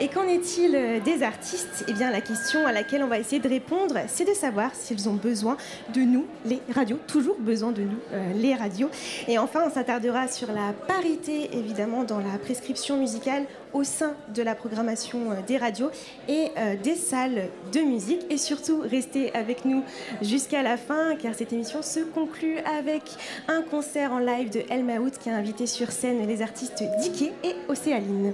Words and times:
Et 0.00 0.08
qu'en 0.08 0.26
est-il 0.26 0.74
euh, 0.74 0.98
des 0.98 1.22
artistes? 1.22 1.84
Eh 1.86 1.92
bien, 1.92 2.10
la 2.10 2.20
question 2.20 2.66
à 2.66 2.72
laquelle 2.72 3.04
on 3.04 3.06
va 3.06 3.20
essayer 3.20 3.40
de 3.40 3.48
répondre, 3.48 3.94
c'est 4.08 4.24
de 4.24 4.34
savoir 4.34 4.74
s'ils 4.74 5.08
ont 5.08 5.14
besoin 5.14 5.56
de 5.94 6.00
nous, 6.00 6.26
les 6.44 6.60
radios, 6.74 6.98
toujours 7.06 7.36
besoin 7.38 7.70
de 7.70 7.82
nous, 7.82 7.98
euh, 8.12 8.32
les 8.34 8.56
radios. 8.56 8.90
Et 9.28 9.38
enfin, 9.38 9.62
on 9.64 9.70
s'attardera 9.70 10.26
sur 10.26 10.48
la 10.48 10.72
parité, 10.88 11.56
évidemment, 11.56 12.02
dans 12.02 12.18
la 12.18 12.38
prescription 12.42 12.98
musicale 12.98 13.44
au 13.72 13.84
sein 13.84 14.14
de 14.34 14.42
la 14.42 14.56
programmation 14.56 15.30
euh, 15.30 15.34
des 15.46 15.58
radios 15.58 15.90
et 16.28 16.48
des 16.82 16.96
salles 16.96 17.48
de 17.72 17.80
musique. 17.80 18.22
Et 18.30 18.36
surtout, 18.36 18.80
restez 18.80 19.32
avec 19.34 19.64
nous 19.64 19.84
jusqu'à 20.22 20.62
la 20.62 20.76
fin, 20.76 21.14
car 21.16 21.34
cette 21.34 21.52
émission 21.52 21.82
se 21.82 22.00
conclut 22.00 22.58
avec 22.78 23.02
un 23.46 23.62
concert 23.62 24.12
en 24.12 24.18
live 24.18 24.50
de 24.50 24.62
Elmaout 24.70 25.10
qui 25.20 25.30
a 25.30 25.36
invité 25.36 25.66
sur 25.66 25.92
scène 25.92 26.26
les 26.26 26.42
artistes 26.42 26.82
Diké 27.00 27.32
et 27.44 27.54
Océaline. 27.68 28.32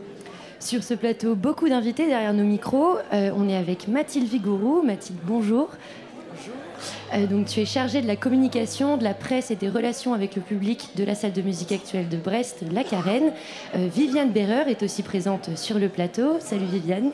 Sur 0.60 0.84
ce 0.84 0.92
plateau, 0.92 1.34
beaucoup 1.34 1.70
d'invités 1.70 2.06
derrière 2.06 2.34
nos 2.34 2.44
micros. 2.44 2.98
Euh, 3.14 3.30
on 3.34 3.48
est 3.48 3.56
avec 3.56 3.88
Mathilde 3.88 4.28
Vigourou. 4.28 4.82
Mathilde, 4.82 5.18
bonjour. 5.24 5.70
Euh, 7.14 7.26
donc, 7.26 7.46
tu 7.46 7.60
es 7.60 7.64
chargée 7.64 8.02
de 8.02 8.06
la 8.06 8.14
communication, 8.14 8.98
de 8.98 9.04
la 9.04 9.14
presse 9.14 9.50
et 9.50 9.56
des 9.56 9.70
relations 9.70 10.12
avec 10.12 10.36
le 10.36 10.42
public 10.42 10.90
de 10.96 11.04
la 11.04 11.14
salle 11.14 11.32
de 11.32 11.40
musique 11.40 11.72
actuelle 11.72 12.10
de 12.10 12.18
Brest, 12.18 12.62
La 12.72 12.84
Carène. 12.84 13.32
Euh, 13.74 13.88
Viviane 13.90 14.32
Berreur 14.32 14.68
est 14.68 14.82
aussi 14.82 15.02
présente 15.02 15.56
sur 15.56 15.78
le 15.78 15.88
plateau. 15.88 16.38
Salut 16.40 16.66
Viviane. 16.66 17.10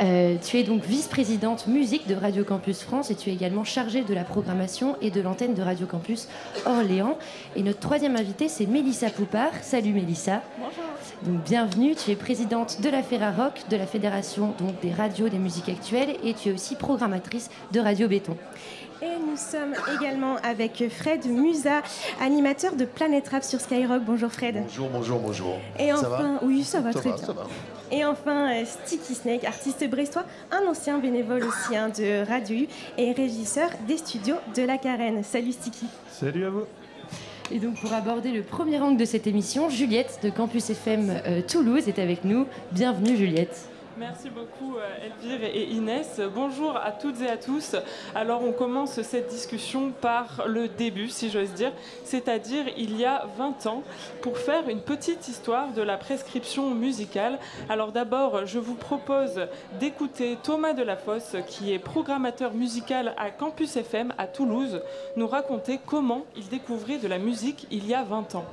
Euh, 0.00 0.36
tu 0.42 0.58
es 0.58 0.62
donc 0.62 0.82
vice-présidente 0.84 1.66
musique 1.66 2.08
de 2.08 2.14
Radio 2.14 2.44
Campus 2.44 2.82
France 2.82 3.10
et 3.10 3.14
tu 3.14 3.30
es 3.30 3.32
également 3.32 3.64
chargée 3.64 4.02
de 4.02 4.14
la 4.14 4.24
programmation 4.24 4.96
et 5.00 5.10
de 5.10 5.20
l'antenne 5.20 5.54
de 5.54 5.62
Radio 5.62 5.86
Campus 5.86 6.28
Orléans. 6.66 7.18
Et 7.56 7.62
notre 7.62 7.80
troisième 7.80 8.16
invitée, 8.16 8.48
c'est 8.48 8.66
Mélissa 8.66 9.10
Poupard. 9.10 9.52
Salut 9.62 9.92
Mélissa. 9.92 10.42
Bonjour. 10.58 10.84
Donc 11.22 11.44
bienvenue, 11.44 11.94
tu 11.94 12.10
es 12.10 12.16
présidente 12.16 12.80
de 12.80 12.88
la 12.88 13.02
Ferrarock, 13.02 13.62
de 13.70 13.76
la 13.76 13.86
Fédération 13.86 14.54
donc, 14.58 14.80
des 14.80 14.92
radios 14.92 15.28
des 15.28 15.38
musiques 15.38 15.68
actuelles 15.68 16.16
et 16.24 16.34
tu 16.34 16.48
es 16.48 16.52
aussi 16.52 16.74
programmatrice 16.74 17.50
de 17.72 17.80
Radio 17.80 18.08
Béton. 18.08 18.36
Et 19.02 19.18
nous 19.28 19.36
sommes 19.36 19.74
également 19.98 20.36
avec 20.44 20.84
Fred 20.88 21.26
Musa, 21.26 21.82
animateur 22.20 22.76
de 22.76 22.84
Planète 22.84 23.28
Rap 23.28 23.42
sur 23.42 23.60
Skyrock. 23.60 24.02
Bonjour 24.04 24.30
Fred. 24.30 24.62
Bonjour, 24.62 24.88
bonjour, 24.90 25.18
bonjour. 25.18 25.54
Et 25.78 25.88
Ça 25.88 25.96
enfin, 25.96 26.38
oui, 26.42 26.62
ça 26.62 26.80
va 26.80 26.92
Ça 26.92 27.00
très 27.00 27.10
va, 27.10 27.16
bien. 27.16 27.26
ça 27.26 27.32
va. 27.32 27.42
Et 27.92 28.06
enfin, 28.06 28.50
euh, 28.50 28.64
Sticky 28.64 29.14
Snake, 29.14 29.44
artiste 29.44 29.86
brestois, 29.88 30.24
un 30.50 30.66
ancien 30.66 30.98
bénévole 30.98 31.44
aussi 31.44 31.76
hein, 31.76 31.90
de 31.90 32.26
Radio 32.26 32.56
U 32.60 32.68
et 32.96 33.12
régisseur 33.12 33.68
des 33.86 33.98
studios 33.98 34.36
de 34.56 34.62
la 34.62 34.78
Carène. 34.78 35.22
Salut 35.22 35.52
Sticky. 35.52 35.84
Salut 36.10 36.46
à 36.46 36.50
vous. 36.50 36.64
Et 37.50 37.58
donc 37.58 37.78
pour 37.78 37.92
aborder 37.92 38.30
le 38.30 38.42
premier 38.42 38.80
angle 38.80 38.96
de 38.96 39.04
cette 39.04 39.26
émission, 39.26 39.68
Juliette 39.68 40.20
de 40.22 40.30
Campus 40.30 40.70
FM 40.70 41.22
euh, 41.26 41.42
Toulouse 41.46 41.86
est 41.86 41.98
avec 41.98 42.24
nous. 42.24 42.46
Bienvenue 42.72 43.14
Juliette. 43.14 43.68
Merci 44.02 44.30
beaucoup 44.30 44.78
euh, 44.78 45.06
Elvire 45.22 45.44
et 45.44 45.62
Inès. 45.62 46.20
Bonjour 46.34 46.76
à 46.76 46.90
toutes 46.90 47.20
et 47.20 47.28
à 47.28 47.36
tous. 47.36 47.76
Alors 48.16 48.42
on 48.42 48.50
commence 48.50 49.00
cette 49.02 49.28
discussion 49.28 49.92
par 49.92 50.42
le 50.48 50.66
début, 50.66 51.08
si 51.08 51.30
j'ose 51.30 51.52
dire, 51.52 51.70
c'est-à-dire 52.02 52.64
il 52.76 52.98
y 52.98 53.04
a 53.04 53.26
20 53.38 53.66
ans, 53.66 53.84
pour 54.20 54.38
faire 54.38 54.68
une 54.68 54.80
petite 54.80 55.28
histoire 55.28 55.72
de 55.72 55.82
la 55.82 55.98
prescription 55.98 56.74
musicale. 56.74 57.38
Alors 57.68 57.92
d'abord, 57.92 58.44
je 58.44 58.58
vous 58.58 58.74
propose 58.74 59.46
d'écouter 59.78 60.36
Thomas 60.42 60.72
Delafosse, 60.72 61.36
qui 61.46 61.72
est 61.72 61.78
programmateur 61.78 62.54
musical 62.54 63.14
à 63.16 63.30
Campus 63.30 63.76
FM 63.76 64.12
à 64.18 64.26
Toulouse, 64.26 64.82
nous 65.14 65.28
raconter 65.28 65.78
comment 65.86 66.24
il 66.34 66.48
découvrait 66.48 66.98
de 66.98 67.06
la 67.06 67.18
musique 67.18 67.68
il 67.70 67.86
y 67.86 67.94
a 67.94 68.02
20 68.02 68.34
ans. 68.34 68.46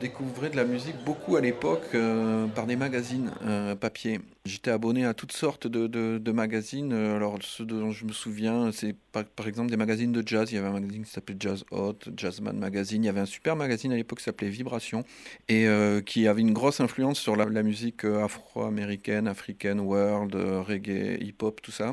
Découvrais 0.00 0.50
de 0.50 0.56
la 0.56 0.64
musique 0.64 0.96
beaucoup 1.04 1.36
à 1.36 1.40
l'époque 1.40 1.94
euh, 1.94 2.46
par 2.48 2.66
des 2.66 2.76
magazines 2.76 3.30
euh, 3.44 3.76
papier. 3.76 4.20
J'étais 4.46 4.70
abonné 4.70 5.04
à 5.04 5.12
toutes 5.12 5.32
sortes 5.32 5.66
de, 5.66 6.32
magazines. 6.32 6.92
Euh, 6.94 7.16
Alors, 7.16 7.38
ceux 7.42 7.66
dont 7.66 7.90
je 7.90 8.06
me 8.06 8.12
souviens, 8.12 8.72
c'est 8.72 8.96
par, 9.12 9.46
exemple 9.46 9.70
des 9.70 9.76
magazines 9.76 10.12
de 10.12 10.26
jazz. 10.26 10.50
Il 10.50 10.54
y 10.54 10.58
avait 10.58 10.68
un 10.68 10.72
magazine 10.72 11.04
qui 11.04 11.10
s'appelait 11.10 11.36
Jazz 11.38 11.64
Hot, 11.70 11.98
Jazzman 12.16 12.58
Magazine. 12.58 13.04
Il 13.04 13.06
y 13.06 13.10
avait 13.10 13.20
un 13.20 13.26
super 13.26 13.54
magazine 13.54 13.92
à 13.92 13.96
l'époque 13.96 14.18
qui 14.18 14.24
s'appelait 14.24 14.48
Vibration 14.48 15.04
et 15.48 15.68
euh, 15.68 16.00
qui 16.00 16.26
avait 16.26 16.40
une 16.40 16.54
grosse 16.54 16.80
influence 16.80 17.20
sur 17.20 17.36
la, 17.36 17.62
musique 17.62 18.06
afro-américaine, 18.06 19.28
africaine, 19.28 19.80
world, 19.80 20.34
reggae, 20.34 21.18
hip-hop, 21.20 21.60
tout 21.60 21.72
ça. 21.72 21.92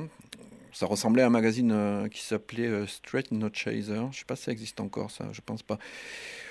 Ça 0.77 0.85
ressemblait 0.85 1.23
à 1.23 1.25
un 1.25 1.31
magazine 1.31 1.71
euh, 1.71 2.07
qui 2.07 2.21
s'appelait 2.21 2.67
euh, 2.67 2.85
Straight 2.85 3.31
No 3.31 3.49
Chaser. 3.51 3.95
Je 3.95 4.01
ne 4.01 4.11
sais 4.11 4.25
pas 4.27 4.35
si 4.35 4.43
ça 4.43 4.51
existe 4.51 4.79
encore, 4.79 5.09
ça. 5.09 5.25
Je 5.31 5.41
pense 5.43 5.63
pas 5.63 5.79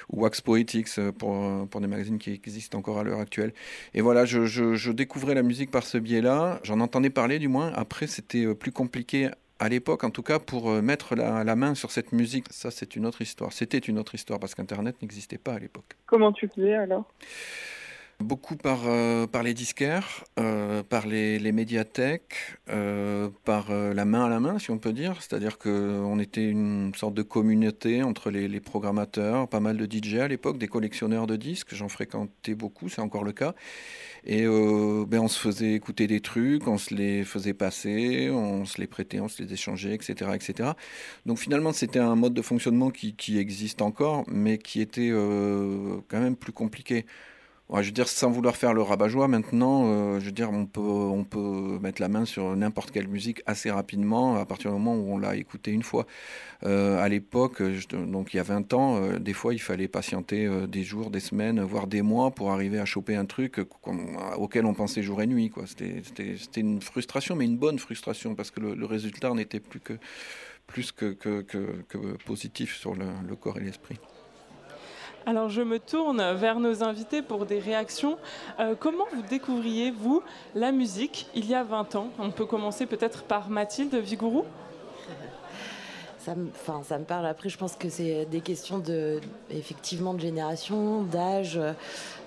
ou 0.09 0.23
Wax 0.23 0.41
Poetics 0.41 0.99
euh, 0.99 1.13
pour, 1.13 1.81
des 1.81 1.87
magazines 1.87 2.19
qui 2.19 2.33
existent 2.33 2.77
encore 2.77 2.99
à 2.99 3.05
l'heure 3.05 3.21
actuelle. 3.21 3.53
Et 3.95 4.01
voilà, 4.01 4.25
je, 4.25 4.91
découvrais 4.91 5.37
la 5.37 5.45
musique 5.45 5.71
par 5.71 5.85
ce 5.85 5.97
biais-là. 5.99 6.59
J'en 6.65 6.81
entendais 6.81 7.09
parler 7.09 7.39
du 7.39 7.47
moins. 7.47 7.73
Après, 7.75 8.09
c'était 8.09 8.53
plus 8.57 8.73
compliqué 8.73 9.31
à 9.61 9.69
l'époque, 9.69 10.03
en 10.03 10.11
tout 10.11 10.25
cas, 10.25 10.41
pour 10.41 10.73
mettre 10.83 11.15
la, 11.15 11.45
la 11.45 11.55
main 11.55 11.77
sur 11.77 11.93
cette 11.93 12.11
musique. 12.11 12.47
Ça, 12.51 12.73
c'est 12.73 12.97
une 12.97 13.07
autre 13.07 13.23
histoire. 13.23 13.53
C'était 13.53 13.79
une 13.79 13.97
autre 13.97 14.17
histoire 14.17 14.41
parce 14.41 14.57
qu'Internet 14.57 15.01
n'existait 15.03 15.39
pas 15.39 15.55
à 15.55 15.61
l'époque. 15.61 15.97
Comment 16.07 16.33
tu 16.33 16.49
faisais 16.49 16.75
alors? 16.75 17.09
Beaucoup 18.19 18.57
par, 18.57 18.81
euh, 18.87 19.27
par 19.27 19.43
les 19.43 19.53
disquaires, 19.53 20.25
euh, 20.39 20.83
par 20.83 21.07
les, 21.07 21.39
les 21.39 21.53
médiathèques, 21.53 22.57
euh, 22.71 23.29
par 23.45 23.71
euh, 23.71 23.93
la 23.93 24.07
main 24.07 24.25
à 24.25 24.31
la 24.31 24.41
main, 24.41 24.59
si 24.59 24.71
on 24.71 24.79
peut 24.79 24.95
dire. 24.95 25.17
C'est-à-dire 25.21 25.59
qu'on 25.59 26.19
était 26.19 26.49
une 26.49 26.95
sorte 26.95 27.13
de 27.13 27.23
communauté 27.23 28.03
entre 28.03 28.31
les, 28.31 28.49
les 28.49 28.61
programmateurs, 28.61 29.47
pas 29.49 29.61
mal 29.61 29.77
de 29.77 29.85
DJ 29.85 30.15
à 30.15 30.29
l'époque, 30.29 30.57
des 30.57 30.67
collectionneurs 30.67 31.27
de 31.27 31.37
disques. 31.37 31.75
J'en 31.75 31.91
fréquentais 31.91 32.55
beaucoup, 32.55 32.89
c'est 32.89 33.03
encore 33.03 33.23
le 33.23 33.33
cas. 33.33 33.55
Et 34.25 34.45
ben, 34.47 35.21
on 35.21 35.29
se 35.29 35.39
faisait 35.39 35.75
écouter 35.75 36.07
des 36.07 36.21
trucs, 36.21 36.67
on 36.67 36.79
se 36.79 36.95
les 36.95 37.23
faisait 37.23 37.55
passer, 37.55 38.31
on 38.31 38.65
se 38.65 38.81
les 38.81 38.87
prêtait, 38.87 39.21
on 39.21 39.29
se 39.29 39.43
les 39.43 39.53
échangeait, 39.53 39.95
etc. 39.95 40.31
etc. 40.35 40.71
Donc 41.27 41.39
finalement, 41.39 41.73
c'était 41.73 42.01
un 42.01 42.17
mode 42.17 42.35
de 42.35 42.43
fonctionnement 42.43 42.91
qui, 42.91 43.15
qui 43.15 43.39
existe 43.39 43.83
encore, 43.83 44.25
mais 44.27 44.59
qui 44.59 44.81
était 44.81 45.11
quand 45.11 46.21
même 46.21 46.35
plus 46.35 46.53
compliqué. 46.53 47.05
Je 47.75 47.87
veux 47.87 47.93
dire, 47.93 48.07
sans 48.07 48.31
vouloir 48.31 48.57
faire 48.57 48.75
le 48.75 48.83
rabat-joie, 48.83 49.27
maintenant, 49.27 49.87
euh, 49.87 50.21
je 50.21 50.27
veux 50.27 50.33
dire, 50.33 50.51
on 50.53 50.67
peut, 50.67 50.81
on 50.81 51.25
peut 51.25 51.79
mettre 51.81 52.01
la 52.01 52.09
main 52.09 52.25
sur 52.25 52.55
n'importe 52.55 52.93
quelle 52.93 53.09
musique 53.09 53.43
assez 53.47 53.71
rapidement 53.71 54.37
à 54.37 54.47
partir 54.47 54.71
du 54.71 54.79
moment 54.79 54.95
où 54.95 55.13
on 55.13 55.19
l'a 55.19 55.35
écoutée 55.35 55.73
une 55.73 55.83
fois. 55.83 56.07
Euh, 56.65 57.03
à 57.03 57.09
l'époque, 57.09 57.63
donc 57.93 58.35
il 58.35 58.37
y 58.37 58.41
a 58.41 58.45
20 58.45 58.73
ans, 58.73 58.97
euh, 58.97 59.19
des 59.19 59.33
fois, 59.33 59.53
il 59.53 59.59
fallait 59.59 59.89
patienter 59.89 60.49
des 60.69 60.85
jours, 60.85 61.11
des 61.11 61.21
semaines, 61.21 61.61
voire 61.61 61.89
des 61.89 62.03
mois 62.03 62.31
pour 62.31 62.53
arriver 62.53 62.79
à 62.79 62.85
choper 62.85 63.17
un 63.17 63.27
truc 63.27 63.61
auquel 64.37 64.65
on 64.65 64.75
pensait 64.75 65.03
jour 65.03 65.21
et 65.21 65.27
nuit. 65.27 65.51
C'était 65.67 66.61
une 66.61 66.81
frustration, 66.81 67.35
mais 67.35 67.47
une 67.47 67.59
bonne 67.59 67.81
frustration, 67.81 68.35
parce 68.37 68.53
que 68.53 68.61
le, 68.61 68.87
résultat 68.87 69.31
n'était 69.35 69.61
plus 69.61 69.81
que, 69.81 69.95
plus 70.69 70.93
que, 70.93 71.13
que, 71.13 71.43
que, 71.43 71.99
positif 72.25 72.77
sur 72.77 72.95
le 72.95 73.37
corps 73.37 73.59
et 73.59 73.65
l'esprit. 73.65 73.99
Alors 75.29 75.49
je 75.49 75.61
me 75.61 75.81
tourne 75.81 76.23
vers 76.35 76.61
nos 76.61 76.85
invités 76.85 77.21
pour 77.21 77.47
des 77.47 77.59
réactions. 77.59 78.17
Euh, 78.61 78.77
comment 78.79 79.07
vous 79.13 79.23
découvriez, 79.23 79.91
vous, 79.91 80.23
la 80.55 80.71
musique 80.71 81.27
il 81.35 81.47
y 81.47 81.55
a 81.55 81.65
20 81.65 81.97
ans? 81.97 82.11
On 82.21 82.31
peut 82.31 82.47
commencer 82.47 82.87
peut-être 82.87 83.25
par 83.25 83.51
Mathilde 83.51 83.93
Vigourou 83.97 84.45
ça 86.21 86.37
me, 86.37 86.49
ça 86.85 86.99
me 86.99 87.05
parle. 87.05 87.27
Après, 87.27 87.49
je 87.49 87.59
pense 87.59 87.75
que 87.75 87.89
c'est 87.89 88.25
des 88.27 88.41
questions 88.41 88.79
de, 88.79 89.21
effectivement, 89.51 90.15
de 90.15 90.21
génération, 90.21 91.03
d'âge. 91.03 91.59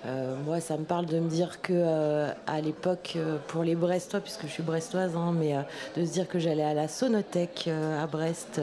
Euh, 0.04 0.36
moi, 0.44 0.60
ça 0.60 0.76
me 0.76 0.84
parle 0.84 1.06
de 1.06 1.20
me 1.20 1.28
dire 1.30 1.62
que 1.62 1.72
euh, 1.74 2.30
à 2.46 2.60
l'époque, 2.60 3.16
pour 3.46 3.64
les 3.64 3.76
Brestois, 3.76 4.20
puisque 4.20 4.42
je 4.42 4.52
suis 4.52 4.62
brestoise, 4.62 5.16
hein, 5.16 5.34
mais 5.34 5.54
de 5.96 6.04
se 6.04 6.12
dire 6.12 6.28
que 6.28 6.38
j'allais 6.38 6.64
à 6.64 6.74
la 6.74 6.86
Sonothèque 6.86 7.70
à 7.98 8.06
Brest 8.06 8.60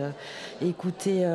écouter 0.62 1.26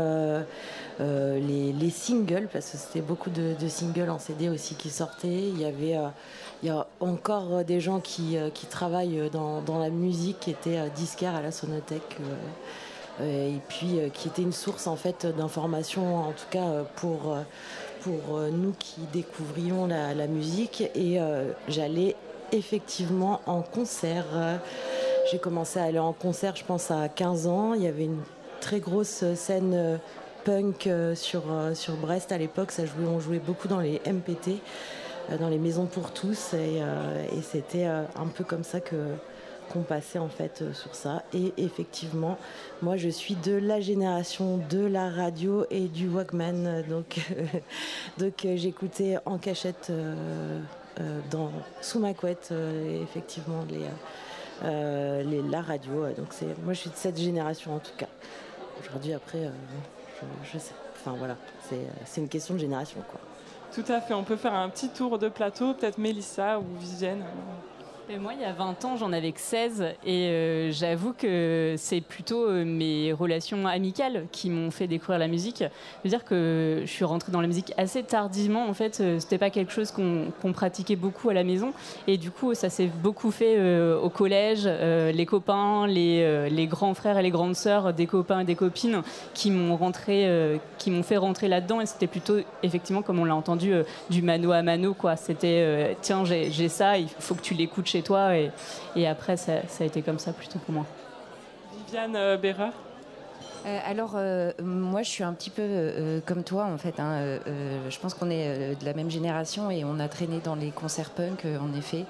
euh, 1.02 1.40
les, 1.40 1.90
singles, 1.90 2.48
parce 2.52 2.70
que 2.70 2.76
c'était 2.76 3.00
beaucoup 3.00 3.30
de, 3.30 3.56
singles 3.68 4.08
en 4.08 4.18
CD 4.18 4.48
aussi 4.48 4.76
qui 4.76 4.88
sortaient. 4.88 5.48
Il 5.48 5.60
y 5.60 5.64
avait 5.64 5.96
euh, 5.96 6.08
il 6.62 6.68
y 6.68 6.70
a 6.70 6.86
encore 7.00 7.64
des 7.64 7.80
gens 7.80 7.98
qui, 7.98 8.36
euh, 8.36 8.50
qui 8.50 8.66
travaillent 8.66 9.28
dans, 9.32 9.62
dans, 9.62 9.80
la 9.80 9.90
musique, 9.90 10.38
qui 10.40 10.50
étaient 10.50 10.78
disquaires 10.94 11.34
à 11.34 11.42
la 11.42 11.50
Sonothèque. 11.50 12.18
et 13.20 13.58
puis 13.68 13.98
qui 14.14 14.28
était 14.28 14.42
une 14.42 14.52
source 14.52 14.86
en 14.86 14.96
fait 14.96 15.26
en 15.26 16.32
tout 16.32 16.46
cas 16.50 16.84
pour, 16.96 17.36
pour 18.00 18.40
nous 18.50 18.72
qui 18.78 19.02
découvrions 19.12 19.86
la, 19.86 20.14
la 20.14 20.26
musique 20.26 20.82
et 20.94 21.18
j'allais 21.68 22.16
effectivement 22.52 23.40
en 23.46 23.60
concert 23.60 24.24
j'ai 25.30 25.38
commencé 25.38 25.78
à 25.78 25.84
aller 25.84 25.98
en 25.98 26.14
concert 26.14 26.56
je 26.56 26.64
pense 26.64 26.90
à 26.90 27.08
15 27.08 27.46
ans 27.46 27.74
il 27.74 27.82
y 27.82 27.86
avait 27.86 28.04
une 28.04 28.22
très 28.60 28.80
grosse 28.80 29.24
scène 29.34 30.00
punk 30.44 30.86
euh, 30.86 31.14
sur, 31.14 31.42
euh, 31.50 31.74
sur 31.74 31.94
Brest 31.96 32.32
à 32.32 32.38
l'époque. 32.38 32.72
Ça 32.72 32.86
jouait, 32.86 33.06
on 33.06 33.20
jouait 33.20 33.38
beaucoup 33.38 33.68
dans 33.68 33.80
les 33.80 34.00
MPT, 34.06 34.60
euh, 35.30 35.38
dans 35.38 35.48
les 35.48 35.58
maisons 35.58 35.86
pour 35.86 36.12
tous. 36.12 36.54
Et, 36.54 36.80
c'était 37.42 37.84
un 37.84 38.26
peu 38.34 38.44
comme 38.44 38.64
ça 38.64 38.80
que 38.80 38.96
qu'on 39.72 39.82
passait 39.82 40.18
en 40.18 40.28
fait 40.28 40.64
sur 40.74 40.94
ça. 40.94 41.22
Et 41.32 41.54
effectivement, 41.56 42.36
moi 42.82 42.96
je 42.96 43.08
suis 43.08 43.36
de 43.36 43.54
la 43.54 43.80
génération 43.80 44.60
de 44.68 44.84
la 44.84 45.08
radio 45.08 45.64
et 45.70 45.88
du 45.88 46.08
Walkman. 46.08 46.82
Donc, 46.90 47.20
donc 48.18 48.46
j'écoutais 48.56 49.16
en 49.24 49.38
cachette 49.38 49.90
dans, 51.30 51.50
sous 51.80 52.00
ma 52.00 52.12
couette 52.12 52.52
effectivement 53.02 53.64
les, 53.70 55.24
les, 55.24 55.42
la 55.42 55.62
radio. 55.62 56.06
Donc 56.18 56.28
c'est, 56.30 56.58
moi 56.64 56.74
je 56.74 56.80
suis 56.80 56.90
de 56.90 56.96
cette 56.96 57.18
génération 57.18 57.74
en 57.74 57.78
tout 57.78 57.96
cas. 57.96 58.08
Aujourd'hui 58.80 59.14
après 59.14 59.50
je, 60.44 60.58
sais. 60.58 60.74
Enfin 60.94 61.14
voilà, 61.18 61.36
c'est 62.04 62.20
une 62.20 62.28
question 62.28 62.54
de 62.54 62.60
génération 62.60 63.00
quoi. 63.10 63.20
Tout 63.74 63.90
à 63.90 64.00
fait. 64.00 64.12
On 64.12 64.22
peut 64.22 64.36
faire 64.36 64.54
un 64.54 64.68
petit 64.68 64.90
tour 64.90 65.18
de 65.18 65.28
plateau, 65.28 65.72
peut-être 65.72 65.98
Mélissa 65.98 66.58
ou 66.58 66.64
Vivienne 66.78 67.24
moi, 68.18 68.32
il 68.34 68.40
y 68.40 68.44
a 68.44 68.52
20 68.52 68.84
ans, 68.84 68.96
j'en 68.96 69.12
avais 69.12 69.32
que 69.32 69.40
16 69.40 69.84
et 70.04 70.26
euh, 70.28 70.70
j'avoue 70.70 71.12
que 71.12 71.74
c'est 71.78 72.00
plutôt 72.00 72.46
euh, 72.46 72.64
mes 72.64 73.12
relations 73.12 73.66
amicales 73.66 74.26
qui 74.32 74.50
m'ont 74.50 74.70
fait 74.70 74.86
découvrir 74.86 75.18
la 75.18 75.28
musique. 75.28 75.58
Je 75.60 75.64
veux 76.04 76.10
dire 76.10 76.24
que 76.24 76.82
je 76.84 76.90
suis 76.90 77.04
rentrée 77.04 77.32
dans 77.32 77.40
la 77.40 77.46
musique 77.46 77.72
assez 77.76 78.02
tardivement. 78.02 78.68
En 78.68 78.74
fait, 78.74 79.00
euh, 79.00 79.18
c'était 79.18 79.38
pas 79.38 79.50
quelque 79.50 79.72
chose 79.72 79.92
qu'on 79.92 80.52
pratiquait 80.52 80.96
beaucoup 80.96 81.30
à 81.30 81.34
la 81.34 81.44
maison 81.44 81.72
et 82.06 82.18
du 82.18 82.30
coup, 82.30 82.54
ça 82.54 82.70
s'est 82.70 82.90
beaucoup 83.02 83.30
fait 83.30 83.58
au 83.94 84.08
collège. 84.10 84.66
les 84.66 85.26
copains, 85.26 85.86
les, 85.86 86.66
grands 86.66 86.94
frères 86.94 87.18
et 87.18 87.22
les 87.22 87.30
grandes 87.30 87.56
sœurs 87.56 87.92
des 87.94 88.06
copains 88.06 88.40
et 88.40 88.44
des 88.44 88.54
copines 88.54 89.02
qui 89.34 89.50
m'ont 89.50 89.78
fait 91.02 91.16
rentrer 91.16 91.48
là-dedans 91.48 91.80
et 91.80 91.86
c'était 91.86 92.06
plutôt 92.06 92.38
effectivement, 92.62 93.02
comme 93.02 93.18
on 93.18 93.24
l'a 93.24 93.34
entendu, 93.34 93.72
du 94.10 94.22
mano 94.22 94.52
à 94.52 94.62
mano. 94.62 94.94
C'était 95.16 95.96
tiens, 96.00 96.24
j'ai 96.24 96.68
ça, 96.68 96.98
il 96.98 97.08
faut 97.08 97.34
que 97.34 97.42
tu 97.42 97.54
l'écoutes 97.54 97.86
chez 97.86 98.01
toi. 98.02 98.36
Et, 98.96 99.06
après, 99.06 99.36
ça, 99.36 99.54
a 99.80 99.84
été 99.84 100.02
comme 100.02 100.18
ça 100.18 100.32
plutôt 100.32 100.58
pour 100.58 100.74
moi. 100.74 100.86
Viviane 101.86 102.16
euh, 102.16 102.36
Béra 102.36 102.70
euh, 103.64 103.78
alors, 103.84 104.14
euh, 104.16 104.52
moi, 104.62 105.02
je 105.02 105.08
suis 105.08 105.24
un 105.24 105.32
petit 105.32 105.50
peu 105.50 105.62
euh, 105.62 106.20
comme 106.26 106.42
toi, 106.42 106.64
en 106.64 106.78
fait. 106.78 106.98
Hein. 106.98 107.38
je 107.88 107.98
pense 107.98 108.14
qu'on 108.14 108.30
est 108.30 108.74
de 108.78 108.84
la 108.84 108.94
même 108.94 109.10
génération 109.10 109.70
et 109.70 109.84
on 109.84 109.98
a 109.98 110.08
traîné 110.08 110.40
dans 110.42 110.54
les 110.54 110.70
concerts 110.70 111.10
punk, 111.10 111.44
en 111.44 111.76
effet. 111.76 112.04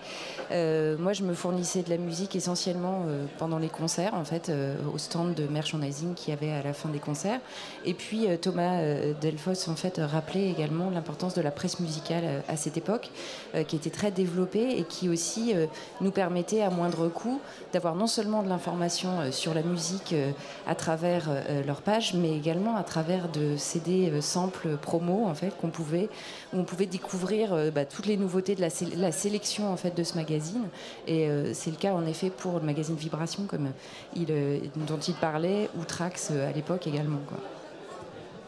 moi, 0.99 1.13
je 1.13 1.23
me 1.23 1.35
fournissais 1.35 1.83
de 1.83 1.91
la 1.91 1.97
musique 1.97 2.37
essentiellement 2.37 3.05
pendant 3.39 3.59
les 3.59 3.69
concerts, 3.69 4.15
en 4.15 4.25
fait, 4.25 4.51
au 4.93 4.99
stand 4.99 5.35
de 5.35 5.47
merchandising 5.47 6.15
qu'il 6.15 6.31
y 6.31 6.37
avait 6.37 6.53
à 6.53 6.63
la 6.63 6.73
fin 6.73 6.89
des 6.89 6.99
concerts. 6.99 7.41
Et 7.85 7.95
puis, 7.95 8.27
Thomas 8.41 8.81
Delfos, 9.21 9.69
en 9.69 9.77
fait, 9.77 10.01
rappelait 10.03 10.51
également 10.51 10.91
l'importance 10.91 11.35
de 11.35 11.43
la 11.43 11.51
presse 11.51 11.81
musicale 11.81 12.43
à 12.49 12.57
cette 12.57 12.77
époque, 12.77 13.11
qui 13.67 13.77
était 13.77 13.91
très 13.91 14.11
développée 14.11 14.79
et 14.79 14.85
qui 14.85 15.09
aussi 15.09 15.55
nous 16.01 16.11
permettait, 16.11 16.63
à 16.63 16.71
moindre 16.71 17.09
coût, 17.09 17.41
d'avoir 17.73 17.95
non 17.95 18.07
seulement 18.07 18.43
de 18.43 18.49
l'information 18.49 19.31
sur 19.31 19.55
la 19.55 19.63
musique 19.63 20.15
à 20.67 20.75
travers 20.75 21.29
leur 21.67 21.83
page, 21.83 22.15
mais 22.15 22.37
également 22.37 22.77
à 22.77 22.83
travers 22.83 23.29
de 23.29 23.56
CD 23.56 24.11
euh, 24.11 24.21
samples 24.21 24.77
promo 24.77 25.27
en 25.27 25.35
fait 25.35 25.56
qu'on 25.61 25.71
pouvait 25.71 26.09
où 26.53 26.59
on 26.59 26.65
pouvait 26.65 26.87
découvrir 26.87 27.53
euh, 27.53 27.71
bah, 27.71 27.85
toutes 27.85 28.06
les 28.06 28.17
nouveautés 28.17 28.55
de 28.55 28.61
la, 28.61 29.12
sélection 29.12 29.73
en 29.73 29.77
fait 29.77 29.97
de 29.97 30.03
ce 30.03 30.15
magazine. 30.15 30.65
Et 31.06 31.29
c'est 31.55 31.71
le 31.71 31.77
cas 31.77 31.93
en 31.93 32.06
effet 32.06 32.31
pour 32.31 32.55
le 32.55 32.65
magazine 32.67 32.97
Vibration 32.97 33.47
dont 33.47 34.99
il 34.99 35.15
parlait 35.15 35.69
ou 35.79 35.85
Trax 35.85 36.31
à 36.31 36.53
l'époque 36.53 36.87
également. 36.87 37.19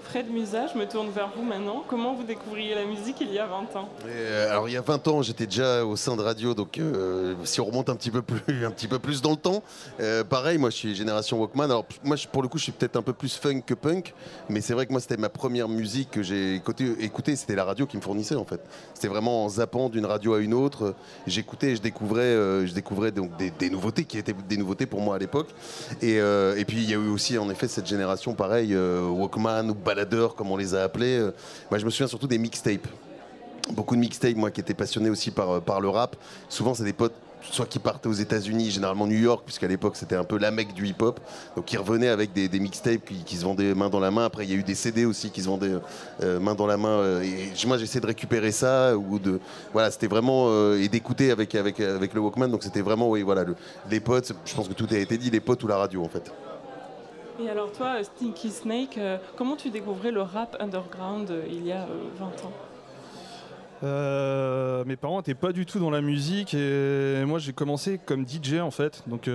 Fred 0.04 0.30
Musa, 0.30 0.66
je 0.72 0.78
me 0.78 0.86
tourne 0.86 1.10
vers 1.10 1.30
vous 1.34 1.42
maintenant. 1.42 1.82
Comment 1.88 2.14
vous 2.14 2.22
découvriez 2.22 2.74
la 2.74 2.84
musique 2.84 3.16
il 3.20 3.32
y 3.32 3.38
a 3.38 3.46
20 3.46 3.76
ans? 3.76 3.88
Euh, 4.06 4.50
Alors 4.50 4.68
il 4.68 4.72
y 4.72 4.76
a 4.76 4.80
20 4.80 5.08
ans, 5.08 5.22
j'étais 5.22 5.46
déjà 5.46 5.84
au 5.84 5.96
sein 5.96 6.14
de 6.14 6.22
radio, 6.22 6.54
donc 6.54 6.78
euh, 6.78 7.34
si 7.44 7.60
on 7.60 7.64
remonte 7.64 7.88
un 7.88 7.96
petit 7.96 8.10
peu 8.10 8.22
plus, 8.22 8.64
un 8.64 8.70
petit 8.70 8.86
peu 8.86 8.98
plus 8.98 9.22
dans 9.22 9.32
le 9.32 9.36
temps, 9.36 9.62
euh, 10.00 10.22
pareil, 10.22 10.58
moi 10.58 10.70
je 10.70 10.76
suis 10.76 10.94
génération 10.94 11.40
Walkman. 11.40 11.64
Alors 11.64 11.84
moi 12.04 12.16
pour 12.30 12.42
le 12.42 12.48
coup, 12.48 12.58
je 12.58 12.64
suis 12.64 12.72
peut-être 12.72 12.96
un 12.96 13.02
peu 13.02 13.12
plus 13.12 13.36
funk 13.36 13.62
que 13.66 13.74
punk, 13.74 14.14
mais 14.48 14.60
c'est 14.60 14.74
vrai 14.74 14.86
que 14.86 14.92
moi 14.92 15.00
c'était 15.00 15.16
ma 15.16 15.30
première 15.30 15.68
musique 15.68 16.12
que 16.12 16.22
j'ai 16.22 16.54
écoutée. 16.54 17.34
C'était 17.34 17.56
la 17.56 17.64
radio 17.64 17.86
qui 17.86 17.96
me 17.96 18.02
fournissait 18.02 18.36
en 18.36 18.44
fait. 18.44 18.60
C'était 18.92 19.08
vraiment 19.08 19.44
en 19.44 19.48
zappant 19.48 19.88
d'une 19.88 20.06
radio 20.06 20.34
à 20.34 20.38
une 20.38 20.54
autre. 20.54 20.94
J'écoutais, 21.26 21.72
et 21.72 21.76
je 21.76 21.82
découvrais, 21.82 22.66
je 22.66 22.72
découvrais 22.72 23.10
donc 23.10 23.30
des, 23.36 23.70
nouveautés 23.70 24.04
qui 24.04 24.18
étaient 24.18 24.34
des 24.48 24.56
nouveautés 24.56 24.86
pour 24.86 25.00
moi 25.00 25.16
à 25.16 25.18
l'époque. 25.18 25.48
Et, 26.02 26.20
puis 26.66 26.78
il 26.78 26.90
y 26.90 26.94
a 26.94 26.96
eu 26.96 27.08
aussi 27.08 27.36
en 27.36 27.50
effet 27.50 27.68
cette 27.68 27.86
génération 27.86 28.34
pareil, 28.34 28.76
Walkman 28.76 29.70
ou 29.70 29.74
Balade 29.74 30.03
comme 30.36 30.50
on 30.50 30.56
les 30.56 30.74
a 30.74 30.82
appelés. 30.82 31.18
Euh, 31.18 31.34
moi, 31.70 31.78
je 31.78 31.84
me 31.84 31.90
souviens 31.90 32.06
surtout 32.06 32.26
des 32.26 32.38
mixtapes. 32.38 32.86
Beaucoup 33.70 33.94
de 33.94 34.00
mixtapes, 34.00 34.36
moi 34.36 34.50
qui 34.50 34.60
étais 34.60 34.74
passionné 34.74 35.10
aussi 35.10 35.30
par, 35.30 35.50
euh, 35.50 35.60
par 35.60 35.80
le 35.80 35.88
rap. 35.88 36.16
Souvent, 36.48 36.74
c'est 36.74 36.84
des 36.84 36.92
potes 36.92 37.14
soit 37.50 37.66
qui 37.66 37.78
partaient 37.78 38.08
aux 38.08 38.12
États-Unis, 38.14 38.70
généralement 38.70 39.06
New 39.06 39.18
York, 39.18 39.42
puisqu'à 39.44 39.68
l'époque 39.68 39.96
c'était 39.96 40.16
un 40.16 40.24
peu 40.24 40.38
la 40.38 40.50
mec 40.50 40.72
du 40.72 40.86
hip-hop. 40.86 41.20
Donc 41.54 41.66
qui 41.66 41.76
revenaient 41.76 42.08
avec 42.08 42.32
des, 42.32 42.48
mixtapes 42.58 43.04
qui, 43.04 43.36
se 43.36 43.44
vendaient 43.44 43.74
main 43.74 43.90
dans 43.90 44.00
la 44.00 44.10
main. 44.10 44.24
Après 44.24 44.46
il 44.46 44.50
y 44.50 44.54
a 44.54 44.56
eu 44.56 44.62
des 44.62 44.74
CD 44.74 45.04
aussi 45.04 45.30
qui 45.30 45.42
se 45.42 45.46
vendaient 45.46 45.74
euh, 46.22 46.40
main 46.40 46.54
dans 46.54 46.66
la 46.66 46.78
main. 46.78 47.20
et 47.20 47.52
moi 47.66 47.76
j'essayais 47.76 48.00
de 48.00 48.06
récupérer 48.06 48.50
ça 48.50 48.96
ou 48.96 49.18
de 49.18 49.40
voilà 49.74 49.90
c'était 49.90 50.06
vraiment 50.06 50.72
et 50.72 50.88
d'écouter 50.88 51.30
avec 51.32 51.54
avec 51.54 51.80
avec 51.80 52.14
le 52.14 52.20
Walkman. 52.20 52.48
Donc 52.48 52.62
c'était 52.62 52.80
vraiment 52.80 53.10
oui 53.10 53.20
voilà 53.20 53.44
les 53.90 54.00
potes. 54.00 54.32
Je 54.46 54.54
pense 54.54 54.66
que 54.66 54.72
tout 54.72 54.88
a 54.90 54.96
été 54.96 55.18
dit 55.18 55.28
les 55.28 55.40
potes 55.40 55.62
ou 55.64 55.66
la 55.66 55.76
radio 55.76 56.02
en 56.02 56.08
fait. 56.08 56.32
Et 57.40 57.48
alors 57.48 57.72
toi, 57.72 58.02
Stinky 58.04 58.50
Snake, 58.50 58.96
euh, 58.96 59.18
comment 59.36 59.56
tu 59.56 59.70
découvrais 59.70 60.12
le 60.12 60.22
rap 60.22 60.56
underground 60.60 61.32
euh, 61.32 61.42
il 61.50 61.66
y 61.66 61.72
a 61.72 61.84
20 62.18 62.26
euh, 63.82 64.78
ans? 64.78 64.84
Mes 64.86 64.96
parents 64.96 65.16
n'étaient 65.16 65.34
pas 65.34 65.52
du 65.52 65.66
tout 65.66 65.80
dans 65.80 65.90
la 65.90 66.00
musique 66.00 66.54
et 66.54 67.24
moi 67.26 67.38
j'ai 67.40 67.52
commencé 67.52 67.98
comme 67.98 68.24
DJ 68.26 68.60
en 68.60 68.70
fait. 68.70 69.02
Donc 69.08 69.28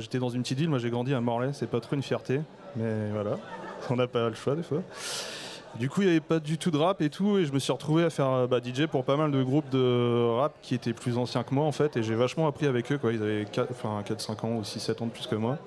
j'étais 0.00 0.18
dans 0.18 0.28
une 0.28 0.42
petite 0.42 0.58
ville, 0.58 0.68
moi 0.68 0.78
j'ai 0.78 0.90
grandi 0.90 1.14
à 1.14 1.20
Morlaix, 1.20 1.52
c'est 1.54 1.68
pas 1.68 1.80
trop 1.80 1.96
une 1.96 2.02
fierté, 2.02 2.40
mais 2.76 3.10
voilà, 3.12 3.38
on 3.90 3.96
n'a 3.96 4.06
pas 4.06 4.28
le 4.28 4.34
choix 4.34 4.54
des 4.54 4.62
fois. 4.62 4.82
Du 5.76 5.88
coup 5.88 6.02
il 6.02 6.04
n'y 6.04 6.10
avait 6.10 6.20
pas 6.20 6.38
du 6.38 6.58
tout 6.58 6.70
de 6.70 6.76
rap 6.76 7.00
et 7.02 7.10
tout 7.10 7.38
et 7.38 7.46
je 7.46 7.52
me 7.52 7.58
suis 7.58 7.72
retrouvé 7.72 8.04
à 8.04 8.10
faire 8.10 8.46
bah, 8.46 8.60
DJ 8.62 8.86
pour 8.86 9.04
pas 9.04 9.16
mal 9.16 9.32
de 9.32 9.42
groupes 9.42 9.68
de 9.70 10.36
rap 10.36 10.54
qui 10.62 10.74
étaient 10.74 10.92
plus 10.92 11.18
anciens 11.18 11.42
que 11.42 11.54
moi 11.54 11.64
en 11.64 11.72
fait 11.72 11.96
et 11.96 12.02
j'ai 12.02 12.14
vachement 12.14 12.46
appris 12.46 12.66
avec 12.66 12.92
eux 12.92 12.98
quoi. 12.98 13.12
Ils 13.12 13.22
avaient 13.22 13.44
4-5 13.44 14.46
ans 14.46 14.56
ou 14.56 14.62
6-7 14.62 15.02
ans 15.02 15.06
de 15.06 15.12
plus 15.12 15.26
que 15.26 15.36
moi. 15.36 15.58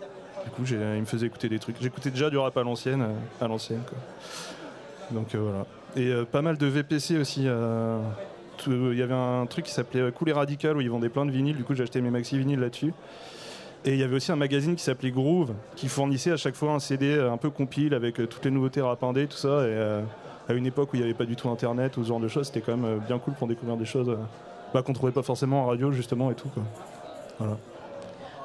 Du 0.43 0.51
coup, 0.51 0.63
il 0.65 0.77
me 0.77 1.05
faisait 1.05 1.27
écouter 1.27 1.49
des 1.49 1.59
trucs. 1.59 1.77
J'écoutais 1.81 2.11
déjà 2.11 2.29
du 2.29 2.37
rap 2.37 2.55
à 2.57 2.63
l'ancienne, 2.63 3.01
euh, 3.01 3.43
à 3.45 3.47
l'ancienne. 3.47 3.81
Donc 5.11 5.33
euh, 5.35 5.39
voilà. 5.39 5.65
Et 5.95 6.11
euh, 6.11 6.25
pas 6.25 6.41
mal 6.41 6.57
de 6.57 6.67
VPC 6.67 7.17
aussi 7.17 7.47
il 8.67 8.97
y 8.97 9.01
avait 9.01 9.13
un 9.13 9.45
truc 9.45 9.65
qui 9.65 9.71
s'appelait 9.71 10.11
Cool 10.11 10.29
et 10.29 10.33
Radical 10.33 10.75
où 10.75 10.81
ils 10.81 10.89
vendaient 10.89 11.09
plein 11.09 11.25
de 11.25 11.31
vinyles. 11.31 11.55
Du 11.55 11.63
coup, 11.63 11.73
j'ai 11.75 11.83
acheté 11.83 12.01
mes 12.01 12.09
maxi 12.09 12.37
vinyles 12.37 12.59
là-dessus. 12.59 12.93
Et 13.85 13.93
il 13.93 13.97
y 13.97 14.03
avait 14.03 14.17
aussi 14.17 14.33
un 14.33 14.35
magazine 14.35 14.75
qui 14.75 14.83
s'appelait 14.83 15.11
Groove 15.11 15.53
qui 15.77 15.87
fournissait 15.87 16.33
à 16.33 16.37
chaque 16.37 16.55
fois 16.55 16.73
un 16.73 16.79
CD 16.79 17.17
un 17.17 17.37
peu 17.37 17.49
compile 17.49 17.93
avec 17.93 18.15
toutes 18.15 18.43
les 18.43 18.51
nouveautés 18.51 18.81
rap 18.81 19.01
indé, 19.03 19.27
tout 19.27 19.37
ça. 19.37 19.65
Et 19.65 20.03
à 20.49 20.53
une 20.53 20.65
époque 20.65 20.91
où 20.91 20.97
il 20.97 20.99
n'y 20.99 21.05
avait 21.05 21.13
pas 21.13 21.23
du 21.23 21.37
tout 21.37 21.49
internet 21.49 21.95
ou 21.95 22.03
ce 22.03 22.09
genre 22.09 22.19
de 22.19 22.27
choses, 22.27 22.47
c'était 22.47 22.59
quand 22.59 22.75
même 22.75 22.99
bien 22.99 23.17
cool 23.17 23.33
pour 23.35 23.47
découvrir 23.47 23.77
des 23.77 23.85
choses 23.85 24.17
bah, 24.73 24.81
qu'on 24.83 24.91
trouvait 24.91 25.13
pas 25.13 25.23
forcément 25.23 25.63
en 25.63 25.67
radio 25.67 25.93
justement 25.93 26.29
et 26.29 26.35
tout. 26.35 26.49
Voilà. 27.39 27.57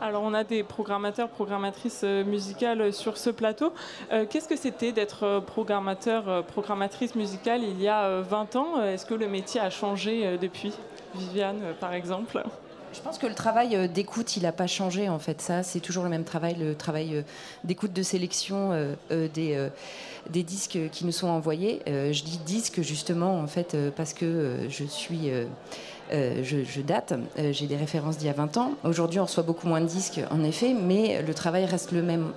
Alors 0.00 0.22
on 0.22 0.34
a 0.34 0.44
des 0.44 0.62
programmateurs, 0.62 1.28
programmatrices 1.28 2.02
euh, 2.04 2.24
musicales 2.24 2.92
sur 2.92 3.16
ce 3.16 3.30
plateau. 3.30 3.72
Euh, 4.12 4.26
Qu'est-ce 4.28 4.48
que 4.48 4.56
c'était 4.56 4.92
d'être 4.92 5.22
euh, 5.24 5.40
programmateur, 5.40 6.28
euh, 6.28 6.42
programmatrice 6.42 7.14
musicale 7.14 7.62
il 7.62 7.80
y 7.80 7.88
a 7.88 8.04
euh, 8.04 8.22
20 8.28 8.56
ans? 8.56 8.66
Euh, 8.78 8.92
Est-ce 8.92 9.06
que 9.06 9.14
le 9.14 9.28
métier 9.28 9.60
a 9.60 9.70
changé 9.70 10.26
euh, 10.26 10.36
depuis? 10.36 10.72
Viviane, 11.14 11.60
euh, 11.62 11.72
par 11.78 11.94
exemple 11.94 12.42
Je 12.92 13.00
pense 13.00 13.18
que 13.18 13.26
le 13.26 13.34
travail 13.34 13.76
euh, 13.76 13.86
d'écoute, 13.86 14.36
il 14.36 14.42
n'a 14.42 14.52
pas 14.52 14.66
changé 14.66 15.08
en 15.08 15.20
fait. 15.20 15.40
Ça, 15.40 15.62
c'est 15.62 15.80
toujours 15.80 16.02
le 16.04 16.10
même 16.10 16.24
travail, 16.24 16.56
le 16.56 16.74
travail 16.74 17.16
euh, 17.16 17.22
d'écoute 17.62 17.92
de 17.92 18.02
sélection 18.02 18.72
euh, 18.72 18.94
euh, 19.12 19.28
des, 19.32 19.54
euh, 19.54 19.68
des 20.28 20.42
disques 20.42 20.78
qui 20.90 21.06
nous 21.06 21.12
sont 21.12 21.28
envoyés. 21.28 21.82
Euh, 21.88 22.12
je 22.12 22.24
dis 22.24 22.38
disques 22.38 22.82
justement 22.82 23.38
en 23.38 23.46
fait 23.46 23.74
euh, 23.74 23.90
parce 23.94 24.12
que 24.12 24.24
euh, 24.24 24.68
je 24.68 24.84
suis. 24.84 25.30
Euh, 26.14 26.42
je, 26.44 26.80
date, 26.80 27.12
euh, 27.38 27.52
j'ai 27.52 27.66
des 27.66 27.76
références 27.76 28.18
d'il 28.18 28.28
y 28.28 28.30
a 28.30 28.34
20 28.34 28.56
ans. 28.56 28.72
Aujourd'hui, 28.84 29.18
on 29.18 29.24
reçoit 29.24 29.42
beaucoup 29.42 29.66
moins 29.66 29.80
de 29.80 29.86
disques, 29.86 30.20
en 30.30 30.44
effet, 30.44 30.72
mais 30.72 31.22
le 31.22 31.34
travail 31.34 31.64
reste 31.64 31.92
le 31.92 32.02
même. 32.02 32.32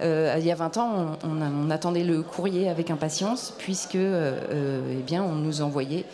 Euh, 0.00 0.34
il 0.38 0.46
y 0.46 0.50
a 0.50 0.54
20 0.54 0.76
ans, 0.78 1.18
on, 1.24 1.42
on 1.42 1.70
attendait 1.70 2.04
le 2.04 2.22
courrier 2.22 2.68
avec 2.68 2.90
impatience, 2.90 3.54
puisque 3.58 3.96
eh 3.96 5.02
bien, 5.06 5.22
on 5.22 5.34
nous 5.34 5.60
envoyait 5.62 6.04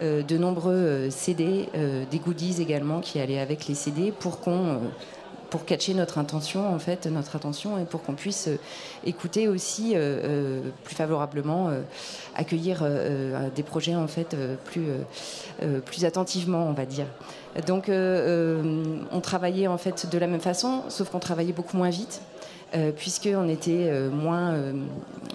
de 0.00 0.36
nombreux 0.36 1.10
CD, 1.10 1.68
des 2.10 2.18
goodies 2.18 2.60
également 2.60 3.00
qui 3.00 3.20
allaient 3.20 3.38
avec 3.38 3.66
les 3.68 3.74
CD 3.74 4.12
pour 4.12 4.40
qu'on 4.40 4.80
pour 5.52 5.66
catcher 5.66 5.92
notre 5.92 6.16
intention 6.16 6.74
en 6.74 6.78
fait 6.78 7.04
notre 7.04 7.36
attention 7.36 7.78
et 7.78 7.84
pour 7.84 8.02
qu'on 8.02 8.14
puisse 8.14 8.48
euh, 8.48 8.56
écouter 9.04 9.48
aussi 9.48 9.92
euh, 9.94 9.98
euh, 9.98 10.60
plus 10.82 10.94
favorablement 10.94 11.70
accueillir 12.34 12.82
des 13.54 13.62
projets 13.62 13.94
en 13.94 14.06
fait 14.06 14.34
plus 14.64 14.86
plus 15.84 16.04
attentivement 16.06 16.66
on 16.66 16.72
va 16.72 16.86
dire. 16.86 17.06
Donc 17.66 17.90
on 17.90 19.20
travaillait 19.20 19.66
en 19.66 19.76
fait 19.78 20.08
de 20.10 20.18
la 20.18 20.26
même 20.26 20.40
façon 20.40 20.84
sauf 20.88 21.10
qu'on 21.10 21.18
travaillait 21.18 21.52
beaucoup 21.52 21.76
moins 21.76 21.90
vite 21.90 22.22
euh, 22.74 22.90
puisqu'on 22.90 23.48
était 23.50 23.92
moins, 24.08 24.56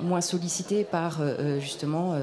moins 0.02 0.22
sollicité 0.22 0.84
par 0.84 1.20
justement 1.60 2.16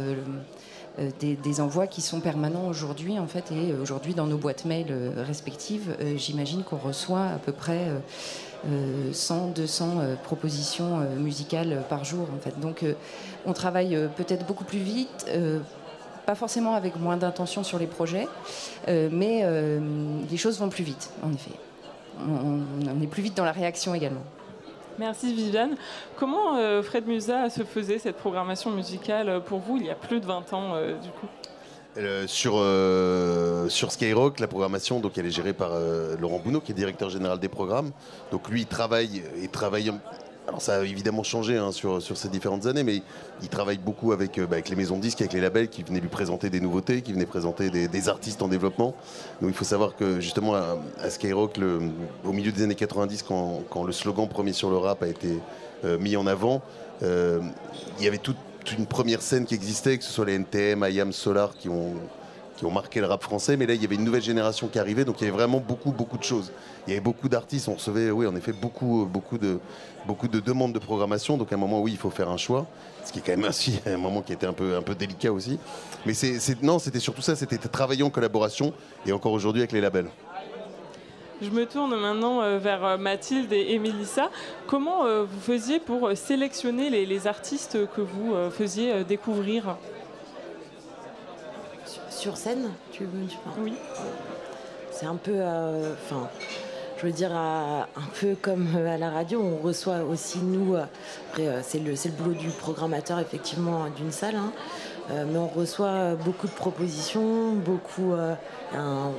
des, 1.20 1.34
des 1.34 1.60
envois 1.60 1.86
qui 1.86 2.00
sont 2.00 2.20
permanents 2.20 2.68
aujourd'hui 2.68 3.18
en 3.18 3.26
fait 3.26 3.50
et 3.50 3.72
euh, 3.72 3.82
aujourd'hui 3.82 4.14
dans 4.14 4.26
nos 4.26 4.36
boîtes 4.36 4.64
mail 4.64 4.86
euh, 4.90 5.10
respectives 5.16 5.96
euh, 6.00 6.16
j'imagine 6.16 6.62
qu'on 6.62 6.76
reçoit 6.76 7.26
à 7.26 7.38
peu 7.38 7.52
près 7.52 7.88
euh, 7.88 7.98
euh, 8.68 9.12
100 9.12 9.48
200 9.48 9.98
euh, 9.98 10.14
propositions 10.16 11.00
euh, 11.00 11.16
musicales 11.16 11.82
par 11.88 12.04
jour 12.04 12.28
en 12.34 12.40
fait. 12.40 12.58
Donc 12.60 12.82
euh, 12.82 12.94
on 13.44 13.52
travaille 13.52 13.96
euh, 13.96 14.08
peut-être 14.08 14.46
beaucoup 14.46 14.64
plus 14.64 14.78
vite 14.78 15.26
euh, 15.28 15.58
pas 16.26 16.34
forcément 16.34 16.74
avec 16.74 16.96
moins 16.96 17.16
d'intention 17.16 17.64
sur 17.64 17.78
les 17.78 17.86
projets 17.86 18.28
euh, 18.88 19.08
mais 19.10 19.40
euh, 19.42 19.80
les 20.30 20.36
choses 20.36 20.58
vont 20.60 20.68
plus 20.68 20.84
vite 20.84 21.10
en 21.22 21.32
effet. 21.32 21.50
On 22.26 23.02
est 23.02 23.08
plus 23.08 23.22
vite 23.22 23.36
dans 23.36 23.44
la 23.44 23.50
réaction 23.50 23.92
également 23.92 24.22
Merci 24.98 25.34
Viviane. 25.34 25.76
Comment 26.16 26.56
euh, 26.56 26.82
Fred 26.82 27.06
Musa 27.06 27.50
se 27.50 27.64
faisait 27.64 27.98
cette 27.98 28.16
programmation 28.16 28.70
musicale 28.70 29.28
euh, 29.28 29.40
pour 29.40 29.58
vous 29.58 29.76
il 29.76 29.86
y 29.86 29.90
a 29.90 29.94
plus 29.94 30.20
de 30.20 30.26
20 30.26 30.52
ans 30.52 30.74
euh, 30.74 30.94
du 31.00 31.10
coup? 31.10 31.26
Sur, 32.26 32.54
sur 33.70 33.92
Skyrock, 33.92 34.40
la 34.40 34.48
programmation, 34.48 34.98
donc 34.98 35.16
elle 35.16 35.26
est 35.26 35.30
gérée 35.30 35.52
par 35.52 35.70
Laurent 36.18 36.40
Bounot, 36.40 36.60
qui 36.60 36.72
est 36.72 36.74
directeur 36.74 37.08
général 37.08 37.38
des 37.38 37.48
programmes. 37.48 37.92
Donc 38.32 38.48
lui, 38.48 38.62
il 38.62 38.66
travaille 38.66 39.22
et 39.40 39.46
travaille. 39.46 39.92
Alors 40.46 40.60
ça 40.60 40.76
a 40.76 40.82
évidemment 40.82 41.22
changé 41.22 41.56
hein, 41.56 41.72
sur, 41.72 42.02
sur 42.02 42.16
ces 42.16 42.28
différentes 42.28 42.66
années, 42.66 42.82
mais 42.82 43.02
il 43.42 43.48
travaille 43.48 43.78
beaucoup 43.78 44.12
avec, 44.12 44.38
euh, 44.38 44.46
bah, 44.46 44.56
avec 44.56 44.68
les 44.68 44.76
maisons 44.76 44.98
disques, 44.98 45.20
avec 45.22 45.32
les 45.32 45.40
labels 45.40 45.68
qui 45.68 45.82
venaient 45.82 46.00
lui 46.00 46.08
présenter 46.08 46.50
des 46.50 46.60
nouveautés, 46.60 47.00
qui 47.00 47.12
venaient 47.12 47.24
présenter 47.24 47.70
des, 47.70 48.08
artistes 48.08 48.42
en 48.42 48.48
développement. 48.48 48.94
Donc 49.40 49.50
il 49.50 49.54
faut 49.54 49.64
savoir 49.64 49.96
que 49.96 50.20
justement 50.20 50.54
à, 50.54 50.76
Skyrock, 51.08 51.58
au 52.24 52.32
milieu 52.32 52.52
des 52.52 52.62
années 52.62 52.74
90, 52.74 53.22
quand, 53.22 53.62
quand 53.70 53.84
le 53.84 53.92
slogan 53.92 54.28
Premier 54.28 54.52
sur 54.52 54.68
le 54.68 54.76
rap 54.76 55.02
a 55.02 55.08
été 55.08 55.38
euh, 55.84 55.98
mis 55.98 56.16
en 56.16 56.26
avant, 56.26 56.60
euh, 57.02 57.40
il 57.98 58.04
y 58.04 58.08
avait 58.08 58.18
toute 58.18 58.36
toute 58.64 58.78
une 58.78 58.86
première 58.86 59.20
scène 59.20 59.44
qui 59.44 59.54
existait, 59.54 59.98
que 59.98 60.04
ce 60.04 60.10
soit 60.10 60.24
les 60.24 60.34
NTM, 60.34 60.86
IAM, 60.88 61.12
Solar, 61.12 61.54
qui 61.54 61.68
ont, 61.68 61.92
qui 62.56 62.64
ont 62.64 62.70
marqué 62.70 63.00
le 63.00 63.06
rap 63.06 63.22
français. 63.22 63.56
Mais 63.56 63.66
là, 63.66 63.74
il 63.74 63.82
y 63.82 63.84
avait 63.84 63.94
une 63.94 64.04
nouvelle 64.04 64.22
génération 64.22 64.68
qui 64.68 64.78
arrivait, 64.78 65.04
donc 65.04 65.20
il 65.20 65.24
y 65.24 65.28
avait 65.28 65.36
vraiment 65.36 65.60
beaucoup, 65.60 65.92
beaucoup 65.92 66.18
de 66.18 66.22
choses. 66.22 66.52
Il 66.86 66.90
y 66.90 66.92
avait 66.92 67.02
beaucoup 67.02 67.28
d'artistes, 67.28 67.68
on 67.68 67.74
recevait, 67.74 68.10
oui, 68.10 68.26
en 68.26 68.36
effet, 68.36 68.52
beaucoup, 68.52 69.06
beaucoup, 69.10 69.38
de, 69.38 69.58
beaucoup 70.06 70.28
de 70.28 70.40
demandes 70.40 70.72
de 70.72 70.78
programmation. 70.78 71.36
Donc 71.36 71.52
à 71.52 71.56
un 71.56 71.58
moment, 71.58 71.80
oui, 71.80 71.92
il 71.92 71.98
faut 71.98 72.10
faire 72.10 72.28
un 72.28 72.36
choix, 72.36 72.66
ce 73.04 73.12
qui 73.12 73.20
est 73.20 73.22
quand 73.22 73.36
même 73.36 73.48
aussi 73.48 73.80
un 73.86 73.96
moment 73.96 74.22
qui 74.22 74.32
était 74.32 74.46
un 74.46 74.52
peu, 74.52 74.76
un 74.76 74.82
peu 74.82 74.94
délicat 74.94 75.32
aussi. 75.32 75.58
Mais 76.06 76.12
non, 76.62 76.78
c'était 76.78 77.00
surtout 77.00 77.22
ça, 77.22 77.36
c'était 77.36 77.58
travailler 77.58 78.02
en 78.02 78.10
collaboration, 78.10 78.72
et 79.06 79.12
encore 79.12 79.32
aujourd'hui 79.32 79.62
avec 79.62 79.72
les 79.72 79.80
labels. 79.80 80.08
Je 81.42 81.50
me 81.50 81.66
tourne 81.66 81.96
maintenant 81.96 82.42
euh, 82.42 82.58
vers 82.58 82.84
euh, 82.84 82.96
Mathilde 82.96 83.52
et, 83.52 83.78
Mélissa. 83.78 84.30
Comment 84.66 85.04
euh, 85.04 85.24
vous 85.24 85.40
faisiez 85.40 85.80
pour 85.80 86.08
euh, 86.08 86.14
sélectionner 86.14 86.90
les, 86.90 87.26
artistes 87.26 87.78
que 87.94 88.00
vous 88.00 88.34
euh, 88.34 88.50
faisiez 88.50 88.92
euh, 88.92 89.04
découvrir? 89.04 89.76
Sur 92.16 92.36
scène, 92.36 92.70
tu 92.92 93.04
veux 93.04 93.26
tu 93.26 93.36
parles 93.38 93.56
Oui. 93.60 93.74
C'est 94.90 95.06
un 95.06 95.16
peu, 95.16 95.32
euh, 95.34 95.92
enfin, 96.04 96.28
je 96.96 97.06
veux 97.06 97.12
dire, 97.12 97.34
à- 97.34 97.88
un 97.96 98.08
peu 98.20 98.36
comme 98.40 98.68
euh, 98.76 98.94
à 98.94 98.96
la 98.96 99.10
radio, 99.10 99.42
on 99.42 99.56
reçoit 99.62 99.98
aussi 100.04 100.38
nous. 100.38 100.76
euh, 100.76 100.84
Après, 101.30 101.48
euh, 101.48 101.60
c'est 101.62 101.80
le, 101.80 101.96
c'est 101.96 102.10
le 102.10 102.14
boulot 102.14 102.34
du 102.34 102.48
programmateur 102.50 103.18
effectivement 103.18 103.88
d'une 103.96 104.12
salle, 104.12 104.36
hein, 104.36 104.52
euh, 105.10 105.24
mais 105.28 105.38
on 105.38 105.48
reçoit 105.48 105.88
euh, 105.88 106.14
beaucoup 106.14 106.46
de 106.46 106.52
propositions, 106.52 107.52
beaucoup. 107.54 108.12
euh, 108.12 108.34
enfin, 108.72 109.12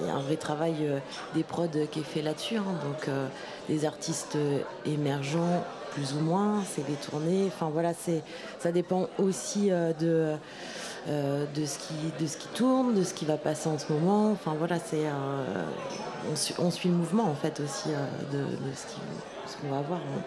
Il 0.00 0.06
y 0.06 0.10
a 0.10 0.14
un 0.14 0.20
vrai 0.22 0.36
travail 0.36 0.76
euh, 0.82 0.98
des 1.34 1.42
prods 1.42 1.66
qui 1.90 1.98
est 2.00 2.04
fait 2.04 2.22
là-dessus, 2.22 2.56
hein, 2.58 2.64
donc 2.84 3.08
euh, 3.08 3.26
des 3.68 3.84
artistes 3.84 4.36
euh, 4.36 4.60
émergents 4.86 5.64
plus 5.92 6.14
ou 6.14 6.20
moins, 6.20 6.62
c'est 6.74 6.86
des 6.86 6.94
tournées. 6.94 7.44
Enfin 7.48 7.70
voilà, 7.72 7.92
c'est 7.94 8.22
ça 8.60 8.70
dépend 8.70 9.08
aussi 9.18 9.72
euh, 9.72 9.92
de 9.94 10.36
euh, 11.08 11.46
de 11.54 11.64
ce 11.64 11.78
qui 11.78 11.94
de 12.20 12.26
ce 12.26 12.36
qui 12.36 12.48
tourne, 12.48 12.94
de 12.94 13.04
ce 13.04 13.14
qui 13.14 13.24
va 13.24 13.36
passer 13.36 13.68
en 13.68 13.78
ce 13.78 13.92
moment. 13.92 14.32
Enfin 14.32 14.54
voilà, 14.58 14.78
c'est 14.78 15.06
euh, 15.06 15.64
on, 16.58 16.70
suit, 16.70 16.88
le 16.88 16.94
mouvement 16.94 17.24
en 17.30 17.34
fait 17.34 17.60
aussi 17.60 17.90
euh, 17.90 18.06
de, 18.32 18.44
ce 18.74 19.56
qu'on 19.56 19.68
va 19.68 19.78
avoir. 19.78 20.00
hein. 20.00 20.22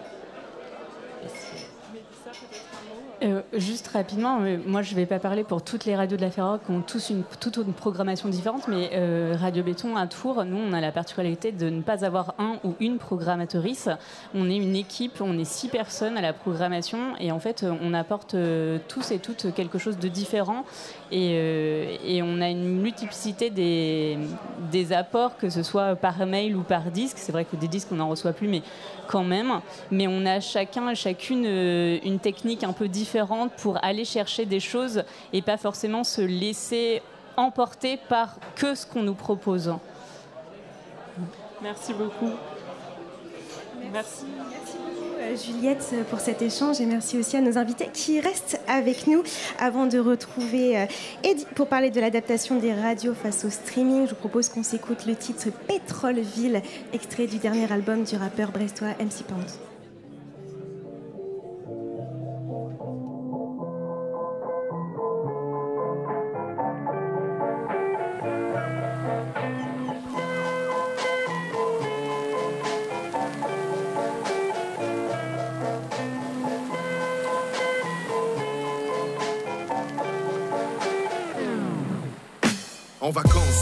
Euh, 3.22 3.42
juste 3.52 3.88
rapidement, 3.88 4.38
euh, 4.40 4.56
moi 4.66 4.80
je 4.80 4.92
ne 4.92 4.96
vais 4.96 5.04
pas 5.04 5.18
parler 5.18 5.44
pour 5.44 5.62
toutes 5.62 5.84
les 5.84 5.94
radios 5.94 6.16
de 6.16 6.22
la 6.22 6.30
Ferroc 6.30 6.64
qui 6.64 6.70
ont 6.70 6.80
tous 6.80 7.10
une, 7.10 7.22
toute 7.38 7.58
une 7.58 7.74
programmation 7.74 8.30
différente, 8.30 8.66
mais 8.66 8.92
euh, 8.94 9.36
Radio 9.38 9.62
Béton 9.62 9.94
à 9.96 10.06
Tours, 10.06 10.42
nous 10.46 10.56
on 10.56 10.72
a 10.72 10.80
la 10.80 10.90
particularité 10.90 11.52
de 11.52 11.68
ne 11.68 11.82
pas 11.82 12.06
avoir 12.06 12.34
un 12.38 12.56
ou 12.64 12.76
une 12.80 12.96
programmatrice. 12.96 13.90
On 14.34 14.48
est 14.48 14.56
une 14.56 14.74
équipe, 14.74 15.20
on 15.20 15.38
est 15.38 15.44
six 15.44 15.68
personnes 15.68 16.16
à 16.16 16.22
la 16.22 16.32
programmation 16.32 17.14
et 17.20 17.30
en 17.30 17.40
fait 17.40 17.66
on 17.82 17.92
apporte 17.92 18.34
tous 18.88 19.10
et 19.10 19.18
toutes 19.18 19.52
quelque 19.52 19.78
chose 19.78 19.98
de 19.98 20.08
différent 20.08 20.64
et, 21.12 22.20
on 22.22 22.40
a 22.40 22.48
une 22.48 22.80
multiplicité 22.80 23.50
des, 23.50 24.18
des 24.70 24.92
apports, 24.92 25.36
que 25.36 25.50
ce 25.50 25.62
soit 25.62 25.96
par 25.96 26.24
mail 26.26 26.56
ou 26.56 26.62
par 26.62 26.90
disque. 26.90 27.18
C'est 27.18 27.32
vrai 27.32 27.44
que 27.44 27.56
des 27.56 27.68
disques 27.68 27.88
on 27.92 27.96
n'en 27.96 28.08
reçoit 28.08 28.32
plus, 28.32 28.48
mais 28.48 28.62
quand 29.08 29.24
même. 29.24 29.60
Mais 29.90 30.06
on 30.06 30.24
a 30.24 30.40
chacun 30.40 30.94
chacune 30.94 31.44
une 31.44 32.18
technique 32.20 32.62
un 32.62 32.72
peu 32.72 32.88
différente 32.88 33.09
pour 33.56 33.82
aller 33.84 34.04
chercher 34.04 34.46
des 34.46 34.60
choses 34.60 35.02
et 35.32 35.42
pas 35.42 35.56
forcément 35.56 36.04
se 36.04 36.20
laisser 36.20 37.02
emporter 37.36 37.98
par 38.08 38.36
que 38.56 38.74
ce 38.74 38.86
qu'on 38.86 39.02
nous 39.02 39.14
propose. 39.14 39.72
Merci 41.62 41.92
beaucoup. 41.92 42.32
Merci. 43.92 44.24
Euh, 45.20 45.36
Juliette 45.36 45.94
pour 46.08 46.20
cet 46.20 46.40
échange 46.42 46.80
et 46.80 46.86
merci 46.86 47.18
aussi 47.18 47.36
à 47.36 47.40
nos 47.40 47.58
invités 47.58 47.88
qui 47.92 48.20
restent 48.20 48.60
avec 48.68 49.06
nous 49.06 49.22
avant 49.58 49.86
de 49.86 49.98
retrouver 49.98 50.78
euh, 50.78 50.86
Eddie 51.24 51.46
pour 51.54 51.66
parler 51.66 51.90
de 51.90 52.00
l'adaptation 52.00 52.56
des 52.56 52.72
radios 52.72 53.14
face 53.14 53.44
au 53.44 53.50
streaming. 53.50 54.06
Je 54.06 54.10
vous 54.10 54.16
propose 54.16 54.48
qu'on 54.48 54.62
s'écoute 54.62 55.06
le 55.06 55.16
titre 55.16 55.48
Pétroleville, 55.66 56.62
extrait 56.92 57.26
du 57.26 57.38
dernier 57.38 57.70
album 57.70 58.04
du 58.04 58.16
rappeur 58.16 58.50
brestois 58.50 58.90
MC 59.00 59.24
Pound. 59.26 59.69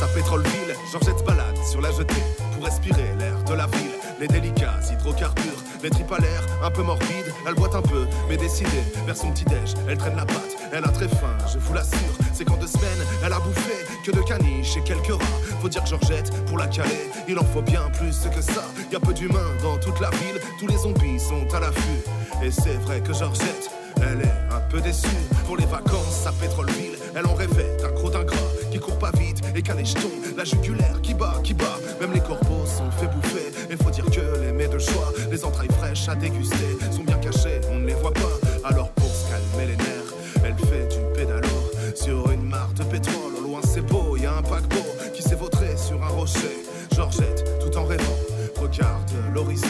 À 0.02 0.07
Pétroleville, 0.07 0.75
Georgette 0.93 1.25
balade 1.25 1.57
sur 1.69 1.81
la 1.81 1.90
jetée 1.90 2.23
pour 2.52 2.64
respirer 2.64 3.14
l'air 3.19 3.43
de 3.45 3.55
la 3.55 3.67
ville. 3.67 3.90
Les 4.21 4.28
délicats 4.28 4.78
hydrocarbures, 4.93 5.62
les 5.83 5.90
tripes 5.90 6.12
à 6.12 6.19
l'air 6.19 6.43
un 6.62 6.71
peu 6.71 6.83
morbides. 6.83 7.33
Elle 7.47 7.55
boite 7.55 7.75
un 7.75 7.83
peu, 7.83 8.07
mais 8.28 8.37
décidée 8.37 8.85
vers 9.07 9.17
son 9.17 9.31
petit-déj. 9.33 9.75
Elle 9.88 9.99
traîne 9.99 10.17
la 10.17 10.25
patte, 10.25 10.57
elle 10.73 10.85
a 10.85 10.88
très 10.88 11.09
faim, 11.09 11.37
je 11.52 11.59
vous 11.59 11.73
l'assure. 11.75 11.99
C'est 12.33 12.45
qu'en 12.45 12.57
deux 12.57 12.67
semaines, 12.69 13.05
elle 13.25 13.33
a 13.33 13.40
bouffé 13.40 13.87
que 14.05 14.12
de 14.12 14.21
caniches 14.21 14.76
et 14.76 14.83
quelques 14.83 15.09
rats. 15.09 15.40
Faut 15.61 15.69
dire 15.69 15.83
que 15.83 15.88
Georgette, 15.88 16.31
pour 16.47 16.59
la 16.59 16.67
caler, 16.67 17.11
il 17.26 17.38
en 17.38 17.45
faut 17.45 17.62
bien 17.62 17.90
plus 17.99 18.28
que 18.35 18.43
ça. 18.43 18.64
Y 18.93 18.97
a 18.97 19.00
peu 19.00 19.14
d'humains 19.14 19.57
dans 19.62 19.78
toute 19.78 20.00
la 20.00 20.11
ville, 20.11 20.40
tous 20.61 20.69
les 20.69 20.78
zombies 20.78 21.19
sont 21.19 21.52
à 21.55 21.61
l'affût. 21.61 22.02
Et 22.43 22.50
c'est 22.50 22.78
vrai 22.83 23.00
que 23.00 23.12
Georgette, 23.12 23.71
elle 24.12 24.23
est 24.23 24.55
un 24.55 24.61
peu 24.71 24.81
déçue. 24.81 25.09
Pour 25.47 25.57
les 25.57 25.67
vacances 25.67 26.27
à 26.27 26.33
Pétroleville, 26.33 26.97
elle 27.15 27.27
en 27.27 27.35
rêvait 27.35 27.77
d'un 27.83 27.91
gros 27.91 28.11
d'un 28.11 28.25
gras 28.25 28.37
qui 28.71 28.79
court 28.79 28.99
pas 28.99 29.11
vite 29.12 29.43
et 29.55 29.62
qu'un 29.62 29.83
jetons. 29.85 30.11
La 30.37 30.45
jugulaire 30.45 31.00
qui 31.03 31.15
bat, 31.15 31.35
qui 31.43 31.55
bat, 31.55 31.79
même 32.00 32.12
les 32.12 32.21
corbeaux 32.21 32.67
sont 32.67 32.91
fait 32.93 33.07
bouffer. 33.07 33.50
Et 33.71 33.77
faut 33.77 33.91
dire 33.91 34.05
que 34.07 34.41
les 34.41 34.53
mets 34.53 34.69
de 34.69 34.79
choix, 34.79 35.12
les 35.31 35.45
entrailles 35.45 35.73
fraîches 35.79 36.09
à 36.09 36.15
déguster, 36.15 36.79
sont 36.91 37.05
bien 37.05 37.17
cachées, 37.19 37.61
on 37.71 37.79
ne 37.79 37.87
les 37.87 37.95
voit 37.95 38.12
pas. 38.12 38.37
Alors 38.65 38.91
pour 38.91 39.11
se 39.11 39.29
calmer 39.29 39.67
les 39.71 39.77
nerfs, 39.77 40.15
elle 40.45 40.57
fait 40.69 40.88
du 40.88 41.03
pédalo 41.15 41.49
sur 41.95 42.31
une 42.31 42.45
mare 42.49 42.73
de 42.77 42.85
pétrole. 42.85 43.35
Au 43.38 43.43
loin 43.43 43.61
c'est 43.65 43.83
beau, 43.83 44.17
y 44.17 44.27
a 44.27 44.35
un 44.35 44.43
paquebot 44.43 44.87
qui 45.15 45.23
s'est 45.23 45.35
vautré 45.35 45.77
sur 45.77 46.03
un 46.03 46.09
rocher. 46.09 46.65
Georgette, 46.95 47.45
tout 47.61 47.77
en 47.77 47.85
rêvant, 47.85 48.19
regarde 48.61 49.11
l'horizon, 49.35 49.67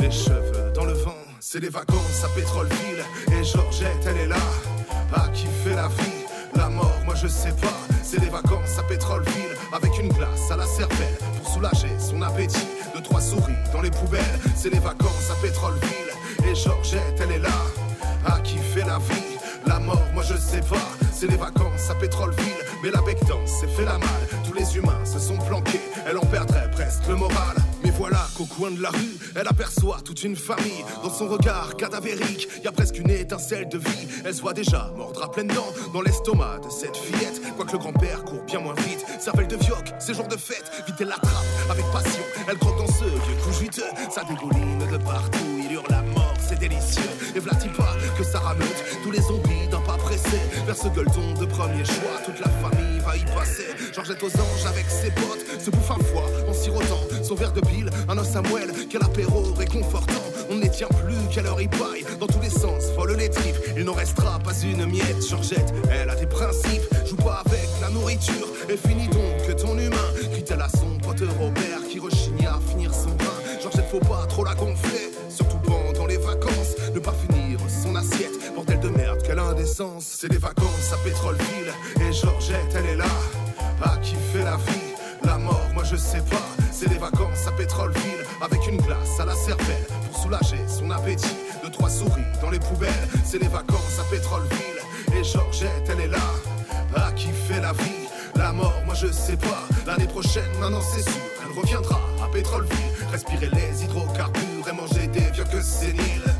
les 0.00 0.10
cheveux 0.10 0.72
dans 0.74 0.84
le. 0.84 0.97
C'est 1.50 1.60
les 1.60 1.70
vacances 1.70 2.24
à 2.24 2.28
Pétroleville 2.38 3.02
et 3.32 3.42
Georgette, 3.42 4.04
elle 4.06 4.18
est 4.18 4.26
là, 4.26 4.36
à 5.14 5.28
kiffer 5.28 5.74
la 5.74 5.88
vie? 5.88 6.26
La 6.54 6.68
mort, 6.68 6.92
moi 7.06 7.14
je 7.14 7.26
sais 7.26 7.52
pas, 7.52 7.72
c'est 8.02 8.20
les 8.20 8.28
vacances 8.28 8.78
à 8.78 8.82
Pétroleville 8.82 9.56
avec 9.72 9.98
une 9.98 10.12
glace 10.12 10.50
à 10.50 10.58
la 10.58 10.66
cervelle 10.66 11.16
pour 11.38 11.50
soulager 11.50 11.88
son 11.98 12.20
appétit. 12.20 12.68
De 12.94 13.00
trois 13.00 13.22
souris 13.22 13.56
dans 13.72 13.80
les 13.80 13.90
poubelles, 13.90 14.20
c'est 14.54 14.68
les 14.68 14.78
vacances 14.78 15.30
à 15.32 15.40
Pétroleville 15.40 16.12
et 16.46 16.54
Georgette, 16.54 17.18
elle 17.18 17.32
est 17.32 17.38
là, 17.38 17.56
à 18.26 18.40
kiffer 18.40 18.84
la 18.84 18.98
vie? 18.98 19.38
La 19.66 19.78
mort, 19.78 20.04
moi 20.12 20.24
je 20.24 20.36
sais 20.36 20.60
pas, 20.60 20.76
c'est 21.14 21.28
les 21.28 21.38
vacances 21.38 21.88
à 21.88 21.94
Pétroleville, 21.94 22.62
mais 22.82 22.90
la 22.90 23.00
bectance 23.00 23.52
s'est 23.58 23.68
fait 23.68 23.86
la 23.86 23.96
malle. 23.96 24.28
Tous 24.44 24.52
les 24.52 24.76
humains 24.76 25.02
se 25.06 25.18
sont 25.18 25.38
planqués, 25.38 25.80
elle 26.06 26.18
en 26.18 26.26
perdrait 26.26 26.70
presque 26.72 27.06
le 27.08 27.16
moral. 27.16 27.56
Voilà 27.98 28.28
qu'au 28.36 28.44
coin 28.44 28.70
de 28.70 28.80
la 28.80 28.90
rue, 28.90 29.18
elle 29.34 29.48
aperçoit 29.48 29.98
toute 30.04 30.22
une 30.22 30.36
famille. 30.36 30.84
Dans 31.02 31.10
son 31.10 31.26
regard 31.26 31.76
cadavérique, 31.76 32.48
y 32.62 32.68
a 32.68 32.72
presque 32.72 32.96
une 32.96 33.10
étincelle 33.10 33.68
de 33.68 33.76
vie. 33.76 34.06
Elle 34.24 34.32
se 34.32 34.40
voit 34.40 34.52
déjà 34.52 34.92
mordre 34.96 35.20
à 35.24 35.28
pleines 35.28 35.48
dents 35.48 35.72
dans 35.92 36.00
l'estomac 36.00 36.60
de 36.64 36.70
cette 36.70 36.96
fillette. 36.96 37.42
Quoique 37.56 37.72
le 37.72 37.78
grand-père 37.78 38.22
court 38.24 38.44
bien 38.46 38.60
moins 38.60 38.74
vite, 38.74 39.04
cervelle 39.18 39.48
de 39.48 39.56
vioque, 39.56 39.92
c'est 39.98 40.14
jour 40.14 40.28
de 40.28 40.36
fête. 40.36 40.70
Vite 40.86 40.94
elle 41.00 41.08
l'attrape 41.08 41.44
avec 41.68 41.84
passion, 41.90 42.22
elle 42.48 42.58
croque 42.58 42.78
dans 42.78 42.86
ce 42.86 43.04
vieux 43.04 43.36
cou 43.44 43.52
juteux. 43.52 43.90
Ça 44.12 44.22
dégouline 44.22 44.78
de 44.78 44.96
partout, 44.98 45.58
il 45.58 45.72
hurle 45.72 45.86
la 45.90 46.02
mort, 46.02 46.34
c'est 46.38 46.58
délicieux. 46.60 47.02
Et 47.34 47.40
v'là 47.40 47.54
pas 47.76 47.96
que 48.16 48.22
ça 48.22 48.38
rameute 48.38 48.84
tous 49.02 49.10
les 49.10 49.22
zombies 49.22 49.57
vers 50.68 50.76
ce 50.76 50.88
gueuleton 50.88 51.32
de 51.40 51.46
premier 51.46 51.82
choix. 51.82 52.20
Toute 52.26 52.40
la 52.40 52.48
famille 52.60 53.00
va 53.00 53.16
y 53.16 53.24
passer. 53.34 53.64
Georgette 53.94 54.22
aux 54.22 54.26
anges 54.26 54.66
avec 54.68 54.84
ses 54.90 55.10
potes 55.12 55.46
se 55.58 55.70
bouffe 55.70 55.90
un 55.90 56.04
foie 56.04 56.28
en 56.46 56.52
sirotant 56.52 57.00
son 57.22 57.34
verre 57.36 57.52
de 57.52 57.60
pile. 57.60 57.88
Un 58.06 58.18
os 58.18 58.28
Samuel, 58.28 58.70
quel 58.90 59.02
apéro 59.02 59.54
réconfortant. 59.54 60.22
On 60.50 60.56
ne 60.56 60.66
tient 60.66 60.88
plus, 60.88 61.16
quelle 61.32 61.46
heure 61.46 61.60
il 61.60 61.70
paille 61.70 62.04
dans 62.20 62.26
tous 62.26 62.40
les 62.40 62.50
sens, 62.50 62.90
folle 62.94 63.16
les 63.16 63.30
tripes. 63.30 63.56
Il 63.78 63.84
n'en 63.84 63.94
restera 63.94 64.38
pas 64.40 64.52
une 64.62 64.84
miette. 64.84 65.26
Georgette, 65.26 65.72
elle 65.90 66.10
a 66.10 66.16
des 66.16 66.26
principes, 66.26 66.82
joue 67.06 67.16
pas 67.16 67.42
avec 67.46 67.68
la 67.80 67.88
nourriture. 67.88 68.48
Et 68.68 68.76
finis 68.76 69.08
donc 69.08 69.56
ton 69.56 69.78
humain, 69.78 69.96
crie-t-elle 70.32 70.60
à 70.60 70.68
son 70.68 70.98
pote 70.98 71.22
Robert 71.38 71.80
qui 71.88 71.98
rechigne 71.98 72.46
à 72.46 72.60
finir 72.70 72.92
son 72.92 73.17
C'est 80.00 80.32
les 80.32 80.38
vacances 80.38 80.92
à 80.92 80.96
Pétroleville 81.04 81.72
et 82.00 82.12
Georgette, 82.12 82.74
elle 82.74 82.86
est 82.86 82.96
là, 82.96 83.04
à 83.82 83.96
kiffer 83.98 84.42
la 84.42 84.56
vie. 84.56 84.94
La 85.22 85.38
mort, 85.38 85.62
moi 85.74 85.84
je 85.84 85.94
sais 85.94 86.20
pas, 86.22 86.42
c'est 86.72 86.88
les 86.88 86.98
vacances 86.98 87.46
à 87.46 87.52
Pétroleville 87.52 88.24
avec 88.42 88.66
une 88.66 88.78
glace 88.78 89.20
à 89.20 89.26
la 89.26 89.34
cervelle 89.34 89.86
pour 90.10 90.22
soulager 90.22 90.58
son 90.66 90.90
appétit. 90.90 91.36
De 91.62 91.68
trois 91.68 91.88
souris 91.88 92.24
dans 92.42 92.50
les 92.50 92.58
poubelles, 92.58 93.08
c'est 93.24 93.38
les 93.38 93.46
vacances 93.46 94.00
à 94.00 94.10
Pétroleville 94.10 94.80
et 95.16 95.22
Georgette, 95.22 95.88
elle 95.88 96.00
est 96.00 96.08
là, 96.08 96.18
à 96.96 97.12
kiffer 97.12 97.60
la 97.60 97.72
vie. 97.72 98.08
La 98.34 98.52
mort, 98.52 98.82
moi 98.86 98.96
je 98.96 99.06
sais 99.06 99.36
pas, 99.36 99.68
l'année 99.86 100.08
prochaine, 100.08 100.50
maintenant 100.60 100.82
c'est 100.82 101.02
sûr, 101.02 101.22
elle 101.44 101.56
reviendra 101.56 102.00
à 102.24 102.28
Pétroleville, 102.32 102.76
respirer 103.12 103.50
les 103.52 103.84
hydrocarbures 103.84 104.68
et 104.68 104.72
manger 104.72 105.06
des 105.06 105.30
vieux 105.30 105.44
que 105.44 105.62
séniles. 105.62 106.34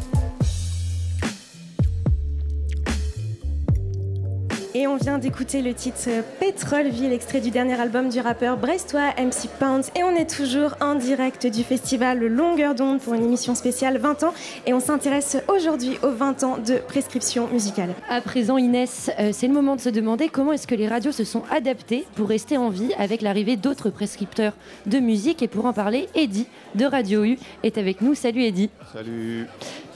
Et 4.79 4.87
on 4.87 4.95
vient 4.95 5.19
d'écouter 5.19 5.61
le 5.61 5.75
titre 5.75 6.09
Pétroleville, 6.38 7.12
extrait 7.12 7.41
du 7.41 7.51
dernier 7.51 7.81
album 7.81 8.11
du 8.11 8.21
rappeur 8.21 8.57
brestois 8.57 9.12
MC 9.19 9.49
Pounds. 9.59 9.91
Et 9.97 10.05
on 10.05 10.14
est 10.14 10.31
toujours 10.31 10.77
en 10.81 10.95
direct 10.95 11.49
du 11.49 11.64
festival 11.64 12.25
Longueur 12.25 12.77
d'onde 12.77 13.01
pour 13.01 13.14
une 13.14 13.25
émission 13.25 13.57
spéciale 13.57 13.99
20 13.99 14.23
ans. 14.23 14.33
Et 14.67 14.75
on 14.75 14.79
s'intéresse 14.79 15.37
aujourd'hui 15.49 15.99
aux 16.05 16.12
20 16.12 16.45
ans 16.45 16.59
de 16.59 16.77
prescription 16.77 17.49
musicale. 17.49 17.93
À 18.09 18.21
présent, 18.21 18.57
Inès, 18.57 19.11
euh, 19.19 19.31
c'est 19.33 19.49
le 19.49 19.53
moment 19.53 19.75
de 19.75 19.81
se 19.81 19.88
demander 19.88 20.29
comment 20.29 20.53
est-ce 20.53 20.69
que 20.69 20.77
les 20.77 20.87
radios 20.87 21.11
se 21.11 21.25
sont 21.25 21.43
adaptées 21.51 22.07
pour 22.14 22.29
rester 22.29 22.57
en 22.57 22.71
vie 22.71 22.93
avec 22.99 23.21
l'arrivée 23.21 23.57
d'autres 23.57 23.91
prescripteurs 23.91 24.53
de 24.87 25.01
musique. 25.01 25.43
Et 25.43 25.49
pour 25.49 25.67
en 25.67 25.73
parler, 25.73 26.07
Eddy 26.14 26.47
de 26.77 26.85
Radio 26.85 27.25
U 27.25 27.37
est 27.64 27.79
avec 27.79 28.01
nous. 28.01 28.14
Salut 28.14 28.45
Eddy. 28.45 28.71
Salut. 28.93 29.49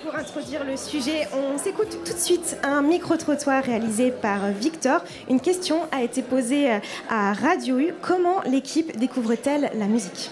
Pour 0.03 0.17
introduire 0.17 0.65
le 0.65 0.77
sujet, 0.77 1.29
on 1.33 1.59
s'écoute 1.59 1.97
tout 2.05 2.12
de 2.12 2.19
suite 2.19 2.57
un 2.65 2.83
micro-trottoir 2.83 3.62
réalisé 3.62 4.11
par 4.11 4.49
Victor. 4.51 5.05
Une 5.31 5.41
question 5.41 5.83
a 5.93 6.03
été 6.03 6.23
posée 6.23 6.71
à 7.09 7.33
Radio 7.33 7.79
U. 7.79 7.95
Comment 8.03 8.41
l'équipe 8.43 8.97
découvre-t-elle 8.99 9.71
la 9.75 9.87
musique? 9.87 10.31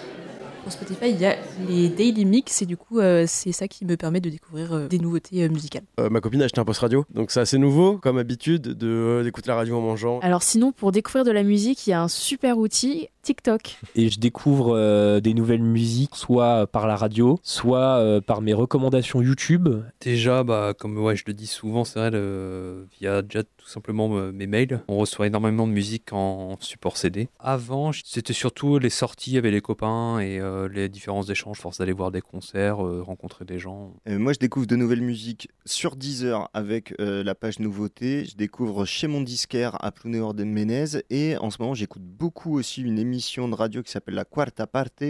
Spotify, 0.70 1.10
il 1.10 1.20
y 1.20 1.26
a 1.26 1.36
les 1.68 1.88
daily 1.88 2.24
mix 2.24 2.62
et 2.62 2.66
du 2.66 2.76
coup, 2.76 2.98
euh, 3.00 3.24
c'est 3.26 3.52
ça 3.52 3.68
qui 3.68 3.84
me 3.84 3.96
permet 3.96 4.20
de 4.20 4.30
découvrir 4.30 4.72
euh, 4.72 4.88
des 4.88 4.98
nouveautés 4.98 5.42
euh, 5.44 5.48
musicales. 5.48 5.82
Euh, 5.98 6.08
ma 6.10 6.20
copine 6.20 6.42
a 6.42 6.44
acheté 6.46 6.60
un 6.60 6.64
poste 6.64 6.80
radio, 6.80 7.04
donc 7.14 7.30
c'est 7.30 7.40
assez 7.40 7.58
nouveau 7.58 7.98
comme 7.98 8.18
habitude 8.18 8.62
de, 8.62 8.86
euh, 8.86 9.22
d'écouter 9.24 9.48
la 9.48 9.56
radio 9.56 9.76
en 9.76 9.80
mangeant. 9.80 10.20
Alors 10.20 10.42
sinon, 10.42 10.72
pour 10.72 10.92
découvrir 10.92 11.24
de 11.24 11.30
la 11.30 11.42
musique, 11.42 11.86
il 11.86 11.90
y 11.90 11.92
a 11.92 12.02
un 12.02 12.08
super 12.08 12.58
outil, 12.58 13.08
TikTok. 13.22 13.76
Et 13.96 14.08
je 14.08 14.18
découvre 14.18 14.74
euh, 14.76 15.20
des 15.20 15.34
nouvelles 15.34 15.62
musiques, 15.62 16.16
soit 16.16 16.66
par 16.66 16.86
la 16.86 16.96
radio, 16.96 17.38
soit 17.42 17.98
euh, 17.98 18.20
par 18.22 18.40
mes 18.40 18.54
recommandations 18.54 19.20
YouTube. 19.20 19.68
Déjà, 20.00 20.42
bah, 20.42 20.72
comme 20.78 20.96
ouais, 20.98 21.16
je 21.16 21.24
le 21.26 21.34
dis 21.34 21.46
souvent, 21.46 21.84
c'est 21.84 21.98
vrai, 21.98 22.10
le- 22.10 22.86
via 22.98 23.20
déjà 23.22 23.42
tout 23.42 23.59
simplement 23.70 24.18
euh, 24.18 24.32
mes 24.32 24.46
mails, 24.46 24.82
on 24.88 24.98
reçoit 24.98 25.26
énormément 25.26 25.66
de 25.66 25.72
musique 25.72 26.12
en 26.12 26.56
support 26.60 26.96
CD. 26.96 27.28
Avant, 27.38 27.92
c'était 27.92 28.32
surtout 28.32 28.78
les 28.78 28.90
sorties 28.90 29.38
avec 29.38 29.52
les 29.52 29.60
copains 29.60 30.18
et 30.18 30.38
euh, 30.40 30.68
les 30.68 30.88
différents 30.88 31.22
échanges, 31.22 31.58
force 31.58 31.78
d'aller 31.78 31.92
voir 31.92 32.10
des 32.10 32.20
concerts, 32.20 32.84
euh, 32.84 33.02
rencontrer 33.02 33.44
des 33.44 33.58
gens. 33.58 33.94
Moi, 34.06 34.32
je 34.32 34.38
découvre 34.38 34.66
de 34.66 34.76
nouvelles 34.76 35.02
musiques 35.02 35.48
sur 35.64 35.96
Deezer 35.96 36.50
avec 36.52 36.94
la 36.98 37.34
page 37.34 37.58
nouveauté. 37.60 38.24
Je 38.24 38.36
découvre 38.36 38.84
chez 38.84 39.06
mon 39.06 39.20
disquaire 39.20 39.82
à 39.84 39.92
Pluneo 39.92 40.32
de 40.32 40.44
Menez. 40.44 41.02
Et 41.10 41.36
en 41.36 41.50
ce 41.50 41.58
moment, 41.60 41.74
j'écoute 41.74 42.02
beaucoup 42.02 42.58
aussi 42.58 42.82
une 42.82 42.98
émission 42.98 43.48
de 43.48 43.54
radio 43.54 43.82
qui 43.82 43.90
s'appelle 43.90 44.14
La 44.14 44.24
Quarta 44.24 44.66
Parte 44.66 45.04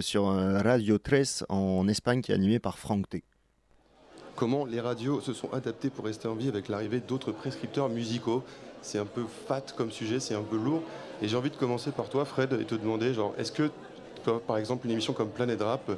sur 0.00 0.26
Radio 0.26 0.98
13 0.98 1.46
en 1.48 1.88
Espagne 1.88 2.20
qui 2.20 2.32
est 2.32 2.34
animée 2.34 2.58
par 2.58 2.78
Frank 2.78 3.08
T. 3.08 3.24
Comment 4.42 4.64
les 4.64 4.80
radios 4.80 5.20
se 5.20 5.34
sont 5.34 5.52
adaptées 5.54 5.88
pour 5.88 6.04
rester 6.04 6.26
en 6.26 6.34
vie 6.34 6.48
avec 6.48 6.66
l'arrivée 6.68 6.98
d'autres 6.98 7.30
prescripteurs 7.30 7.88
musicaux 7.88 8.42
C'est 8.80 8.98
un 8.98 9.04
peu 9.04 9.22
fat 9.46 9.62
comme 9.76 9.92
sujet, 9.92 10.18
c'est 10.18 10.34
un 10.34 10.42
peu 10.42 10.56
lourd. 10.56 10.82
Et 11.22 11.28
j'ai 11.28 11.36
envie 11.36 11.50
de 11.50 11.54
commencer 11.54 11.92
par 11.92 12.08
toi, 12.08 12.24
Fred, 12.24 12.52
et 12.60 12.64
te 12.64 12.74
demander, 12.74 13.14
genre, 13.14 13.34
est-ce 13.38 13.52
que, 13.52 13.70
par 14.48 14.56
exemple, 14.56 14.86
une 14.86 14.94
émission 14.94 15.12
comme 15.12 15.28
Planet 15.28 15.62
Rap, 15.62 15.92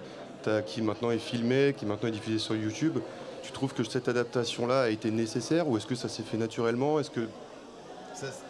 qui 0.67 0.83
maintenant 0.83 1.11
est 1.11 1.17
filmée, 1.17 1.75
qui 1.75 1.87
maintenant 1.87 2.11
est 2.11 2.13
diffusée 2.13 2.39
sur 2.39 2.55
YouTube, 2.55 2.99
tu 3.43 3.51
trouves 3.51 3.73
que 3.73 3.83
cette 3.83 4.09
adaptation-là 4.09 4.83
a 4.83 4.89
été 4.91 5.11
nécessaire 5.11 5.67
ou 5.67 5.79
est-ce 5.79 5.87
que 5.87 5.95
ça 5.95 6.11
s'est 6.11 6.23
fait 6.23 6.37
naturellement? 6.37 7.01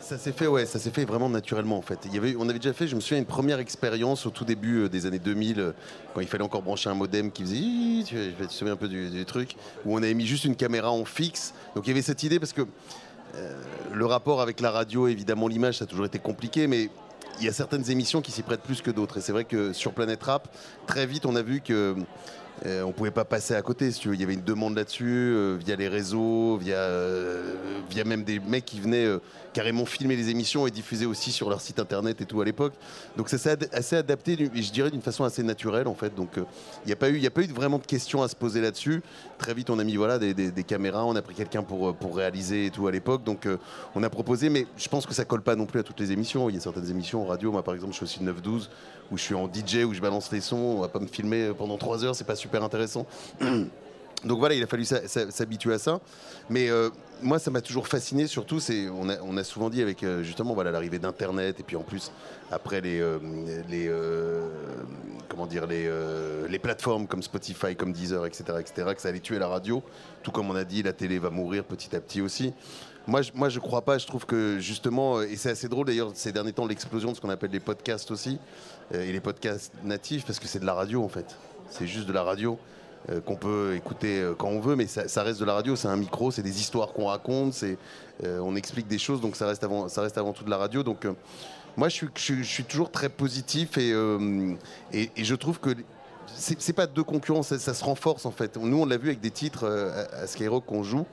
Ça, 0.00 0.18
s'est 0.18 0.32
fait, 0.32 0.46
ouais, 0.46 0.66
ça 0.66 0.78
s'est 0.78 0.90
fait 0.90 1.06
vraiment 1.06 1.30
naturellement 1.30 1.78
en 1.78 1.82
fait. 1.82 1.98
On 2.38 2.48
avait 2.48 2.58
déjà 2.58 2.74
fait, 2.74 2.86
je 2.86 2.94
me 2.94 3.00
souviens, 3.00 3.18
une 3.18 3.24
première 3.24 3.60
expérience 3.60 4.26
au 4.26 4.30
tout 4.30 4.44
début 4.44 4.82
euh, 4.82 4.88
des 4.90 5.06
années 5.06 5.18
2000, 5.18 5.58
euh, 5.58 5.72
quand 6.12 6.20
il 6.20 6.26
fallait 6.26 6.44
encore 6.44 6.60
brancher 6.60 6.90
un 6.90 6.94
modem 6.94 7.32
qui 7.32 7.42
faisait, 7.42 8.04
tu, 8.04 8.46
te 8.46 8.52
souviens 8.52 8.74
un 8.74 8.76
peu 8.76 8.88
du, 8.88 9.08
du 9.08 9.24
truc, 9.24 9.56
où 9.86 9.94
on 9.94 9.98
avait 9.98 10.12
mis 10.12 10.26
juste 10.26 10.44
une 10.44 10.54
caméra 10.54 10.92
en 10.92 11.06
fixe. 11.06 11.54
Donc 11.74 11.86
il 11.86 11.88
y 11.88 11.92
avait 11.92 12.02
cette 12.02 12.22
idée 12.22 12.38
parce 12.38 12.52
que 12.52 12.62
euh, 13.36 13.62
le 13.92 14.06
rapport 14.06 14.42
avec 14.42 14.60
la 14.60 14.70
radio, 14.70 15.08
évidemment, 15.08 15.48
l'image, 15.48 15.78
ça 15.78 15.84
a 15.84 15.86
toujours 15.86 16.06
été 16.06 16.18
compliqué, 16.18 16.66
mais 16.66 16.90
il 17.40 17.46
y 17.46 17.48
a 17.48 17.52
certaines 17.52 17.90
émissions 17.90 18.20
qui 18.20 18.32
s'y 18.32 18.42
prêtent 18.42 18.62
plus 18.62 18.82
que 18.82 18.90
d'autres. 18.90 19.16
Et 19.18 19.20
c'est 19.20 19.32
vrai 19.32 19.44
que 19.44 19.72
sur 19.72 19.92
Planète 19.92 20.22
Rap, 20.22 20.54
très 20.86 21.06
vite, 21.06 21.26
on 21.26 21.34
a 21.36 21.42
vu 21.42 21.60
que 21.60 21.96
euh, 22.66 22.82
on 22.82 22.92
pouvait 22.92 23.10
pas 23.10 23.24
passer 23.24 23.54
à 23.54 23.62
côté, 23.62 23.90
si. 23.92 24.08
Il 24.08 24.20
y 24.20 24.22
avait 24.22 24.34
une 24.34 24.42
demande 24.42 24.76
là-dessus, 24.76 25.04
euh, 25.06 25.56
via 25.58 25.76
les 25.76 25.88
réseaux, 25.88 26.56
via, 26.56 26.76
euh, 26.76 27.54
via 27.90 28.04
même 28.04 28.24
des 28.24 28.40
mecs 28.40 28.64
qui 28.64 28.80
venaient 28.80 29.04
euh, 29.04 29.18
carrément 29.52 29.84
filmer 29.84 30.16
les 30.16 30.30
émissions 30.30 30.66
et 30.66 30.70
diffuser 30.70 31.06
aussi 31.06 31.30
sur 31.30 31.50
leur 31.50 31.60
site 31.60 31.78
internet 31.78 32.20
et 32.20 32.24
tout 32.26 32.40
à 32.40 32.44
l'époque. 32.44 32.72
Donc 33.16 33.28
ça 33.28 33.38
s'est 33.38 33.50
ad- 33.50 33.68
assez 33.72 33.96
adapté, 33.96 34.36
je 34.54 34.72
dirais 34.72 34.90
d'une 34.90 35.02
façon 35.02 35.24
assez 35.24 35.42
naturelle 35.42 35.86
en 35.88 35.94
fait. 35.94 36.14
Donc 36.14 36.30
il 36.36 36.86
n'y 36.86 36.92
a 36.92 36.96
pas 36.96 37.10
eu, 37.10 37.18
y 37.18 37.26
a 37.26 37.30
pas 37.30 37.42
eu 37.42 37.46
vraiment 37.46 37.78
de 37.78 37.86
questions 37.86 38.22
à 38.22 38.28
se 38.28 38.36
poser 38.36 38.60
là-dessus. 38.60 39.02
Très 39.38 39.54
vite, 39.54 39.70
on 39.70 39.78
a 39.78 39.84
mis 39.84 39.96
voilà 39.96 40.18
des, 40.18 40.64
caméras, 40.64 41.04
on 41.04 41.14
a 41.16 41.22
pris 41.22 41.34
quelqu'un 41.34 41.62
pour 41.62 42.16
réaliser 42.16 42.66
et 42.66 42.70
tout 42.70 42.86
à 42.86 42.90
l'époque. 42.90 43.24
Donc 43.24 43.46
on 43.94 44.02
a 44.02 44.10
proposé, 44.10 44.48
mais 44.48 44.66
je 44.76 44.88
pense 44.88 45.06
que 45.06 45.14
ça 45.14 45.24
colle 45.24 45.42
pas 45.42 45.54
non 45.54 45.66
plus 45.66 45.80
à 45.80 45.82
toutes 45.82 46.00
les 46.00 46.12
émissions. 46.12 46.48
Il 46.48 46.54
y 46.54 46.58
a 46.58 46.60
certaines 46.60 46.90
émissions 46.90 47.24
radio, 47.24 47.52
moi 47.52 47.62
par 47.62 47.74
exemple, 47.74 47.92
je 47.92 47.98
suis 47.98 48.04
aussi 48.04 48.24
de 48.24 48.32
9-12 48.32 48.68
où 49.10 49.18
je 49.18 49.22
suis 49.22 49.34
en 49.34 49.46
DJ 49.46 49.84
où 49.84 49.94
je 49.94 50.00
balance 50.00 50.30
les 50.32 50.40
sons. 50.40 50.56
On 50.56 50.80
va 50.80 50.88
pas 50.88 51.00
me 51.00 51.06
filmer 51.06 51.52
pendant 51.56 51.78
3 51.78 52.04
heures, 52.04 52.14
c'est 52.14 52.24
pas 52.24 52.36
super 52.36 52.62
intéressant. 52.62 53.06
Donc 54.24 54.38
voilà, 54.38 54.54
il 54.54 54.62
a 54.62 54.66
fallu 54.66 54.84
s'habituer 54.84 55.74
à 55.74 55.78
ça. 55.78 56.00
Mais 56.48 56.70
euh, 56.70 56.90
moi, 57.22 57.38
ça 57.38 57.50
m'a 57.50 57.60
toujours 57.60 57.88
fasciné, 57.88 58.26
surtout, 58.26 58.58
c'est, 58.58 58.88
on, 58.88 59.36
a, 59.36 59.44
souvent 59.44 59.70
dit 59.70 59.82
avec 59.82 60.02
euh, 60.02 60.22
justement 60.22 60.54
voilà, 60.54 60.70
l'arrivée 60.70 60.98
d'Internet, 60.98 61.60
et 61.60 61.62
puis 61.62 61.76
en 61.76 61.82
plus, 61.82 62.10
après 62.50 62.80
les, 62.80 63.00
euh, 63.00 63.18
les, 63.68 63.90
comment 65.28 65.46
dire, 65.46 65.66
les, 65.66 65.90
les 66.48 66.58
plateformes 66.58 67.06
comme 67.06 67.22
Spotify, 67.22 67.76
comme 67.76 67.92
Deezer, 67.92 68.24
etc., 68.26 68.44
etc., 68.60 68.94
que 68.94 69.00
ça 69.00 69.08
allait 69.08 69.20
tuer 69.20 69.38
la 69.38 69.48
radio. 69.48 69.82
Tout 70.22 70.30
comme 70.30 70.50
on 70.50 70.56
a 70.56 70.64
dit, 70.64 70.82
la 70.82 70.92
télé 70.92 71.18
va 71.18 71.30
mourir 71.30 71.64
petit 71.64 71.94
à 71.94 72.00
petit 72.00 72.20
aussi. 72.20 72.52
Moi, 73.06 73.20
je, 73.20 73.32
moi, 73.34 73.50
je 73.50 73.58
crois 73.58 73.82
pas. 73.82 73.98
Je 73.98 74.06
trouve 74.06 74.24
que 74.24 74.58
justement, 74.58 75.20
et 75.20 75.36
c'est 75.36 75.50
assez 75.50 75.68
drôle 75.68 75.86
d'ailleurs 75.86 76.12
ces 76.14 76.32
derniers 76.32 76.54
temps, 76.54 76.66
l'explosion 76.66 77.10
de 77.10 77.16
ce 77.16 77.20
qu'on 77.20 77.28
appelle 77.28 77.50
les 77.50 77.60
podcasts 77.60 78.10
aussi, 78.10 78.38
et 78.92 79.12
les 79.12 79.20
podcasts 79.20 79.72
natifs, 79.82 80.26
parce 80.26 80.38
que 80.38 80.46
c'est 80.46 80.60
de 80.60 80.66
la 80.66 80.74
radio 80.74 81.02
en 81.02 81.08
fait. 81.08 81.36
C'est 81.70 81.86
juste 81.86 82.06
de 82.06 82.12
la 82.12 82.22
radio 82.22 82.58
euh, 83.10 83.20
qu'on 83.20 83.36
peut 83.36 83.74
écouter 83.74 84.20
euh, 84.20 84.34
quand 84.34 84.48
on 84.48 84.60
veut, 84.60 84.76
mais 84.76 84.86
ça, 84.86 85.22
reste 85.22 85.40
de 85.40 85.44
la 85.44 85.54
radio. 85.54 85.76
C'est 85.76 85.88
un 85.88 85.96
micro, 85.96 86.30
c'est 86.30 86.42
des 86.42 86.60
histoires 86.60 86.92
qu'on 86.92 87.06
raconte, 87.06 87.62
euh, 88.22 88.38
on 88.38 88.56
explique 88.56 88.86
des 88.86 88.98
choses, 88.98 89.20
donc 89.20 89.36
ça 89.36 89.46
reste 89.46 89.64
avant, 89.64 89.88
ça 89.88 90.02
reste 90.02 90.16
avant 90.16 90.32
tout 90.32 90.44
de 90.44 90.50
la 90.50 90.56
radio. 90.56 90.82
Donc, 90.82 91.04
euh, 91.04 91.12
moi, 91.76 91.88
je 91.88 91.94
suis, 91.94 92.08
je, 92.14 92.42
suis- 92.42 92.64
toujours 92.64 92.90
très 92.90 93.08
positif 93.08 93.76
et, 93.78 93.92
euh, 93.92 94.54
et, 94.92 95.10
je 95.16 95.34
trouve 95.34 95.58
que 95.58 95.70
c'est 96.26 96.60
c'est 96.60 96.72
pas 96.72 96.86
deux 96.86 97.02
concurrents, 97.02 97.42
ça, 97.42 97.58
se 97.58 97.84
renforce 97.84 98.26
en 98.26 98.30
fait. 98.30 98.56
Nous, 98.56 98.80
on 98.80 98.86
l'a 98.86 98.96
vu 98.96 99.08
avec 99.08 99.20
des 99.20 99.30
titres 99.30 99.64
euh, 99.64 100.04
à 100.12 100.26
Skyrock 100.26 100.64
qu'on 100.64 100.82
joue. 100.82 101.04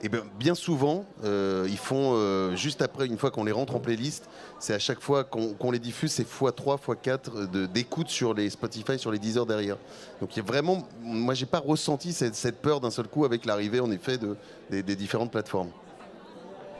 Et 0.00 0.08
bien, 0.08 0.22
bien 0.38 0.54
souvent, 0.54 1.04
euh, 1.24 1.66
ils 1.68 1.76
font 1.76 2.12
euh, 2.14 2.54
juste 2.54 2.82
après, 2.82 3.06
une 3.06 3.18
fois 3.18 3.32
qu'on 3.32 3.42
les 3.42 3.50
rentre 3.50 3.74
en 3.74 3.80
playlist, 3.80 4.28
c'est 4.60 4.72
à 4.72 4.78
chaque 4.78 5.00
fois 5.00 5.24
qu'on 5.24 5.70
les 5.72 5.80
diffuse, 5.80 6.12
c'est 6.12 6.22
x3, 6.28 6.78
x4 6.78 7.50
de- 7.50 7.66
d'écoute 7.66 8.08
sur 8.08 8.32
les 8.32 8.48
Spotify, 8.48 8.96
sur 8.96 9.10
les 9.10 9.18
10 9.18 9.38
heures 9.38 9.46
derrière. 9.46 9.76
Donc 10.20 10.36
il 10.36 10.38
y 10.38 10.42
a 10.42 10.44
vraiment, 10.46 10.86
moi 11.02 11.34
j'ai 11.34 11.46
pas 11.46 11.58
ressenti 11.58 12.12
cette, 12.12 12.36
cette 12.36 12.62
peur 12.62 12.80
d'un 12.80 12.90
seul 12.92 13.08
coup 13.08 13.24
avec 13.24 13.44
l'arrivée 13.44 13.80
en 13.80 13.90
effet 13.90 14.18
de, 14.18 14.36
des, 14.70 14.84
des 14.84 14.94
différentes 14.94 15.32
plateformes. 15.32 15.70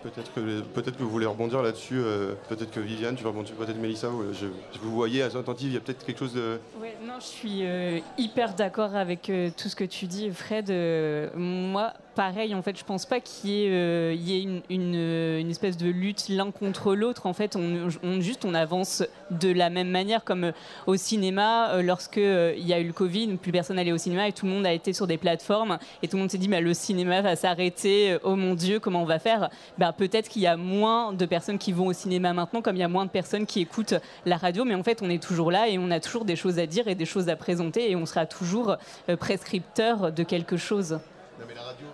Peut-être 0.00 0.32
que, 0.32 0.60
peut 0.60 0.82
que 0.82 1.02
vous 1.02 1.10
voulez 1.10 1.26
rebondir 1.26 1.60
là-dessus. 1.60 1.98
euh, 1.98 2.34
peut-être 2.48 2.70
que 2.70 2.78
Viviane, 2.78 3.16
tu 3.16 3.24
vas 3.24 3.30
rebondir. 3.30 3.56
Peut-être 3.56 3.80
Mélissa. 3.80 4.06
euh, 4.06 4.32
Je, 4.32 4.46
je 4.72 4.78
vous 4.78 4.92
voyais 4.92 5.22
attentive. 5.22 5.66
Il 5.70 5.74
y 5.74 5.76
a 5.76 5.80
peut-être 5.80 6.06
quelque 6.06 6.20
chose 6.20 6.34
de. 6.34 6.60
Ouais, 6.80 6.96
non, 7.04 7.14
je 7.18 7.24
suis 7.26 7.66
euh, 7.66 7.98
hyper 8.16 8.54
d'accord 8.54 8.94
avec 8.94 9.28
euh, 9.28 9.50
tout 9.56 9.68
ce 9.68 9.74
que 9.74 9.82
tu 9.82 10.06
dis, 10.06 10.30
Fred. 10.30 10.70
Euh, 10.70 11.30
moi, 11.34 11.94
pareil, 12.18 12.52
en 12.52 12.62
fait, 12.62 12.76
je 12.76 12.82
pense 12.82 13.06
pas 13.06 13.20
qu'il 13.20 13.50
y 13.50 13.64
ait, 13.64 13.68
euh, 13.70 14.60
euh, 14.72 15.38
une 15.38 15.50
espèce 15.50 15.76
de 15.76 15.88
lutte 15.88 16.28
l'un 16.28 16.50
contre 16.50 16.96
l'autre. 16.96 17.26
En 17.26 17.32
fait, 17.32 17.54
on, 17.54 18.20
juste 18.20 18.44
on 18.44 18.54
avance 18.54 19.04
de 19.30 19.52
la 19.52 19.70
même 19.70 19.88
manière, 19.88 20.24
comme 20.24 20.42
euh, 20.42 20.52
au 20.88 20.96
cinéma, 20.96 21.80
lorsque 21.80 22.16
il 22.16 22.66
y 22.66 22.72
a 22.72 22.80
eu 22.80 22.88
le 22.88 22.92
Covid, 22.92 23.36
plus 23.36 23.52
personne 23.52 23.76
n'allait 23.76 23.92
au 23.92 23.98
cinéma 23.98 24.26
et 24.26 24.32
tout 24.32 24.46
le 24.46 24.50
monde 24.50 24.66
a 24.66 24.72
été 24.72 24.92
sur 24.92 25.06
des 25.06 25.16
plateformes 25.16 25.78
et 26.02 26.08
tout 26.08 26.16
le 26.16 26.22
monde 26.22 26.30
s'est 26.32 26.38
dit, 26.38 26.48
bah, 26.48 26.60
le 26.60 26.74
cinéma 26.74 27.22
va 27.22 27.36
s'arrêter. 27.36 28.18
Oh 28.24 28.34
mon 28.34 28.56
Dieu, 28.56 28.80
comment 28.80 29.02
on 29.02 29.06
va 29.06 29.20
faire? 29.20 29.48
Bah, 29.78 29.92
peut-être 29.96 30.28
qu'il 30.28 30.42
y 30.42 30.48
a 30.48 30.56
moins 30.56 31.12
de 31.12 31.24
personnes 31.24 31.58
qui 31.58 31.70
vont 31.70 31.86
au 31.86 31.92
cinéma 31.92 32.32
maintenant, 32.32 32.62
comme 32.62 32.74
il 32.74 32.80
y 32.80 32.82
a 32.82 32.88
moins 32.88 33.06
de 33.06 33.10
personnes 33.10 33.46
qui 33.46 33.60
écoutent 33.60 33.94
la 34.26 34.38
radio, 34.38 34.64
mais 34.64 34.74
en 34.74 34.82
fait, 34.82 35.02
on 35.02 35.08
est 35.08 35.22
toujours 35.22 35.52
là 35.52 35.68
et 35.68 35.78
on 35.78 35.92
a 35.92 36.00
toujours 36.00 36.24
des 36.24 36.34
choses 36.34 36.58
à 36.58 36.66
dire 36.66 36.88
et 36.88 36.96
des 36.96 37.06
choses 37.06 37.28
à 37.28 37.36
présenter 37.36 37.88
et 37.88 37.94
on 37.94 38.06
sera 38.06 38.26
toujours 38.26 38.76
prescripteur 39.20 40.10
de 40.10 40.24
quelque 40.24 40.56
chose. 40.56 40.98
La 41.38 41.62
radio, 41.62 41.86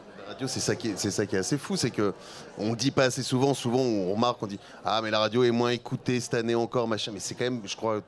c'est 0.47 0.61
ça 0.61 0.77
qui 0.77 0.89
est, 0.89 1.35
assez 1.35 1.59
fou, 1.59 1.77
c'est 1.77 1.91
que 1.91 2.15
on 2.59 2.75
dit 2.75 2.91
pas 2.91 3.05
assez 3.05 3.23
souvent. 3.23 3.55
Souvent, 3.55 3.81
on 3.81 4.13
remarque, 4.13 4.43
on 4.43 4.47
dit 4.47 4.59
ah 4.85 5.01
mais 5.03 5.11
la 5.11 5.19
radio 5.19 5.45
est 5.45 5.51
moins 5.51 5.71
écoutée 5.71 6.21
cette 6.21 6.35
année 6.35 6.55
encore, 6.55 6.89
machin. 6.89 7.13
Mais 7.13 7.21
c'est 7.21 7.35
quand 7.35 7.45
même, 7.45 7.61
je 7.65 7.77
crois, 7.77 8.03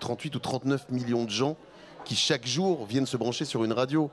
38 0.00 0.34
ou 0.36 0.38
39 0.38 0.90
millions 0.90 1.24
de 1.24 1.30
gens 1.30 1.56
qui 2.04 2.16
chaque 2.16 2.46
jour 2.46 2.86
viennent 2.86 3.06
se 3.06 3.16
brancher 3.16 3.44
sur 3.44 3.64
une 3.64 3.72
radio. 3.72 4.10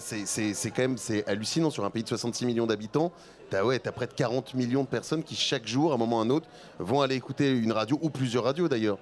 C'est, 0.00 0.70
quand 0.70 0.82
même 0.82 0.98
c'est 0.98 1.26
hallucinant 1.26 1.70
sur 1.70 1.84
un 1.84 1.90
pays 1.90 2.02
de 2.02 2.08
66 2.08 2.44
millions 2.44 2.66
d'habitants. 2.66 3.10
T'as 3.48 3.64
ouais, 3.64 3.78
t'as 3.78 3.92
près 3.92 4.06
de 4.06 4.12
40 4.12 4.52
millions 4.52 4.82
de 4.82 4.88
personnes 4.88 5.22
qui 5.22 5.34
chaque 5.34 5.66
jour, 5.66 5.92
à 5.92 5.94
un 5.94 5.98
moment 5.98 6.16
ou 6.16 6.20
à 6.20 6.22
un 6.24 6.30
autre, 6.30 6.46
vont 6.78 7.00
aller 7.00 7.14
écouter 7.14 7.50
une 7.50 7.72
radio 7.72 7.98
ou 8.02 8.10
plusieurs 8.10 8.44
radios 8.44 8.68
d'ailleurs. 8.68 8.98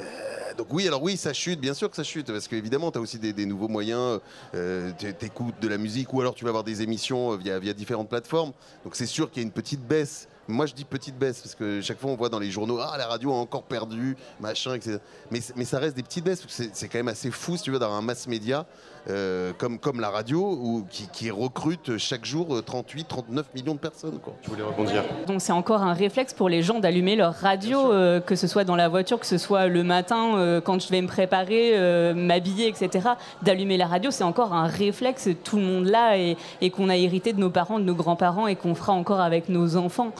Euh, 0.00 0.54
donc 0.56 0.68
oui, 0.70 0.86
alors 0.86 1.02
oui, 1.02 1.16
ça 1.16 1.32
chute, 1.32 1.60
bien 1.60 1.74
sûr 1.74 1.90
que 1.90 1.96
ça 1.96 2.04
chute, 2.04 2.26
parce 2.26 2.48
qu'évidemment, 2.48 2.90
tu 2.90 2.98
as 2.98 3.00
aussi 3.00 3.18
des, 3.18 3.46
nouveaux 3.46 3.68
moyens, 3.68 4.20
euh, 4.54 4.90
tu 4.98 5.06
écoutes 5.24 5.60
de 5.60 5.68
la 5.68 5.78
musique, 5.78 6.12
ou 6.12 6.20
alors 6.20 6.34
tu 6.34 6.44
vas 6.44 6.50
avoir 6.50 6.64
des 6.64 6.82
émissions 6.82 7.32
euh, 7.32 7.36
via, 7.36 7.58
via 7.58 7.72
différentes 7.72 8.08
plateformes. 8.08 8.52
Donc 8.84 8.96
c'est 8.96 9.06
sûr 9.06 9.30
qu'il 9.30 9.42
y 9.42 9.44
a 9.44 9.46
une 9.46 9.52
petite 9.52 9.86
baisse. 9.86 10.28
Moi, 10.48 10.66
je 10.66 10.74
dis 10.74 10.84
petite 10.84 11.18
baisse, 11.18 11.40
parce 11.40 11.54
que 11.54 11.80
chaque 11.80 11.98
fois, 11.98 12.10
on 12.10 12.16
voit 12.16 12.28
dans 12.28 12.38
les 12.38 12.50
journaux, 12.50 12.78
ah, 12.80 12.96
la 12.96 13.06
radio 13.06 13.32
a 13.32 13.36
encore 13.36 13.64
perdu, 13.64 14.16
machin, 14.40 14.74
etc. 14.74 14.98
Mais, 15.30 15.40
ça 15.64 15.78
reste 15.78 15.96
des 15.96 16.02
petites 16.02 16.24
baisses, 16.24 16.40
parce 16.42 16.56
que 16.56 16.64
c'est- 16.72 16.88
quand 16.88 16.98
même 16.98 17.08
assez 17.08 17.30
fou, 17.30 17.56
si 17.56 17.64
tu 17.64 17.70
veux, 17.72 17.78
d'avoir 17.78 17.98
un 17.98 18.02
mass 18.02 18.28
média 18.28 18.64
euh, 19.08 19.52
comme, 19.56 19.78
comme 19.78 20.00
la 20.00 20.10
radio, 20.10 20.84
qui, 20.90 21.08
qui 21.12 21.30
recrute 21.30 21.96
chaque 21.96 22.24
jour 22.24 22.56
euh, 22.56 22.62
38, 22.62 23.06
39 23.06 23.46
millions 23.54 23.74
de 23.74 23.78
personnes. 23.78 24.18
Quoi. 24.18 24.34
Je 24.42 24.50
voulais 24.50 24.64
rebondir. 24.64 25.04
Donc 25.28 25.40
c'est 25.40 25.52
encore 25.52 25.82
un 25.82 25.92
réflexe 25.92 26.34
pour 26.34 26.48
les 26.48 26.62
gens 26.62 26.80
d'allumer 26.80 27.14
leur 27.14 27.32
radio, 27.34 27.92
euh, 27.92 28.20
que 28.20 28.34
ce 28.34 28.48
soit 28.48 28.64
dans 28.64 28.74
la 28.74 28.88
voiture, 28.88 29.20
que 29.20 29.26
ce 29.26 29.38
soit 29.38 29.68
le 29.68 29.84
matin 29.84 30.34
euh, 30.36 30.60
quand 30.60 30.80
je 30.80 30.88
vais 30.88 31.00
me 31.02 31.06
préparer, 31.06 31.78
euh, 31.78 32.14
m'habiller, 32.14 32.66
etc. 32.66 33.10
D'allumer 33.42 33.76
la 33.76 33.86
radio, 33.86 34.10
c'est 34.10 34.24
encore 34.24 34.52
un 34.52 34.66
réflexe, 34.66 35.28
tout 35.44 35.56
le 35.56 35.62
monde 35.62 35.84
là, 35.86 36.18
et, 36.18 36.36
et 36.60 36.70
qu'on 36.70 36.88
a 36.88 36.96
hérité 36.96 37.32
de 37.32 37.38
nos 37.38 37.50
parents, 37.50 37.78
de 37.78 37.84
nos 37.84 37.94
grands-parents, 37.94 38.48
et 38.48 38.56
qu'on 38.56 38.74
fera 38.74 38.92
encore 38.92 39.20
avec 39.20 39.48
nos 39.48 39.76
enfants. 39.76 40.10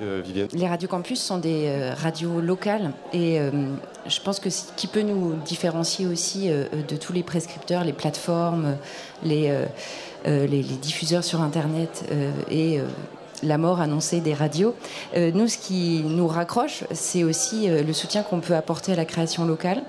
Euh. 0.00 0.22
Les 0.52 0.68
radios 0.68 0.88
campus 0.88 1.20
sont 1.20 1.38
des 1.38 1.66
euh, 1.66 1.94
radios 1.94 2.40
locales 2.40 2.92
et 3.12 3.40
euh, 3.40 3.50
je 4.06 4.20
pense 4.20 4.40
que 4.40 4.50
ce 4.50 4.64
qui 4.76 4.86
peut 4.86 5.02
nous 5.02 5.34
différencier 5.44 6.06
aussi 6.06 6.48
de 6.48 6.96
tous 6.96 7.12
les 7.12 7.22
prescripteurs, 7.22 7.84
les 7.84 7.92
plateformes, 7.92 8.76
les, 9.22 9.52
diffuseurs 10.82 11.22
sur 11.22 11.40
Internet 11.40 12.04
et 12.50 12.80
la 13.44 13.58
mort 13.58 13.80
annoncée 13.80 14.20
des 14.20 14.34
radios, 14.34 14.74
nous, 15.16 15.46
ce 15.46 15.56
qui 15.56 16.02
nous 16.04 16.26
raccroche, 16.26 16.82
c'est 16.90 17.22
aussi 17.22 17.68
le 17.68 17.92
soutien 17.92 18.24
qu'on 18.24 18.40
peut 18.40 18.56
apporter 18.56 18.92
à 18.92 18.96
la 18.96 19.04
création 19.04 19.44
locale, 19.44 19.84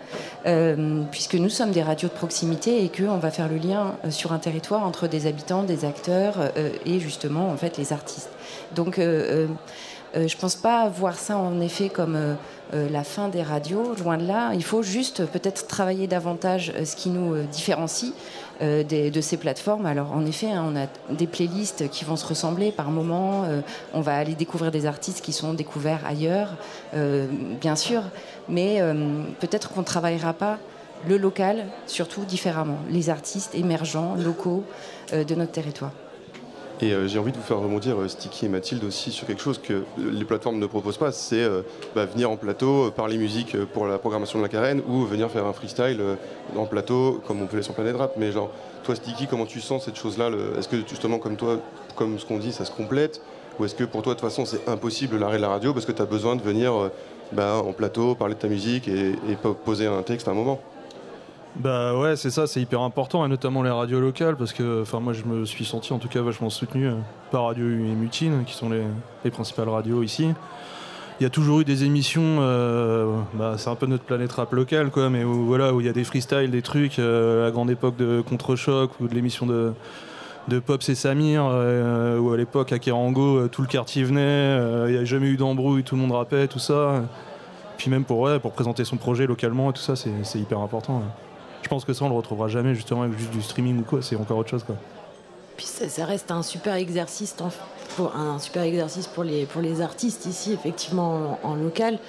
puisque 1.10 1.36
nous 1.36 1.49
sommes 1.49 1.71
des 1.71 1.82
radios 1.82 2.10
de 2.10 2.13
proximité 2.13 2.86
et 2.86 2.89
qu'on 2.89 3.17
va 3.17 3.32
faire 3.32 3.49
le 3.49 3.58
lien 3.58 3.95
sur 4.12 4.32
un 4.32 4.39
territoire 4.39 4.86
entre 4.86 5.08
des 5.08 5.25
habitants, 5.25 5.63
des 5.63 5.86
acteurs 5.86 6.36
et 6.86 6.99
justement 6.99 7.49
en 7.49 7.58
fait 7.58 7.77
les 7.77 7.93
artistes. 7.93 8.29
Donc 8.76 9.00
euh, 9.00 9.04
euh, 9.04 9.48
euh, 10.16 10.28
je 10.28 10.38
pense 10.38 10.56
pas 10.56 10.88
voir 10.90 11.18
ça 11.18 11.38
en 11.38 11.60
effet 11.60 11.90
comme 11.90 12.18
la 12.72 13.04
fin 13.04 13.30
des 13.30 13.44
radios, 13.44 13.94
loin 14.04 14.18
de 14.18 14.26
là. 14.26 14.52
Il 14.56 14.64
faut 14.64 14.82
juste 14.82 15.28
peut-être 15.28 15.68
travailler 15.68 16.08
davantage 16.08 16.74
ce 16.84 16.96
qui 16.96 17.10
nous 17.10 17.36
différencie 17.44 18.14
de 18.62 19.22
ces 19.22 19.38
plateformes. 19.38 19.86
Alors 19.86 20.12
en 20.12 20.26
effet, 20.26 20.52
hein, 20.52 20.66
on 20.68 20.76
a 20.76 20.88
des 21.14 21.28
playlists 21.28 21.88
qui 21.90 22.04
vont 22.04 22.16
se 22.16 22.26
ressembler 22.26 22.72
par 22.72 22.90
moment. 22.90 23.46
on 23.94 24.02
va 24.02 24.16
aller 24.16 24.34
découvrir 24.34 24.72
des 24.72 24.88
artistes 24.88 25.22
qui 25.22 25.34
sont 25.34 25.54
découverts 25.54 26.04
ailleurs, 26.08 26.56
bien 27.62 27.76
sûr, 27.76 28.02
mais 28.50 28.82
peut-être 29.40 29.70
qu'on 29.70 29.82
ne 29.82 29.86
travaillera 29.86 30.34
pas 30.34 30.58
le 31.08 31.18
local, 31.18 31.66
surtout 31.86 32.26
différemment, 32.26 32.78
les 32.90 33.12
artistes 33.12 33.54
émergents, 33.54 34.16
locaux 34.16 34.64
de 35.12 35.36
notre 35.36 35.52
territoire. 35.52 35.92
Et 36.84 36.91
euh, 36.91 37.08
j'ai 37.08 37.17
envie 37.17 37.32
de 37.32 37.38
vous 37.38 37.43
faire 37.43 37.60
rebondir, 37.60 37.98
euh, 37.98 38.10
Sticky 38.10 38.48
et 38.48 38.50
Mathilde, 38.50 38.84
aussi 38.84 39.10
sur 39.12 39.26
quelque 39.26 39.41
chose 39.41 39.58
que 39.58 39.84
les 39.98 40.26
plateformes 40.26 40.60
ne 40.60 40.65
proposent 40.65 40.98
pas, 40.98 41.13
c'est 41.13 41.41
euh, 41.41 41.62
bah, 41.96 42.04
venir 42.04 42.30
en 42.30 42.36
plateau, 42.36 42.91
parler 42.91 43.15
musique 43.17 43.56
pour 43.67 43.88
la 43.88 43.98
programmation 43.98 44.38
de 44.38 44.43
la 44.43 44.50
carène, 44.50 44.82
ou 44.89 45.06
venir 45.06 45.32
faire 45.32 45.46
un 45.46 45.54
freestyle 45.54 46.02
en 46.58 46.65
plateau, 46.65 47.22
comme 47.26 47.41
on 47.41 47.46
peut 47.46 47.62
sur 47.62 47.74
Planète 47.74 47.96
Rap. 47.96 48.15
Mais 48.17 48.34
genre, 48.34 48.50
toi, 48.84 48.96
Sticky, 48.96 49.28
comment 49.28 49.46
tu 49.46 49.62
sens 49.62 49.86
cette 49.86 49.96
chose-là 49.96 50.30
Est-ce 50.60 50.67
que 50.67 50.76
justement, 50.86 51.19
comme 51.19 51.38
toi, 51.38 51.58
comme 51.96 52.19
ce 52.19 52.26
qu'on 52.26 52.38
dit, 52.38 52.52
ça 52.52 52.65
se 52.65 52.72
complète? 52.72 53.22
Ou 53.60 53.63
est-ce 53.63 53.76
que 53.76 53.86
pour 53.86 54.02
toi, 54.02 54.13
de 54.13 54.19
toute 54.19 54.28
façon, 54.30 54.46
c'est 54.46 54.67
impossible 54.67 55.17
l'arrêt 55.17 55.38
de 55.38 55.41
la 55.43 55.50
radio 55.50 55.72
parce 55.72 55.86
que 55.86 55.93
tu 55.93 56.02
as 56.02 56.06
besoin 56.06 56.36
de 56.36 56.41
venir 56.41 56.74
bah, 57.32 57.62
en 57.65 57.72
plateau, 57.72 58.13
parler 58.13 58.34
de 58.36 58.39
ta 58.41 58.50
musique 58.50 58.89
et, 58.89 59.12
et 59.30 59.36
po- 59.41 59.54
poser 59.54 59.88
un 59.88 60.02
texte 60.02 60.28
à 60.28 60.32
un 60.32 60.34
moment? 60.34 60.60
Bah 61.56 61.96
ouais, 61.96 62.16
c'est 62.16 62.32
ça, 62.32 62.48
c'est 62.48 62.62
hyper 62.62 62.82
important, 62.82 63.24
et 63.26 63.30
notamment 63.30 63.62
les 63.62 63.70
radios 63.70 64.00
locales, 64.00 64.36
parce 64.36 64.54
que 64.54 64.84
moi 65.00 65.13
je 65.13 65.24
me 65.24 65.46
suis 65.46 65.66
senti 65.66 65.94
en 65.94 66.00
tout 66.00 66.08
cas 66.08 66.22
vachement 66.22 66.50
soutenu 66.50 66.88
euh, 66.88 66.96
par 67.32 67.46
Radio 67.46 67.66
et 67.68 67.96
Mutine, 67.96 68.44
qui 68.46 68.54
sont 68.54 68.70
les, 68.70 68.84
les 69.24 69.30
principales 69.30 69.70
radios 69.70 70.02
ici. 70.02 70.34
il 71.20 71.24
y 71.24 71.26
a 71.28 71.30
toujours 71.30 71.62
eu 71.62 71.63
des 71.63 71.84
émissions, 71.84 72.38
euh, 72.39 73.18
bah, 73.36 73.56
c'est 73.58 73.70
un 73.70 73.76
peu 73.76 73.86
notre 73.86 74.04
planète 74.04 74.32
rap 74.32 74.52
locale, 74.52 74.89
quoi, 74.89 75.10
mais 75.10 75.24
où 75.24 75.46
voilà, 75.46 75.74
où 75.74 75.80
il 75.80 75.86
y 75.86 75.89
a 75.89 75.94
des 75.94 76.04
freestyles, 76.04 76.50
des 76.50 76.62
trucs, 76.62 77.00
euh, 77.00 77.46
la 77.46 77.52
grande 77.52 77.70
époque 77.70 77.96
de 77.98 78.22
Contre-choc 78.22 79.00
ou 79.00 79.08
de 79.08 79.13
l'émission 79.13 79.46
de, 79.46 79.74
Pops 80.66 80.89
et 80.89 80.96
Samir, 80.96 81.46
euh, 81.46 82.18
où 82.18 82.34
à 82.34 82.38
l'époque 82.38 82.74
à 82.74 82.80
Kerango, 82.80 83.38
euh, 83.38 83.48
tout 83.48 83.62
le 83.62 83.68
quartier 83.68 84.04
venait, 84.04 84.22
euh, 84.22 84.86
il 84.89 84.94
n'y 84.94 85.00
a 85.00 85.06
jamais 85.06 85.28
eu 85.28 85.38
d'embrouille, 85.38 85.84
tout 85.84 85.96
le 85.96 86.02
monde 86.02 86.12
rappait, 86.12 86.48
tout 86.48 86.60
ça. 86.60 87.04
Puis 87.78 87.89
même 87.89 88.04
pour, 88.04 88.20
ouais, 88.20 88.39
pour 88.39 88.52
présenter 88.52 88.84
son 88.84 88.98
projet 88.98 89.28
localement 89.28 89.70
et 89.70 89.74
tout 89.74 89.82
ça, 89.82 89.96
c'est 89.96 90.39
hyper 90.39 90.60
important. 90.60 91.04
Je 91.63 91.69
pense 91.69 91.86
que 91.86 91.93
ça, 91.93 92.06
on 92.06 92.10
le 92.10 92.15
retrouvera 92.15 92.47
jamais 92.47 92.76
justement 92.76 93.04
avec 93.04 93.17
juste 93.17 93.32
du 93.32 93.41
streaming 93.41 93.80
ou 93.80 93.84
quoi, 93.84 94.02
c'est 94.02 94.15
encore 94.15 94.38
autre 94.38 94.49
chose. 94.49 94.63
Quoi. 94.63 94.76
Puis 95.58 95.65
ça, 95.65 96.06
reste 96.06 96.32
un 96.32 96.41
super 96.41 96.76
exercice, 96.76 97.36
pour, 97.95 98.15
un 98.15 98.39
super 98.39 98.63
exercice 98.63 99.08
pour 99.08 99.23
les, 99.23 99.82
artistes 99.82 100.26
ici, 100.26 100.52
effectivement, 100.52 101.39
en, 101.43 101.56
local. 101.56 101.99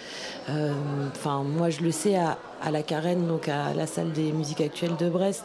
Euh, 0.48 0.72
Enfin, 1.14 1.42
moi, 1.42 1.70
je 1.70 1.80
le 1.80 1.90
sais 1.90 2.16
à, 2.16 2.36
la 2.70 2.82
Carène, 2.82 3.26
donc 3.26 3.48
à 3.48 3.74
la 3.74 3.86
salle 3.86 4.12
des 4.12 4.32
musiques 4.32 4.62
actuelles 4.62 4.96
de 4.98 5.10
Brest. 5.10 5.44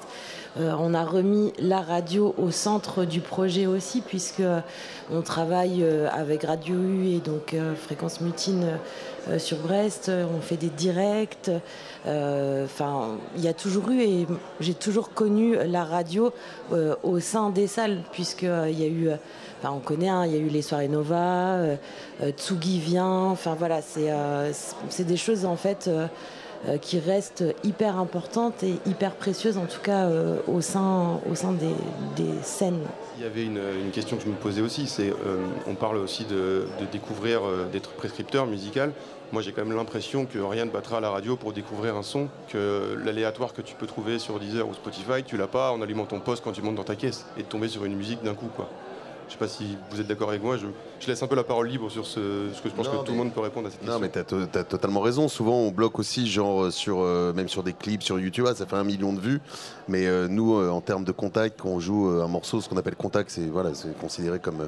Euh, 0.57 0.73
on 0.79 0.93
a 0.93 1.03
remis 1.03 1.53
la 1.59 1.81
radio 1.81 2.33
au 2.37 2.51
centre 2.51 3.03
du 3.03 3.19
projet 3.19 3.65
aussi, 3.67 4.01
puisque 4.01 4.39
euh, 4.39 4.61
on 5.11 5.21
travaille 5.21 5.85
avec 6.11 6.43
Radio 6.43 6.75
U 6.75 7.07
et 7.07 7.19
donc 7.19 7.55
Fréquence 7.75 8.21
Mutine 8.21 8.79
sur 9.37 9.57
Brest. 9.57 10.09
Euh, 10.09 10.25
On 10.35 10.41
fait 10.41 10.57
des 10.57 10.69
directs. 10.69 11.51
Euh, 12.07 12.65
il 13.35 13.43
y 13.43 13.47
a 13.47 13.53
toujours 13.53 13.89
eu 13.89 14.01
et 14.01 14.25
j'ai 14.59 14.73
toujours 14.73 15.09
connu 15.13 15.55
la 15.67 15.83
radio 15.83 16.31
euh, 16.71 16.95
au 17.03 17.19
sein 17.19 17.49
des 17.49 17.67
salles, 17.67 18.01
puisque 18.11 18.45
euh, 18.45 18.69
il 18.71 18.79
y 18.79 18.83
a 18.83 18.87
eu. 18.87 19.09
euh, 19.09 19.15
Enfin, 19.61 19.73
on 19.75 19.79
connaît, 19.81 20.07
hein, 20.07 20.25
il 20.25 20.31
y 20.31 20.35
a 20.37 20.39
eu 20.39 20.47
les 20.47 20.61
soirées 20.61 20.87
Nova, 20.87 21.55
euh, 21.55 21.75
euh, 22.23 22.31
Tsugi 22.31 22.79
vient. 22.79 23.25
Enfin 23.25 23.55
voilà, 23.59 23.81
c'est 23.81 24.09
euh, 24.09 24.53
des 24.99 25.17
choses 25.17 25.43
en 25.43 25.57
fait. 25.57 25.89
euh, 25.89 26.07
euh, 26.67 26.77
qui 26.77 26.99
restent 26.99 27.45
hyper 27.63 27.97
importantes 27.97 28.63
et 28.63 28.73
hyper 28.85 29.15
précieuses 29.15 29.57
en 29.57 29.65
tout 29.65 29.79
cas 29.79 30.07
euh, 30.07 30.39
au 30.45 30.59
sein, 30.59 31.21
des, 31.57 32.21
des 32.21 32.31
scènes. 32.43 32.81
Il 33.17 33.23
y 33.23 33.25
avait 33.25 33.45
une, 33.45 33.61
question 33.93 34.17
que 34.17 34.23
je 34.23 34.27
me 34.27 34.35
posais 34.35 34.59
aussi, 34.59 34.85
c'est 34.87 35.09
euh, 35.09 35.45
on 35.67 35.75
parle 35.75 35.95
aussi 35.95 36.25
de, 36.25 36.67
de 36.81 36.85
découvrir, 36.91 37.45
euh, 37.45 37.65
d'être 37.71 37.91
prescripteur 37.91 38.45
musical. 38.45 38.91
Moi 39.31 39.43
j'ai 39.43 39.51
quand 39.51 39.63
même 39.63 39.75
l'impression 39.75 40.25
que 40.25 40.39
rien 40.39 40.65
ne 40.65 40.71
battra 40.71 40.97
à 40.97 41.01
la 41.01 41.11
radio 41.11 41.35
pour 41.35 41.53
découvrir 41.53 41.95
un 41.95 42.01
son, 42.01 42.29
que 42.47 42.97
l'aléatoire 43.03 43.53
que 43.53 43.61
tu 43.61 43.75
peux 43.75 43.85
trouver 43.85 44.17
sur 44.17 44.39
Deezer 44.39 44.67
ou 44.67 44.73
Spotify, 44.73 45.23
tu 45.23 45.37
l'as 45.37 45.47
pas 45.47 45.71
en 45.71 45.81
allumant 45.81 46.05
ton 46.05 46.19
poste 46.19 46.43
quand 46.43 46.51
tu 46.51 46.63
montes 46.63 46.75
dans 46.75 46.83
ta 46.83 46.95
caisse 46.95 47.27
et 47.37 47.43
de 47.43 47.47
tomber 47.47 47.67
sur 47.67 47.85
une 47.85 47.95
musique 47.95 48.23
d'un 48.23 48.33
coup. 48.33 48.49
quoi. 48.55 48.67
Je 49.29 49.33
sais 49.33 49.39
pas 49.39 49.47
si 49.47 49.77
vous 49.91 50.01
êtes 50.01 50.07
d'accord 50.07 50.29
avec 50.29 50.41
moi, 50.41 50.57
je, 50.57 50.65
je 50.99 51.05
laisse 51.07 51.21
un 51.21 51.27
peu 51.27 51.35
la 51.35 51.43
parole 51.43 51.67
libre 51.67 51.91
sur 51.91 52.03
ce, 52.07 52.49
ce 52.51 52.61
que 52.63 52.67
je 52.69 52.73
pense 52.73 52.87
Non, 52.87 53.01
que 53.01 53.05
tout 53.05 53.11
le 53.11 53.17
monde 53.19 53.31
peut 53.31 53.41
répondre 53.41 53.67
à 53.67 53.69
cette 53.69 53.79
question. 53.79 53.93
Non, 53.93 54.01
mais 54.01 54.09
to- 54.09 54.47
t'as 54.47 54.63
totalement 54.63 55.01
raison. 55.01 55.27
Souvent, 55.27 55.53
on 55.53 55.69
bloque 55.69 55.99
aussi, 55.99 56.27
genre, 56.27 56.63
euh, 56.63 56.71
sur, 56.71 57.01
euh, 57.01 57.31
même 57.33 57.47
sur 57.47 57.61
des 57.61 57.73
clips 57.73 58.01
sur 58.01 58.19
YouTube, 58.19 58.45
ah, 58.49 58.55
ça 58.55 58.65
fait 58.65 58.75
un 58.75 58.83
million 58.83 59.13
de 59.13 59.19
vues. 59.19 59.39
Mais 59.87 60.07
euh, 60.07 60.27
nous, 60.27 60.55
euh, 60.57 60.69
en 60.71 60.81
termes 60.81 61.03
de 61.03 61.11
contact, 61.11 61.59
quand 61.61 61.69
on 61.69 61.79
joue 61.79 62.07
un 62.07 62.27
morceau, 62.27 62.59
ce 62.59 62.67
qu'on 62.67 62.77
appelle 62.77 62.95
contact, 62.95 63.29
c'est 63.29 63.45
voilà, 63.45 63.69
considéré 64.01 64.39
comme, 64.39 64.67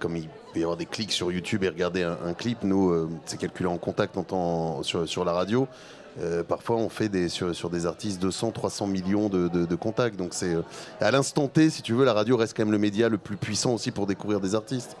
comme 0.00 0.16
il 0.16 0.28
peut 0.52 0.58
y 0.58 0.62
avoir 0.64 0.76
des 0.76 0.86
clics 0.86 1.12
sur 1.12 1.30
YouTube 1.30 1.62
et 1.62 1.68
regarder 1.68 2.02
un, 2.02 2.18
un 2.26 2.34
clip. 2.34 2.58
Nous, 2.64 3.08
c'est 3.24 3.38
calculé 3.38 3.68
en 3.68 3.78
contact 3.78 4.16
en 4.16 4.24
temps, 4.24 4.82
sur, 4.82 5.08
sur 5.08 5.24
la 5.24 5.32
radio. 5.32 5.68
Euh, 6.20 6.42
parfois, 6.42 6.76
on 6.76 6.88
fait 6.90 7.08
des, 7.08 7.28
sur, 7.28 7.70
des 7.70 7.86
artistes 7.86 8.20
200, 8.20 8.50
300 8.52 8.86
millions 8.86 9.28
de, 9.28 9.48
de- 9.48 9.64
de 9.64 9.74
contacts. 9.74 10.16
Donc, 10.16 10.34
c'est 10.34 10.54
euh, 10.54 10.62
à 11.00 11.10
l'instant 11.10 11.48
T, 11.48 11.70
si 11.70 11.80
tu 11.82 11.94
veux, 11.94 12.04
la 12.04 12.12
radio 12.12 12.36
reste 12.36 12.54
quand 12.56 12.64
même 12.64 12.72
le 12.72 12.78
média 12.78 13.08
le 13.08 13.16
plus 13.18 13.36
puissant 13.36 13.72
aussi 13.74 13.90
pour 13.90 14.06
découvrir 14.06 14.40
des 14.40 14.54
artistes. 14.54 14.96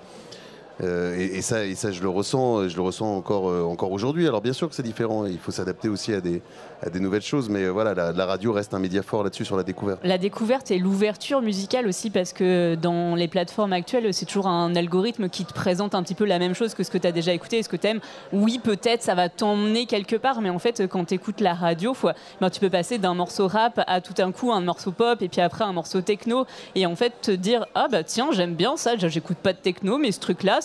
Euh, 0.80 1.16
et, 1.16 1.42
ça, 1.42 1.64
je 1.66 2.02
le 2.02 2.08
ressens, 2.08 2.68
je 2.68 2.76
le 2.76 2.82
ressens 2.82 3.16
encore, 3.16 3.48
euh, 3.48 3.62
encore 3.62 3.92
aujourd'hui. 3.92 4.26
Alors 4.26 4.40
bien 4.40 4.52
sûr 4.52 4.68
que 4.68 4.74
c'est 4.74 4.82
différent, 4.82 5.26
il 5.26 5.38
faut 5.38 5.52
s'adapter 5.52 5.88
aussi 5.88 6.12
à 6.12 6.20
des, 6.20 6.42
à 6.82 6.90
des 6.90 7.00
nouvelles 7.00 7.22
choses, 7.22 7.48
mais 7.48 7.64
euh, 7.64 7.70
voilà, 7.70 7.94
la, 7.94 8.26
radio 8.26 8.52
reste 8.52 8.72
un 8.74 8.78
média 8.78 9.02
fort 9.02 9.22
là-dessus 9.22 9.44
sur 9.44 9.56
la 9.56 9.62
découverte. 9.62 10.00
La 10.04 10.18
découverte 10.18 10.70
et 10.70 10.78
l'ouverture 10.78 11.42
musicale 11.42 11.86
aussi, 11.86 12.10
parce 12.10 12.32
que 12.32 12.74
dans 12.74 13.14
les 13.14 13.28
plateformes 13.28 13.72
actuelles, 13.72 14.12
c'est 14.14 14.26
toujours 14.26 14.46
un 14.46 14.74
algorithme 14.74 15.28
qui 15.28 15.44
te 15.44 15.52
présente 15.52 15.94
un 15.94 16.02
petit 16.02 16.14
peu 16.14 16.24
la 16.24 16.38
même 16.38 16.54
chose 16.54 16.74
que 16.74 16.82
ce 16.82 16.90
que 16.90 16.98
tu 16.98 17.06
as 17.06 17.12
déjà 17.12 17.32
écouté 17.32 17.58
et 17.58 17.62
ce 17.62 17.68
que 17.68 17.76
tu 17.76 17.88
aimes. 17.88 18.00
Oui, 18.32 18.58
peut-être 18.62 19.02
ça 19.02 19.14
va 19.14 19.28
t'emmener 19.28 19.86
quelque 19.86 20.16
part, 20.16 20.40
mais 20.40 20.50
en 20.50 20.58
fait, 20.58 20.86
quand 20.88 21.04
tu 21.06 21.14
écoutes 21.14 21.40
la 21.40 21.54
radio, 21.54 21.94
ben, 22.40 22.50
tu 22.50 22.60
peux 22.60 22.70
passer 22.70 22.98
d'un 22.98 23.14
morceau 23.14 23.46
rap 23.46 23.82
à 23.86 24.00
tout 24.00 24.14
un 24.18 24.32
coup 24.32 24.52
un 24.52 24.60
morceau 24.60 24.92
pop 24.92 25.20
et 25.22 25.28
puis 25.28 25.40
après 25.40 25.64
un 25.64 25.72
morceau 25.72 26.00
techno. 26.00 26.46
Et 26.74 26.86
en 26.86 26.96
fait, 26.96 27.12
te 27.20 27.30
dire 27.30 27.66
Ah 27.74 27.88
bah 27.90 28.02
tiens, 28.04 28.30
j'aime 28.32 28.54
bien 28.54 28.76
ça, 28.76 28.96
j'écoute 28.96 29.36
pas 29.36 29.52
de 29.52 29.58
techno, 29.58 29.98
mais 29.98 30.12
ce 30.12 30.20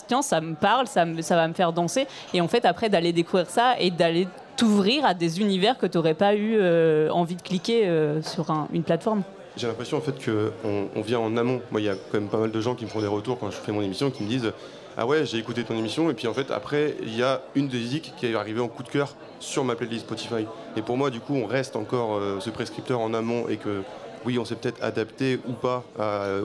tiens, 0.08 0.22
ça 0.22 0.42
me 0.42 0.56
parle, 0.56 0.88
ça, 0.88 1.06
va 1.06 1.48
me 1.48 1.54
faire 1.54 1.74
danser. 1.74 2.08
Et 2.34 2.42
en 2.42 2.48
fait, 2.48 2.66
après, 2.66 2.90
d'aller 2.90 3.14
découvrir 3.14 3.50
ça 3.50 3.76
et 3.80 3.90
d'aller 3.92 4.28
t'ouvrir 4.56 5.06
à 5.06 5.14
des 5.14 5.40
univers 5.40 5.78
que 5.78 5.86
tu 5.86 5.98
n'aurais 5.98 6.14
pas 6.16 6.36
eu 6.36 6.58
euh, 6.60 7.10
envie 7.12 7.36
de 7.36 7.42
cliquer 7.42 7.88
euh, 7.88 8.22
sur 8.22 8.50
un- 8.52 8.68
une 8.74 8.84
plateforme. 8.84 9.22
J'ai 9.56 9.68
l'impression 9.68 9.98
en 9.98 10.02
fait 10.02 10.14
qu'on 10.24 10.88
on 10.96 11.02
vient 11.02 11.20
en 11.20 11.36
amont. 11.38 11.62
Moi, 11.72 11.82
il 11.82 11.86
y 11.86 11.90
a 11.90 11.94
quand 11.96 12.20
même 12.20 12.28
pas 12.30 12.38
mal 12.38 12.52
de 12.52 12.62
gens 12.62 12.76
qui 12.76 12.86
me 12.86 12.90
font 12.90 13.02
des 13.02 13.08
retours 13.08 13.40
quand 13.40 13.50
je 13.50 13.58
fais 13.58 13.72
mon 13.72 13.82
émission, 13.82 14.12
qui 14.12 14.24
me 14.24 14.28
disent 14.30 14.52
Ah 14.98 15.06
ouais, 15.08 15.26
j'ai 15.26 15.38
écouté 15.40 15.64
ton 15.64 15.76
émission, 15.76 16.10
et 16.12 16.14
puis 16.14 16.28
en 16.28 16.34
fait, 16.34 16.52
après, 16.52 16.96
il 17.02 17.16
y 17.18 17.24
a 17.24 17.42
une 17.56 17.68
des 17.68 17.78
musiques 17.78 18.14
qui 18.18 18.28
est 18.28 18.36
arrivée 18.36 18.62
en 18.62 18.68
coup 18.68 18.84
de 18.84 18.90
cœur 18.90 19.16
sur 19.40 19.64
ma 19.64 19.76
playlist 19.76 20.02
Spotify. 20.06 20.46
Et 20.76 20.82
pour 20.84 20.96
moi, 20.98 21.10
du 21.10 21.20
coup, 21.20 21.34
on 21.36 21.46
reste 21.48 21.76
encore 21.76 22.18
euh, 22.18 22.40
ce 22.40 22.50
prescripteur 22.52 23.00
en 23.00 23.14
amont, 23.16 23.48
et 23.48 23.58
que 23.58 23.82
oui, 24.26 24.38
on 24.38 24.46
s'est 24.46 24.56
peut-être 24.56 24.84
adapté 24.84 25.40
ou 25.48 25.54
pas 25.54 25.84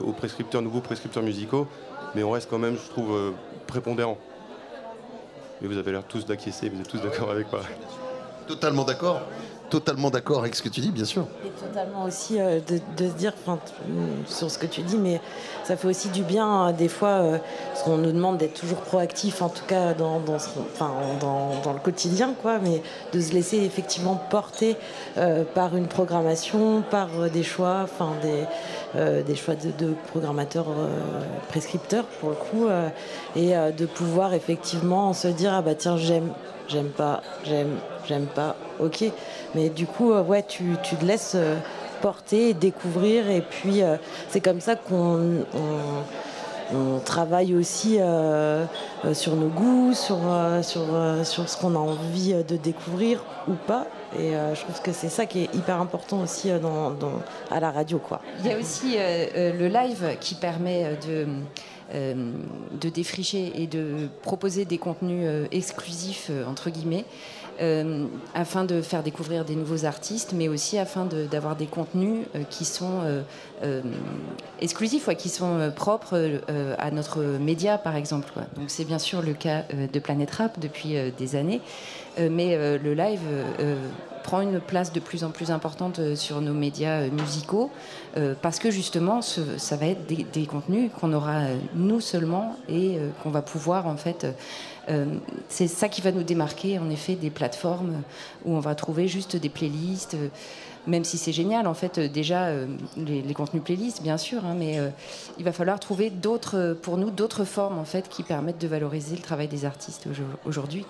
aux 0.05 0.11
prescripteurs, 0.13 0.61
nouveaux 0.61 0.79
prescripteurs 0.79 1.23
musicaux, 1.23 1.67
mais 2.15 2.23
on 2.23 2.31
reste 2.31 2.49
quand 2.49 2.59
même, 2.59 2.75
je 2.75 2.89
trouve, 2.89 3.15
euh, 3.15 3.31
prépondérant. 3.67 4.17
Mais 5.61 5.67
vous 5.67 5.77
avez 5.77 5.91
l'air 5.91 6.03
tous 6.03 6.25
d'acquiescer, 6.25 6.69
vous 6.69 6.79
êtes 6.79 6.87
tous 6.87 6.99
d'accord 7.01 7.31
avec 7.31 7.51
moi. 7.51 7.61
Totalement 8.47 8.83
d'accord, 8.83 9.21
totalement 9.69 10.09
d'accord 10.09 10.39
avec 10.39 10.55
ce 10.55 10.61
que 10.61 10.69
tu 10.69 10.81
dis, 10.81 10.91
bien 10.91 11.05
sûr. 11.05 11.25
Et 11.45 11.49
totalement 11.49 12.03
aussi 12.03 12.39
euh, 12.39 12.59
de, 12.59 13.07
se 13.07 13.13
dire 13.13 13.33
sur 14.27 14.51
ce 14.51 14.57
que 14.57 14.67
tu 14.67 14.81
dis, 14.81 14.97
mais 14.97 15.19
ça 15.63 15.77
fait 15.77 15.87
aussi 15.87 16.09
du 16.09 16.21
bien 16.21 16.67
euh, 16.67 16.71
des 16.71 16.87
fois, 16.87 17.09
euh, 17.09 17.37
parce 17.69 17.83
qu'on 17.83 17.97
nous 17.97 18.11
demande 18.11 18.37
d'être 18.37 18.53
toujours 18.53 18.79
proactif, 18.79 19.41
en 19.41 19.49
tout 19.49 19.65
cas 19.65 19.93
dans, 19.93 20.19
le 20.19 21.79
quotidien, 21.79 22.33
quoi, 22.41 22.59
mais 22.59 22.81
de 23.13 23.19
se 23.19 23.33
laisser 23.33 23.57
effectivement 23.57 24.15
porter 24.29 24.75
par 25.53 25.75
une 25.75 25.87
programmation, 25.87 26.83
par 26.89 27.09
des 27.31 27.43
choix, 27.43 27.87
des, 28.21 29.35
choix 29.35 29.55
de, 29.55 29.85
de 29.85 29.93
programmateurs 30.09 30.67
prescripteurs 31.49 32.05
pour 32.19 32.29
le 32.29 32.35
coup, 32.35 32.67
et 33.35 33.53
de 33.77 33.85
pouvoir 33.85 34.33
effectivement 34.33 35.13
se 35.13 35.27
dire 35.27 35.53
ah 35.53 35.61
bah 35.61 35.75
tiens 35.75 35.97
j'aime, 35.97 36.31
j'aime 36.67 36.89
pas, 36.89 37.21
j'aime, 37.43 37.77
j'aime 38.07 38.25
pas, 38.25 38.55
ok, 38.79 39.05
mais 39.55 39.69
du 39.69 39.85
coup 39.85 40.11
euh, 40.11 40.23
ouais 40.23 40.43
tu, 40.47 40.75
te 40.99 41.05
laisses 41.05 41.33
euh, 41.35 41.55
porter, 42.01 42.53
découvrir, 42.53 43.29
et 43.29 43.41
puis 43.41 43.81
euh, 43.81 43.95
c'est 44.29 44.41
comme 44.41 44.59
ça 44.61 44.75
qu'on 44.75 45.43
on- 45.53 46.03
on 46.75 46.97
travaille 46.99 47.53
aussi 47.55 47.99
sur 49.13 49.35
nos 49.35 49.47
goûts, 49.49 49.93
sur, 49.93 50.17
sur, 50.63 50.81
sur 51.23 51.47
ce 51.47 51.57
qu'on 51.57 51.75
a 51.75 51.77
envie 51.77 52.33
de 52.33 52.57
découvrir 52.57 53.23
ou 53.47 53.51
pas. 53.67 53.85
Et 54.17 54.31
je 54.55 54.61
trouve 54.61 54.81
que 54.81 54.91
c'est 54.91 55.09
ça 55.09 55.27
qui 55.27 55.41
est 55.43 55.53
hyper 55.53 55.79
important 55.79 56.21
aussi 56.21 56.49
à 56.49 57.59
la 57.59 57.69
radio. 57.69 57.99
Quoi. 57.99 58.21
Il 58.39 58.49
y 58.49 58.53
a 58.53 58.57
aussi 58.57 58.95
le 58.97 59.67
live 59.67 60.17
qui 60.19 60.33
permet 60.35 60.97
de, 61.07 61.27
euh, 61.93 62.31
de 62.79 62.89
défricher 62.89 63.51
et 63.61 63.67
de 63.67 64.07
proposer 64.23 64.65
des 64.65 64.79
contenus 64.79 65.29
exclusifs, 65.51 66.31
entre 66.49 66.71
guillemets, 66.71 67.05
euh, 67.61 68.05
afin 68.33 68.65
de 68.65 68.81
faire 68.81 69.03
découvrir 69.03 69.45
des 69.45 69.55
nouveaux 69.55 69.85
artistes, 69.85 70.33
mais 70.35 70.47
aussi 70.47 70.77
afin 70.77 71.05
de- 71.05 71.25
d'avoir 71.25 71.55
des 71.55 71.65
contenus 71.67 72.25
euh, 72.35 72.43
qui 72.49 72.65
sont 72.65 73.01
euh, 73.63 73.81
exclusifs, 74.61 75.09
qui 75.17 75.29
sont 75.29 75.71
propres 75.75 76.41
à 76.77 76.91
notre 76.91 77.21
média, 77.23 77.77
par 77.77 77.95
exemple. 77.95 78.33
Donc 78.57 78.65
c'est 78.69 78.83
bien 78.85 78.99
sûr 78.99 79.21
le 79.21 79.33
cas 79.33 79.63
de 79.71 79.99
Planète 79.99 80.31
Rap 80.31 80.59
depuis 80.59 80.95
des 81.17 81.35
années, 81.35 81.61
mais 82.17 82.57
le 82.77 82.93
live 82.93 83.21
prend 84.23 84.41
une 84.41 84.59
place 84.59 84.91
de 84.91 84.99
plus 84.99 85.23
en 85.23 85.29
plus 85.29 85.49
importante 85.51 86.15
sur 86.15 86.41
nos 86.41 86.53
médias 86.53 87.07
musicaux, 87.07 87.71
parce 88.41 88.59
que 88.59 88.69
justement, 88.69 89.21
ça 89.21 89.75
va 89.77 89.85
être 89.87 90.05
des, 90.07 90.25
des 90.33 90.45
contenus 90.45 90.91
qu'on 90.99 91.13
aura 91.13 91.43
nous 91.75 92.01
seulement 92.01 92.57
et 92.67 92.97
qu'on 93.21 93.29
va 93.31 93.41
pouvoir 93.41 93.87
en 93.87 93.95
fait. 93.97 94.27
Euh, 94.89 95.05
c'est 95.49 95.67
ça 95.67 95.87
qui 95.89 96.01
va 96.01 96.11
nous 96.11 96.23
démarquer 96.23 96.77
en 96.79 96.89
effet 96.89 97.15
des 97.15 97.29
plateformes 97.29 98.01
où 98.45 98.53
on 98.55 98.59
va 98.59 98.75
trouver 98.75 99.07
juste 99.07 99.35
des 99.35 99.49
playlists. 99.49 100.15
euh, 100.15 100.27
même 100.85 101.05
si 101.05 101.17
c'est 101.17 101.31
génial, 101.31 101.65
en 101.67 101.73
fait, 101.73 101.97
euh, 101.97 102.07
déjà, 102.09 102.49
les, 102.97 103.33
contenus 103.33 103.63
playlists, 103.63 104.03
bien 104.03 104.17
sûr, 104.17 104.43
hein, 104.43 104.53
mais 104.59 104.77
il 105.37 105.45
va 105.45 105.53
falloir 105.53 105.79
trouver 105.79 106.09
d'autres, 106.09 106.77
pour 106.81 106.97
nous, 106.97 107.09
d'autres 107.09 107.45
formes, 107.45 107.77
en 107.79 107.85
fait, 107.85 108.09
qui 108.09 108.21
permettent 108.21 108.59
de 108.59 108.67
valoriser 108.67 109.15
le 109.15 109.21
travail 109.21 109.47
des 109.47 109.63
artistes 109.63 110.07
aujo- 110.07 110.23
aujourd'hui. 110.45 110.85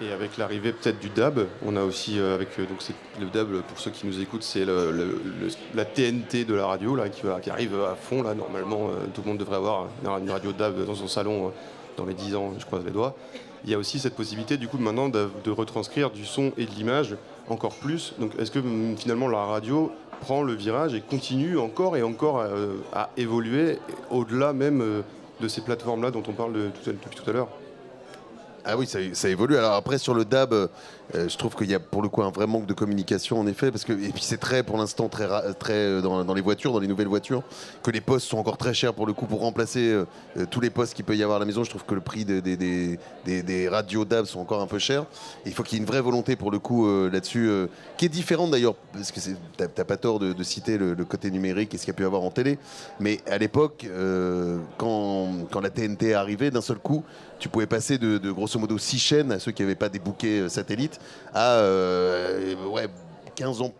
Et 0.00 0.10
avec 0.12 0.38
l'arrivée 0.38 0.72
peut-être 0.72 0.98
du 0.98 1.10
DAB, 1.10 1.46
on 1.66 1.76
a 1.76 1.82
aussi 1.82 2.18
avec 2.18 2.58
donc 2.58 2.82
le 3.20 3.26
DAB 3.26 3.60
pour 3.68 3.78
ceux 3.78 3.90
qui 3.90 4.06
nous 4.06 4.18
écoutent, 4.18 4.42
c'est 4.42 4.64
la 4.64 5.84
TNT 5.84 6.46
de 6.46 6.54
la 6.54 6.64
radio 6.64 6.96
là 6.96 7.10
qui, 7.10 7.20
qui 7.42 7.50
arrive 7.50 7.74
à 7.82 7.96
fond 7.96 8.22
là. 8.22 8.32
Normalement, 8.32 8.88
tout 9.12 9.20
le 9.22 9.28
monde 9.28 9.38
devrait 9.38 9.56
avoir 9.56 9.88
une 10.02 10.30
radio 10.30 10.52
DAB 10.52 10.86
dans 10.86 10.94
son 10.94 11.06
salon 11.06 11.52
dans 12.00 12.06
les 12.06 12.14
10 12.14 12.34
ans, 12.34 12.54
je 12.58 12.64
croise 12.64 12.82
les 12.84 12.90
doigts. 12.90 13.14
il 13.64 13.70
y 13.70 13.74
a 13.74 13.78
aussi 13.78 13.98
cette 13.98 14.16
possibilité 14.16 14.56
du 14.56 14.68
coup 14.68 14.78
maintenant 14.78 15.10
de, 15.10 15.28
retranscrire 15.50 16.10
du 16.10 16.24
son 16.24 16.52
et 16.56 16.64
de 16.64 16.70
l'image 16.70 17.14
encore 17.48 17.74
plus. 17.74 18.14
Donc 18.18 18.32
est-ce 18.38 18.50
que 18.50 18.58
hum, 18.58 18.96
finalement 18.96 19.28
la 19.28 19.44
radio 19.44 19.92
prend 20.22 20.42
le 20.42 20.54
virage 20.54 20.94
et 20.94 21.02
continue 21.02 21.58
encore 21.58 21.96
et 21.98 22.02
encore 22.02 22.38
euh, 22.40 22.76
à 22.94 23.10
évoluer 23.18 23.78
au-delà 24.10 24.52
même 24.54 24.80
euh, 24.80 25.02
de 25.40 25.48
ces 25.48 25.60
plateformes-là 25.60 26.10
dont 26.10 26.22
on 26.26 26.32
parle 26.32 26.54
tout 26.82 27.30
à- 27.30 27.32
l'heure? 27.32 27.48
Ah 28.64 28.76
oui, 28.76 28.86
ça, 28.86 28.98
ça 29.12 29.28
évolue. 29.28 29.56
Alors 29.56 29.72
après, 29.72 29.98
sur 29.98 30.14
le 30.14 30.24
DAB, 30.24 30.68
euh, 31.14 31.28
je 31.28 31.36
trouve 31.36 31.54
qu'il 31.54 31.70
y 31.70 31.74
a 31.74 31.80
pour 31.80 32.02
le 32.02 32.08
coup 32.08 32.22
un 32.22 32.30
vrai 32.30 32.46
manque 32.46 32.66
de 32.66 32.74
communication, 32.74 33.38
en 33.38 33.46
effet, 33.46 33.70
parce 33.70 33.84
que 33.84 33.92
et 33.92 34.10
puis 34.12 34.22
c'est 34.22 34.38
très, 34.38 34.62
pour 34.62 34.78
l'instant, 34.78 35.08
très, 35.08 35.26
très 35.54 35.72
euh, 35.72 36.00
dans, 36.00 36.34
les 36.34 36.40
voitures, 36.40 36.72
dans 36.72 36.78
les 36.78 36.86
nouvelles 36.86 37.08
voitures, 37.08 37.42
que 37.82 37.90
les 37.90 38.00
postes 38.00 38.28
sont 38.28 38.38
encore 38.38 38.56
très 38.56 38.74
chers 38.74 38.94
pour 38.94 39.06
le 39.06 39.12
coup 39.12 39.26
pour 39.26 39.40
remplacer 39.40 39.92
euh, 39.92 40.06
tous 40.50 40.60
les 40.60 40.70
postes 40.70 40.94
qu'il 40.94 41.04
peut 41.04 41.16
y 41.16 41.22
avoir 41.22 41.36
à 41.36 41.40
la 41.40 41.46
maison. 41.46 41.64
Je 41.64 41.70
trouve 41.70 41.84
que 41.84 41.94
le 41.94 42.00
prix 42.00 42.24
des, 42.24 42.40
des, 42.40 42.56
des, 42.56 43.42
des- 43.42 43.68
radios 43.68 44.04
DAB 44.04 44.26
sont 44.26 44.40
encore 44.40 44.60
un 44.60 44.66
peu 44.66 44.78
chers. 44.78 45.04
Il 45.46 45.52
faut 45.52 45.62
qu'il 45.62 45.78
y 45.78 45.80
ait 45.80 45.84
une 45.84 45.90
vraie 45.90 46.00
volonté 46.00 46.36
pour 46.36 46.50
le 46.50 46.58
coup 46.58 46.88
là-dessus, 47.08 47.50
qui 47.96 48.06
est 48.06 48.08
différente 48.08 48.50
d'ailleurs, 48.50 48.74
parce 48.92 49.12
que 49.12 49.20
t'as 49.56 49.84
pas 49.84 49.96
tort 49.96 50.18
de, 50.18 50.42
citer 50.42 50.78
le, 50.78 50.94
côté 51.04 51.30
numérique 51.30 51.74
et 51.74 51.78
ce 51.78 51.84
qu'il 51.84 51.92
y 51.92 51.96
a 51.96 51.98
pu 51.98 52.04
avoir 52.04 52.22
en 52.22 52.30
télé, 52.30 52.58
mais 52.98 53.20
à 53.26 53.38
l'époque, 53.38 53.86
quand, 54.78 55.28
quand 55.50 55.60
la 55.60 55.70
TNT 55.70 56.10
est 56.10 56.14
arrivée, 56.14 56.50
d'un 56.50 56.60
seul 56.60 56.78
coup, 56.78 57.04
tu 57.40 57.48
pouvais 57.48 57.66
passer 57.66 57.98
de, 57.98 58.18
de 58.18 58.30
grosso 58.30 58.58
modo 58.58 58.78
6 58.78 58.98
chaînes 58.98 59.32
à 59.32 59.38
ceux 59.38 59.50
qui 59.50 59.62
n'avaient 59.62 59.74
pas 59.74 59.88
des 59.88 59.98
bouquets 59.98 60.40
euh, 60.40 60.48
à 61.32 61.54
euh, 61.54 62.54
ouais, 62.66 62.88
15 63.34 63.62
ans 63.62 63.72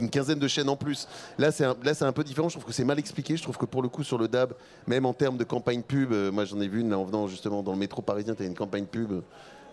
une 0.00 0.08
quinzaine 0.08 0.38
de 0.38 0.48
chaînes 0.48 0.68
en 0.68 0.76
plus. 0.76 1.06
Là, 1.38 1.52
c'est 1.52 1.64
un, 1.64 2.12
peu 2.12 2.24
différent. 2.24 2.48
Je 2.48 2.54
trouve 2.54 2.64
que 2.64 2.72
c'est 2.72 2.84
mal 2.84 2.98
expliqué. 2.98 3.36
Je 3.36 3.42
trouve 3.42 3.58
que 3.58 3.66
pour 3.66 3.82
le 3.82 3.88
coup, 3.88 4.02
sur 4.02 4.16
le 4.16 4.28
DAB, 4.28 4.54
même 4.86 5.04
en 5.04 5.12
termes 5.12 5.36
de 5.36 5.44
campagne 5.44 5.82
pub, 5.82 6.12
euh, 6.12 6.32
moi 6.32 6.44
j'en 6.44 6.60
ai 6.60 6.68
vu 6.68 6.80
une 6.80 6.94
en 6.94 7.04
venant 7.04 7.26
justement 7.26 7.62
dans 7.62 7.72
le 7.72 7.78
métro 7.78 8.00
parisien, 8.02 8.34
tu 8.34 8.42
as 8.42 8.46
une 8.46 8.54
campagne 8.54 8.86
pub. 8.86 9.22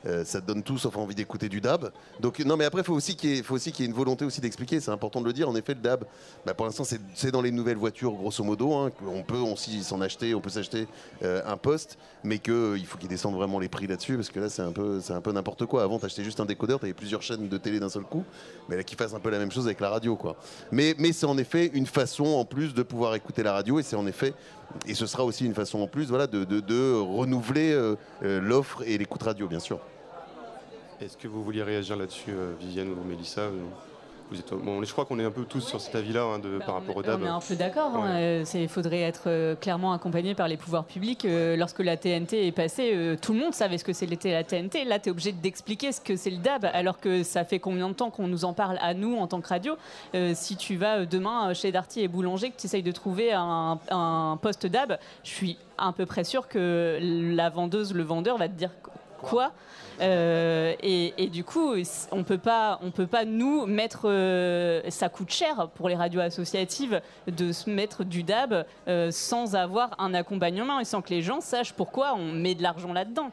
Euh, 0.05 0.23
ça 0.23 0.41
te 0.41 0.45
donne 0.47 0.63
tout 0.63 0.77
sauf 0.77 0.95
envie 0.97 1.15
d'écouter 1.15 1.49
du 1.49 1.61
DAB. 1.61 1.91
Donc 2.19 2.39
non, 2.39 2.55
mais 2.57 2.65
après, 2.65 2.83
faut 2.83 2.93
aussi 2.93 3.15
qu'il 3.15 3.29
y, 3.35 3.39
ait- 3.39 3.43
faut 3.43 3.55
aussi 3.55 3.71
qu'il 3.71 3.83
y 3.83 3.87
ait 3.87 3.91
une 3.91 3.97
volonté 3.97 4.25
aussi 4.25 4.41
d'expliquer. 4.41 4.79
C'est 4.79 4.91
important 4.91 5.21
de 5.21 5.25
le 5.25 5.33
dire. 5.33 5.49
En 5.49 5.55
effet, 5.55 5.73
le 5.73 5.81
DAB, 5.81 6.03
bah, 6.45 6.53
pour 6.53 6.65
l'instant, 6.65 6.83
c'est 7.15 7.31
dans 7.31 7.41
les 7.41 7.51
nouvelles 7.51 7.77
voitures, 7.77 8.11
grosso 8.13 8.43
modo. 8.43 8.73
hein, 8.73 8.91
on 9.07 9.23
peut 9.23 9.37
aussi 9.37 9.83
s'en 9.83 10.01
acheter, 10.01 10.35
on 10.35 10.41
peut 10.41 10.49
s'acheter 10.49 10.87
euh, 11.23 11.41
un 11.45 11.57
poste, 11.57 11.97
mais 12.23 12.39
qu'il 12.39 12.85
faut 12.85 12.97
qu'ils 12.97 13.09
descendent 13.09 13.35
vraiment 13.35 13.59
les 13.59 13.69
prix 13.69 13.87
là-dessus, 13.87 14.15
parce 14.15 14.29
que 14.29 14.39
là, 14.39 14.49
c'est 14.49 14.61
un 14.61 14.71
peu, 14.71 15.01
n'importe 15.31 15.65
quoi. 15.65 15.83
Avant, 15.83 15.99
t'achetais 15.99 16.23
juste 16.23 16.39
un 16.39 16.45
décodeur, 16.45 16.79
t'avais 16.79 16.93
plusieurs 16.93 17.21
chaînes 17.21 17.47
de 17.49 17.57
télé 17.57 17.79
d'un 17.79 17.89
seul 17.89 18.03
coup, 18.03 18.23
mais 18.69 18.75
là, 18.77 18.83
qu'ils 18.83 18.97
fassent 18.97 19.13
un 19.13 19.19
peu 19.19 19.29
la 19.29 19.39
même 19.39 19.51
chose 19.51 19.65
avec 19.65 19.79
la 19.79 19.89
radio, 19.89 20.15
quoi. 20.15 20.35
Mais 20.71 20.95
c'est 21.13 21.25
en 21.25 21.37
effet 21.37 21.71
une 21.73 21.85
façon 21.87 22.25
en 22.25 22.45
plus 22.45 22.73
de 22.73 22.83
pouvoir 22.83 23.15
écouter 23.15 23.43
la 23.43 23.53
radio, 23.53 23.79
et 23.79 23.83
c'est 23.83 23.95
en 23.95 24.05
effet, 24.07 24.33
et 24.85 24.93
ce 24.93 25.05
sera 25.05 25.23
aussi 25.23 25.45
une 25.45 25.53
façon 25.53 25.79
en 25.79 25.87
plus, 25.87 26.07
voilà, 26.09 26.27
de, 26.27 26.43
de- 26.43 26.59
de 26.59 26.93
renouveler 26.99 27.71
euh, 27.71 27.95
euh, 28.23 28.39
l'offre 28.41 28.83
et 28.85 28.97
l'écoute 28.97 29.23
radio, 29.23 29.47
bien 29.47 29.59
sûr. 29.59 29.79
Est-ce 30.99 31.15
que 31.17 31.27
vous 31.27 31.43
vouliez 31.43 31.63
réagir 31.63 31.95
là-dessus, 31.95 32.31
euh, 32.31 32.53
Viviane 32.59 32.89
ou 32.89 33.03
Mélissa 33.07 33.43
vous 34.29 34.39
êtes, 34.39 34.53
bon, 34.53 34.83
je 34.83 34.91
crois 34.91 35.05
qu'on 35.05 35.19
est 35.19 35.23
un 35.23 35.31
peu 35.31 35.43
tous 35.45 35.61
sur 35.61 35.79
cet 35.79 35.95
avis-là 35.95 36.23
hein, 36.23 36.39
de- 36.39 36.59
par 36.59 36.75
rapport 36.75 36.97
au 36.97 37.01
DAB. 37.01 37.21
On 37.21 37.25
est 37.25 37.29
un 37.29 37.39
peu 37.39 37.55
d'accord. 37.55 37.95
hein, 37.95 38.09
euh, 38.17 38.43
Il 38.55 38.67
faudrait 38.67 39.01
être 39.01 39.23
euh, 39.27 39.55
clairement 39.55 39.93
accompagné 39.93 40.35
par 40.35 40.47
les 40.47 40.57
pouvoirs 40.57 40.83
publics. 40.85 41.23
Euh, 41.25 41.55
lorsque 41.55 41.79
la 41.79 41.95
TNT 41.97 42.47
est 42.47 42.51
passée, 42.51 43.15
tout 43.21 43.33
le 43.33 43.39
monde 43.39 43.53
savait 43.53 43.77
ce 43.77 43.83
que 43.85 43.93
c'était 43.93 44.31
la 44.31 44.43
TNT. 44.43 44.83
Là, 44.85 44.99
tu 44.99 45.07
es 45.09 45.11
obligé 45.11 45.31
d'expliquer 45.31 45.91
ce 45.91 46.01
que 46.01 46.15
c'est 46.15 46.29
le 46.29 46.37
DAB, 46.37 46.65
alors 46.73 46.99
que 46.99 47.23
ça 47.23 47.45
fait 47.45 47.59
combien 47.59 47.87
de 47.87 47.93
temps 47.93 48.09
qu'on 48.09 48.27
nous 48.27 48.43
en 48.45 48.53
parle 48.53 48.77
à 48.81 48.93
nous 48.93 49.15
en 49.17 49.27
tant 49.27 49.39
que 49.41 49.47
radio 49.47 49.75
Si 50.33 50.57
tu 50.57 50.75
vas 50.75 51.05
demain 51.05 51.53
chez 51.53 51.71
Darty 51.71 52.01
et 52.01 52.07
Boulanger, 52.07 52.49
que 52.51 52.57
tu 52.59 52.65
essayes 52.67 52.83
de 52.83 52.91
trouver 52.91 53.31
un, 53.33 53.79
un 53.89 54.37
poste 54.41 54.65
DAB, 54.67 54.97
je 55.23 55.29
suis 55.29 55.57
à 55.77 55.93
peu 55.93 56.05
près 56.05 56.23
sûr 56.23 56.47
que 56.47 56.97
la 57.01 57.49
vendeuse, 57.49 57.93
le 57.93 58.03
vendeur 58.03 58.37
va 58.37 58.47
te 58.49 58.53
dire 58.53 58.71
quoi 59.17 59.51
Euh, 59.99 60.75
et, 60.81 61.27
du 61.27 61.43
coup, 61.43 61.73
on 62.11 62.23
peut 62.23 62.37
pas, 62.37 62.79
peut 62.95 63.07
pas 63.07 63.25
nous 63.25 63.65
mettre. 63.65 64.01
euh, 64.05 64.81
ça 64.89 65.09
coûte 65.09 65.31
cher 65.31 65.69
pour 65.75 65.89
les 65.89 65.95
radios 65.95 66.21
associatives 66.21 67.01
de 67.27 67.51
se 67.51 67.69
mettre 67.69 68.03
du 68.03 68.23
DAB 68.23 68.65
euh, 68.87 69.09
sans 69.11 69.55
avoir 69.55 69.95
un 69.99 70.13
accompagnement 70.13 70.79
et 70.79 70.85
sans 70.85 71.01
que 71.01 71.09
les 71.09 71.21
gens 71.21 71.41
sachent 71.41 71.73
pourquoi 71.73 72.13
on 72.15 72.31
met 72.31 72.55
de 72.55 72.63
l'argent 72.63 72.93
là-dedans. 72.93 73.31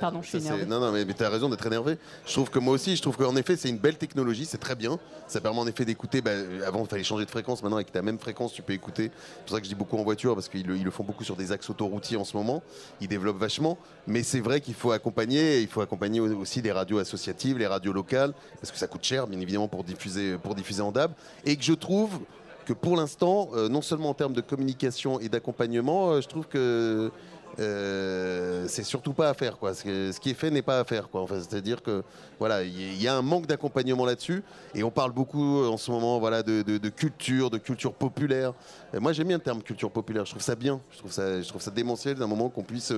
Pardon, 0.00 0.22
je 0.22 0.28
suis 0.28 0.38
énervée. 0.38 0.66
Non, 0.66 0.80
non, 0.80 0.92
mais, 0.92 1.04
tu 1.04 1.22
as 1.24 1.28
raison 1.28 1.48
d'être 1.48 1.66
énervé. 1.66 1.98
Je 2.26 2.32
trouve 2.32 2.50
que 2.50 2.58
moi 2.58 2.74
aussi, 2.74 2.96
je 2.96 3.02
trouve 3.02 3.16
qu'en 3.16 3.34
effet, 3.36 3.56
c'est 3.56 3.68
une 3.68 3.78
belle 3.78 3.96
technologie, 3.96 4.44
c'est 4.44 4.58
très 4.58 4.74
bien. 4.74 4.98
Ça 5.26 5.40
permet 5.40 5.58
en 5.60 5.66
effet 5.66 5.84
d'écouter. 5.84 6.20
bah, 6.20 6.30
avant, 6.66 6.82
il 6.82 6.88
fallait 6.88 7.04
changer 7.04 7.24
de 7.24 7.30
fréquence. 7.30 7.62
Maintenant, 7.62 7.76
avec 7.76 7.92
ta 7.92 8.02
même 8.02 8.18
fréquence, 8.18 8.52
tu 8.52 8.62
peux 8.62 8.72
écouter. 8.72 9.10
C'est 9.14 9.44
pour 9.46 9.54
ça 9.54 9.60
que 9.60 9.64
je 9.64 9.70
dis 9.70 9.74
beaucoup 9.74 9.96
en 9.98 10.02
voiture, 10.04 10.34
parce 10.34 10.48
qu'ils 10.48 10.66
le, 10.66 10.76
ils 10.76 10.84
le 10.84 10.90
font 10.90 11.04
beaucoup 11.04 11.24
sur 11.24 11.36
des 11.36 11.52
axes 11.52 11.68
autoroutiers 11.70 12.16
en 12.16 12.24
ce 12.24 12.36
moment. 12.36 12.62
Ils 13.00 13.08
développent 13.08 13.38
vachement. 13.38 13.78
Mais 14.06 14.22
c'est 14.22 14.40
vrai 14.40 14.60
qu'il 14.60 14.74
faut 14.74 14.92
accompagner. 14.92 15.60
Il 15.60 15.68
faut 15.68 15.80
accompagner 15.80 16.20
au- 16.20 16.38
aussi 16.40 16.60
les 16.62 16.72
radios 16.72 16.98
associatives, 16.98 17.58
les 17.58 17.66
radios 17.66 17.92
locales, 17.92 18.32
parce 18.60 18.70
que 18.72 18.78
ça 18.78 18.86
coûte 18.86 19.04
cher, 19.04 19.26
bien 19.26 19.40
évidemment, 19.40 19.68
pour 19.68 19.84
diffuser, 19.84 20.38
pour 20.38 20.54
diffuser 20.54 20.82
en 20.82 20.92
DAB. 20.92 21.12
Et 21.44 21.56
que 21.56 21.62
je 21.64 21.72
trouve 21.74 22.20
que 22.66 22.72
pour 22.74 22.96
l'instant, 22.96 23.48
euh, 23.54 23.68
non 23.70 23.80
seulement 23.80 24.10
en 24.10 24.14
termes 24.14 24.34
de 24.34 24.42
communication 24.42 25.18
et 25.20 25.30
d'accompagnement, 25.30 26.10
euh, 26.10 26.20
je 26.20 26.28
trouve 26.28 26.46
que 26.46 27.10
euh, 27.58 28.66
c'est 28.68 28.84
surtout 28.84 29.12
pas 29.12 29.28
à 29.28 29.34
faire 29.34 29.58
quoi. 29.58 29.74
Ce, 29.74 30.18
qui 30.18 30.30
est 30.30 30.34
fait 30.34 30.50
n'est 30.50 30.62
pas 30.62 30.78
à 30.78 30.84
faire 30.84 31.08
quoi. 31.08 31.22
Enfin, 31.22 31.36
c'est-à-dire 31.40 31.82
que 31.82 32.04
voilà, 32.38 32.62
il 32.62 33.02
y, 33.02 33.08
a 33.08 33.16
un 33.16 33.22
manque 33.22 33.46
d'accompagnement 33.46 34.04
là-dessus 34.04 34.44
et 34.74 34.84
on 34.84 34.90
parle 34.90 35.12
beaucoup 35.12 35.60
euh, 35.60 35.68
en 35.68 35.76
ce 35.76 35.90
moment 35.90 36.20
voilà 36.20 36.42
de, 36.42 36.88
culture, 36.88 37.50
de 37.50 37.58
culture 37.58 37.92
populaire. 37.92 38.54
Euh, 38.94 39.00
moi 39.00 39.12
j'aime 39.12 39.28
bien 39.28 39.38
le 39.38 39.42
terme 39.42 39.62
culture 39.62 39.90
populaire. 39.90 40.24
Je 40.24 40.30
trouve 40.30 40.42
ça 40.42 40.54
bien. 40.54 40.80
Je 40.92 40.98
trouve 40.98 41.12
ça, 41.12 41.42
je 41.42 41.48
trouve 41.48 41.62
ça 41.62 41.70
démentiel 41.70 42.14
d'un 42.14 42.28
moment 42.28 42.48
qu'on 42.48 42.62
puisse 42.62 42.92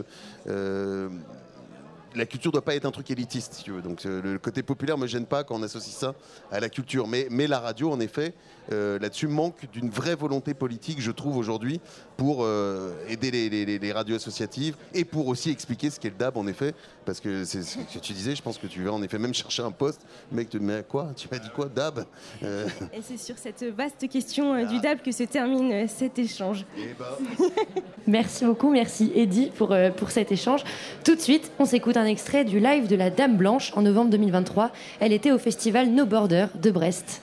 la 2.14 2.26
culture 2.26 2.50
doit 2.50 2.64
pas 2.64 2.74
être 2.74 2.86
un 2.86 2.90
truc 2.90 3.08
élitiste, 3.10 3.54
si 3.54 3.62
tu 3.62 3.70
veux. 3.70 3.82
Donc 3.82 4.02
le 4.04 4.36
côté 4.38 4.64
populaire 4.64 4.98
me 4.98 5.06
gêne 5.06 5.26
pas 5.26 5.44
quand 5.44 5.54
on 5.54 5.62
associe 5.62 5.94
ça 5.94 6.14
à 6.50 6.58
la 6.58 6.68
culture. 6.68 7.06
Mais, 7.06 7.28
mais 7.30 7.46
la 7.46 7.60
radio, 7.60 7.90
en 7.92 8.00
effet, 8.00 8.34
euh, 8.72 8.98
là-dessus 8.98 9.26
manque 9.28 9.66
d'une 9.72 9.90
vraie 9.90 10.14
volonté 10.14 10.54
politique, 10.54 11.00
je 11.00 11.10
trouve 11.10 11.36
aujourd'hui, 11.36 11.80
pour 12.16 12.44
euh, 12.44 12.92
aider 13.08 13.30
les, 13.30 13.48
les- 13.48 13.64
les- 13.64 13.78
les 13.78 13.92
radios 13.92 14.16
associatives 14.16 14.76
et 14.94 15.04
pour 15.04 15.26
aussi 15.28 15.50
expliquer 15.50 15.90
ce 15.90 15.98
qu'est 15.98 16.10
le 16.10 16.16
DAB, 16.16 16.36
en 16.36 16.46
effet. 16.46 16.74
Parce 17.04 17.20
que 17.20 17.44
c'est 17.44 17.62
ce 17.62 17.78
que 17.78 17.98
tu 17.98 18.12
disais, 18.12 18.34
je 18.36 18.42
pense 18.42 18.58
que 18.58 18.66
tu 18.66 18.82
vas 18.84 18.92
en 18.92 19.02
effet 19.02 19.18
même 19.18 19.34
chercher 19.34 19.62
un 19.62 19.70
poste. 19.72 20.02
Mec 20.30 20.50
dit, 20.50 20.58
mais 20.60 20.84
quoi? 20.88 21.08
Tu 21.16 21.28
m'as 21.30 21.38
dit 21.38 21.48
quoi 21.54 21.66
DAB 21.68 22.04
Euh, 22.42 22.66
Et 22.92 23.00
c'est 23.02 23.18
sur 23.18 23.36
cette 23.38 23.64
vaste 23.76 24.08
question 24.08 24.54
euh, 24.54 24.64
du 24.66 24.78
DAB 24.80 25.00
que 25.02 25.12
se 25.12 25.22
termine 25.24 25.72
euh, 25.72 25.86
cet 25.88 26.18
échange. 26.18 26.64
Merci 28.06 28.44
beaucoup, 28.44 28.70
merci 28.70 29.12
Eddy 29.14 29.50
pour, 29.56 29.72
euh, 29.72 29.90
pour 29.90 30.10
cet 30.10 30.32
échange. 30.32 30.64
Tout 31.04 31.14
de 31.14 31.20
suite, 31.20 31.52
on 31.58 31.64
s'écoute 31.64 31.96
un 31.96 32.06
extrait 32.06 32.44
du 32.44 32.58
live 32.58 32.88
de 32.88 32.96
la 32.96 33.10
Dame 33.10 33.36
Blanche 33.36 33.72
en 33.76 33.82
novembre 33.82 34.10
2023. 34.10 34.70
Elle 35.00 35.12
était 35.12 35.30
au 35.30 35.38
festival 35.38 35.90
No 35.90 36.06
Border 36.06 36.46
de 36.60 36.70
Brest. 36.70 37.22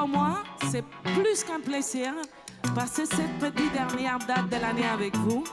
Pour 0.00 0.08
moi, 0.08 0.42
c'est 0.70 0.82
plus 1.14 1.44
qu'un 1.44 1.60
plaisir 1.60 2.14
passer 2.74 3.04
cette 3.04 3.38
petite 3.38 3.70
dernière 3.70 4.18
date 4.20 4.48
de 4.48 4.56
l'année 4.56 4.88
avec 4.88 5.14
vous. 5.14 5.44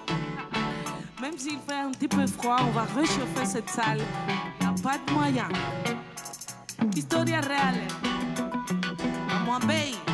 Même 1.21 1.37
s'il 1.37 1.59
fait 1.59 1.73
un 1.73 1.91
petit 1.91 2.07
peu 2.07 2.25
froid, 2.25 2.55
on 2.61 2.71
va 2.71 2.83
réchauffer 2.83 3.43
cette 3.43 3.69
salle. 3.69 3.99
Il 4.61 4.67
n'y 4.67 4.73
a 4.73 4.81
pas 4.81 4.97
de 5.05 5.11
moyen. 5.11 5.49
Historia 6.95 7.41
real. 7.41 7.75
Vamos 9.45 9.69
a 9.69 10.06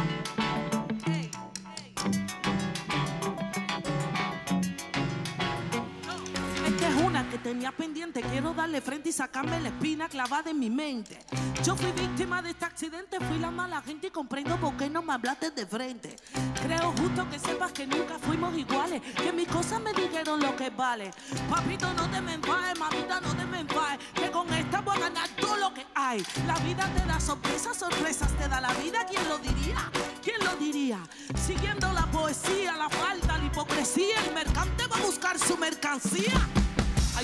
que 7.33 7.39
tenía 7.39 7.71
pendiente. 7.71 8.21
Quiero 8.21 8.53
darle 8.53 8.79
frente 8.79 9.09
y 9.09 9.11
sacarme 9.11 9.59
la 9.59 9.69
espina 9.69 10.07
clavada 10.07 10.51
en 10.51 10.59
mi 10.59 10.69
mente. 10.69 11.17
Yo 11.63 11.75
fui 11.75 11.91
víctima 11.93 12.43
de 12.43 12.51
este 12.51 12.65
accidente, 12.65 13.19
fui 13.21 13.39
la 13.39 13.49
mala 13.49 13.81
gente 13.81 14.07
y 14.07 14.11
comprendo 14.11 14.55
por 14.57 14.77
qué 14.77 14.87
no 14.87 15.01
me 15.01 15.13
hablaste 15.13 15.49
de 15.49 15.65
frente. 15.65 16.15
Creo 16.61 16.91
justo 16.91 17.27
que 17.31 17.39
sepas 17.39 17.71
que 17.71 17.87
nunca 17.87 18.19
fuimos 18.19 18.55
iguales, 18.55 19.01
que 19.01 19.33
mis 19.33 19.47
cosas 19.47 19.81
me 19.81 19.93
dijeron 19.93 20.41
lo 20.41 20.55
que 20.55 20.69
vale. 20.69 21.09
Papito, 21.49 21.91
no 21.95 22.07
te 22.11 22.21
me 22.21 22.35
enfades, 22.35 22.77
mamita, 22.77 23.19
no 23.19 23.35
te 23.35 23.45
me 23.45 23.61
enfades, 23.61 23.97
que 24.13 24.29
con 24.29 24.53
esta 24.53 24.81
voy 24.81 24.97
a 24.97 24.99
ganar 24.99 25.27
todo 25.29 25.57
lo 25.57 25.73
que 25.73 25.87
hay. 25.95 26.23
La 26.45 26.55
vida 26.59 26.87
te 26.95 27.03
da 27.07 27.19
sorpresas, 27.19 27.75
sorpresas 27.75 28.31
te 28.37 28.47
da 28.47 28.61
la 28.61 28.73
vida. 28.73 29.07
¿Quién 29.09 29.27
lo 29.27 29.39
diría? 29.39 29.91
¿Quién 30.21 30.37
lo 30.45 30.55
diría? 30.57 30.99
Siguiendo 31.35 31.91
la 31.93 32.05
poesía, 32.11 32.77
la 32.77 32.89
falta, 32.89 33.39
la 33.39 33.45
hipocresía, 33.45 34.21
el 34.27 34.35
mercante 34.35 34.85
va 34.85 34.97
a 34.97 35.01
buscar 35.01 35.39
su 35.39 35.57
mercancía. 35.57 36.47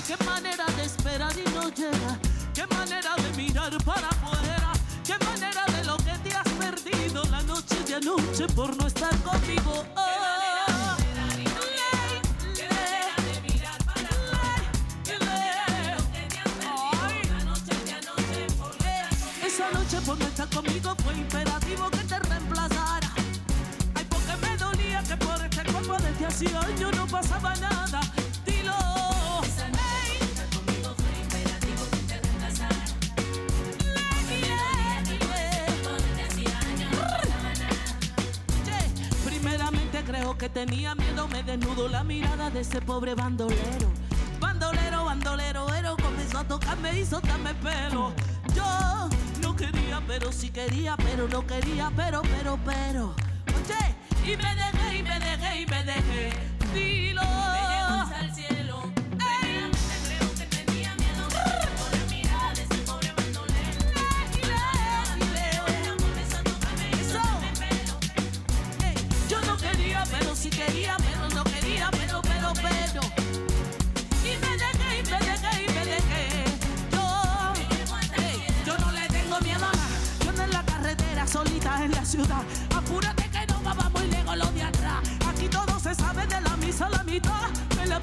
Ay, 0.00 0.16
qué 0.16 0.24
manera 0.24 0.64
de 0.76 0.84
esperar 0.84 1.32
y 1.36 1.44
no 1.50 1.68
llega. 1.68 2.18
Qué 2.54 2.66
manera 2.74 3.14
de 3.16 3.36
mirar 3.36 3.76
para 3.84 4.08
afuera. 4.08 4.72
Qué 5.04 5.14
manera 5.26 5.64
de 5.66 5.84
lo 5.84 5.96
que 5.98 6.16
te 6.24 6.34
has 6.34 6.48
perdido 6.58 7.22
la 7.24 7.42
noche 7.42 7.76
de 7.86 7.96
anoche 7.96 8.46
por 8.54 8.74
no 8.78 8.86
estar 8.86 9.14
conmigo. 9.18 9.84
Oh. 9.96 10.10
Esa 19.44 19.70
noche 19.70 20.00
por 20.06 20.18
no 20.18 20.24
estar 20.24 20.48
conmigo 20.48 20.94
fue 21.04 21.14
imperativo 21.14 21.90
que 21.90 22.04
te 22.04 22.18
reemplazara. 22.20 23.12
años 26.56 26.96
no 26.96 27.06
pasaba 27.06 27.54
nada. 27.56 27.79
Que 40.38 40.48
tenía 40.48 40.94
miedo, 40.94 41.28
me 41.28 41.42
desnudo 41.42 41.86
la 41.88 42.02
mirada 42.02 42.48
de 42.48 42.60
ese 42.60 42.80
pobre 42.80 43.14
bandolero. 43.14 43.90
Bandolero, 44.38 45.04
bandolero, 45.04 45.74
ero 45.74 45.96
comenzó 46.02 46.38
a 46.38 46.44
tocarme 46.44 46.98
y 46.98 47.04
soltarme 47.04 47.52
pelo. 47.56 48.14
Yo 48.54 49.10
no 49.42 49.54
quería, 49.54 50.00
pero 50.06 50.32
sí 50.32 50.48
quería, 50.48 50.96
pero 50.96 51.28
no 51.28 51.46
quería, 51.46 51.92
pero, 51.94 52.22
pero, 52.22 52.58
pero. 52.64 53.14
Oye, 53.54 54.32
y 54.32 54.36
me 54.36 54.54
dejé, 54.54 54.98
y 54.98 55.02
me 55.02 55.20
dejé, 55.20 55.60
y 55.60 55.66
me 55.66 55.84
dejé. 55.84 56.32
Dilo. 56.72 57.39
En 81.66 81.90
la 81.92 82.04
ciudad. 82.04 82.42
Apúrate 82.74 83.28
que 83.30 83.46
no 83.52 83.62
va, 83.62 83.88
muy 83.90 84.06
lejos 84.08 84.36
lo 84.36 84.46
de 84.52 84.62
atrás. 84.62 84.98
Aquí 85.28 85.48
todo 85.48 85.78
se 85.78 85.94
sabe 85.94 86.26
de 86.26 86.40
la 86.40 86.56
misa 86.56 86.86
a 86.86 86.90
la 86.90 87.04
mitad. 87.04 87.48
Me 87.76 87.86
lo 87.86 87.96
he 87.96 88.00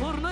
por. 0.00 0.30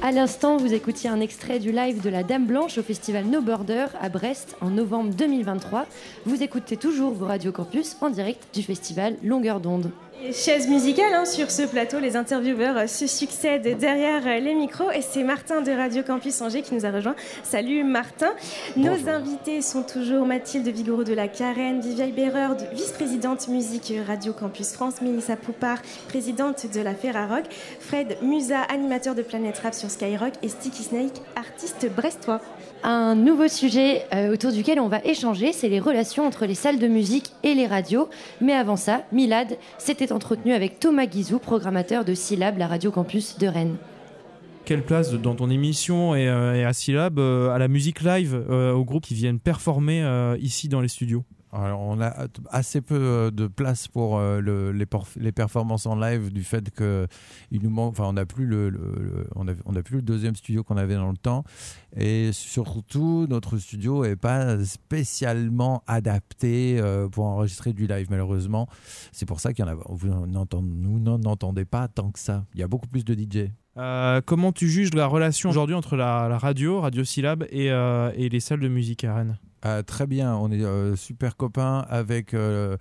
À 0.00 0.12
l'instant, 0.12 0.56
vous 0.56 0.72
écoutiez 0.72 1.10
un 1.10 1.20
extrait 1.20 1.58
du 1.58 1.72
live 1.72 2.00
de 2.00 2.08
la 2.08 2.22
Dame 2.22 2.46
Blanche 2.46 2.78
au 2.78 2.82
festival 2.82 3.26
No 3.26 3.42
Border 3.42 3.86
à 4.00 4.08
Brest 4.08 4.56
en 4.60 4.70
novembre 4.70 5.12
2023. 5.12 5.86
Vous 6.24 6.42
écoutez 6.42 6.76
toujours 6.76 7.12
vos 7.12 7.26
Radio 7.26 7.50
Campus 7.52 7.96
en 8.00 8.08
direct 8.08 8.48
du 8.54 8.62
festival 8.62 9.16
Longueur 9.22 9.60
d'onde. 9.60 9.90
Les 10.24 10.32
chaises 10.32 10.66
musicales 10.68 11.14
hein, 11.14 11.24
sur 11.24 11.48
ce 11.50 11.62
plateau, 11.62 12.00
les 12.00 12.16
intervieweurs 12.16 12.76
euh, 12.76 12.86
se 12.88 13.06
succèdent 13.06 13.78
derrière 13.78 14.26
euh, 14.26 14.40
les 14.40 14.54
micros 14.54 14.90
et 14.90 15.00
c'est 15.00 15.22
Martin 15.22 15.60
de 15.60 15.70
Radio 15.70 16.02
Campus 16.02 16.40
Angers 16.42 16.62
qui 16.62 16.74
nous 16.74 16.84
a 16.84 16.90
rejoint. 16.90 17.14
Salut 17.44 17.84
Martin. 17.84 18.30
Nos 18.76 19.08
invités 19.08 19.62
sont 19.62 19.84
toujours 19.84 20.26
Mathilde 20.26 20.66
Vigouroux 20.66 21.04
de 21.04 21.14
la 21.14 21.28
Carène, 21.28 21.80
Viviane 21.80 22.10
Berreur, 22.10 22.56
de- 22.56 22.64
vice-présidente 22.74 23.46
musique 23.46 23.92
Radio 24.08 24.32
Campus 24.32 24.72
France, 24.72 25.00
Mélissa 25.02 25.36
Poupard, 25.36 25.78
présidente 26.08 26.66
de 26.74 26.80
la 26.80 26.94
Ferrarock, 26.94 27.44
Fred 27.78 28.16
Musa, 28.20 28.62
animateur 28.62 29.14
de 29.14 29.22
Planète 29.22 29.60
Rap 29.60 29.72
sur 29.74 29.88
Skyrock 29.88 30.32
et 30.42 30.48
Sticky 30.48 30.82
Snake, 30.82 31.14
artiste 31.36 31.88
brestois. 31.94 32.40
Un 32.84 33.16
nouveau 33.16 33.48
sujet 33.48 34.04
euh, 34.14 34.32
autour 34.32 34.52
duquel 34.52 34.78
on 34.78 34.86
va 34.86 35.00
échanger, 35.04 35.52
c'est 35.52 35.68
les 35.68 35.80
relations 35.80 36.24
entre 36.26 36.46
les 36.46 36.54
salles 36.54 36.78
de 36.78 36.86
musique 36.86 37.32
et 37.42 37.54
les 37.54 37.66
radios. 37.66 38.08
Mais 38.40 38.52
avant 38.54 38.76
ça, 38.76 39.02
Milad 39.10 39.56
entretenu 40.12 40.52
avec 40.52 40.80
Thomas 40.80 41.06
Guizou, 41.06 41.38
programmateur 41.38 42.04
de 42.04 42.14
Syllab, 42.14 42.58
la 42.58 42.66
radio 42.66 42.90
campus 42.90 43.38
de 43.38 43.46
Rennes. 43.46 43.76
Quelle 44.68 44.82
place 44.82 45.12
dans 45.12 45.34
ton 45.34 45.48
émission 45.48 46.14
et, 46.14 46.28
euh, 46.28 46.68
à 46.68 46.74
Syllab 46.74 47.18
euh, 47.18 47.48
à 47.48 47.58
la 47.58 47.68
musique 47.68 48.02
live, 48.02 48.44
euh, 48.50 48.72
aux 48.72 48.84
groupes 48.84 49.04
qui 49.04 49.14
viennent 49.14 49.40
performer 49.40 50.04
ici 50.40 50.68
dans 50.68 50.82
les 50.82 50.88
studios? 50.88 51.24
Alors, 51.50 51.80
on 51.80 52.00
a 52.00 52.26
assez 52.50 52.82
peu 52.82 52.94
euh, 52.94 53.30
de 53.30 53.46
place 53.46 53.88
pour 53.88 54.18
euh, 54.18 54.40
le- 54.40 54.72
les, 54.72 55.32
performances 55.32 55.86
en 55.86 55.96
live 55.96 56.30
du 56.30 56.44
fait 56.44 56.70
que 56.70 57.06
n'a 57.50 58.26
plus 58.26 58.46
le, 58.46 60.02
deuxième 60.02 60.36
studio 60.36 60.62
qu'on 60.62 60.76
avait 60.76 60.94
dans 60.94 61.10
le 61.10 61.16
temps, 61.16 61.44
et 61.96 62.30
surtout 62.32 63.26
notre 63.28 63.56
studio 63.56 64.04
est 64.04 64.16
pas 64.16 64.62
spécialement 64.64 65.82
adapté 65.86 66.78
euh, 66.78 67.08
pour 67.08 67.24
enregistrer 67.24 67.72
du 67.72 67.86
live 67.86 68.08
malheureusement. 68.10 68.68
C'est 69.12 69.26
pour 69.26 69.40
ça 69.40 69.54
qu'il 69.54 69.64
y 69.64 69.68
en 69.68 69.72
a, 69.72 69.76
n'en 70.28 71.24
entendez 71.24 71.64
pas 71.64 71.88
tant 71.88 72.10
que 72.10 72.18
ça. 72.18 72.44
Il 72.54 72.60
y 72.60 72.62
a 72.62 72.68
beaucoup 72.68 72.88
plus 72.88 73.04
de 73.04 73.14
DJ. 73.14 73.50
Comment 74.26 74.52
tu 74.52 74.68
juges 74.68 74.92
la 74.92 75.06
relation 75.06 75.50
aujourd'hui 75.50 75.76
entre 75.76 75.96
la, 75.96 76.36
radio, 76.36 76.80
Radio 76.80 77.04
Syllab, 77.04 77.44
et, 77.50 77.66
et 77.66 78.28
les 78.28 78.40
salles 78.40 78.60
de 78.60 78.68
musique 78.68 79.04
à 79.04 79.14
Rennes 79.14 79.38
Ah, 79.62 79.82
très 79.82 80.06
bien, 80.06 80.36
on 80.36 80.52
est 80.52 80.62
euh, 80.62 80.94
super 80.94 81.36
copains 81.36 81.84
avec, 81.88 82.32
euh, 82.32 82.76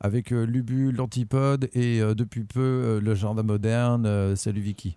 avec 0.00 0.32
euh, 0.32 0.46
Lubu, 0.46 0.90
l'Antipode 0.90 1.68
et 1.74 2.00
depuis 2.00 2.44
peu 2.44 3.00
le 3.02 3.14
Jardin 3.14 3.42
Moderne. 3.42 4.34
Salut 4.36 4.62
Vicky. 4.62 4.96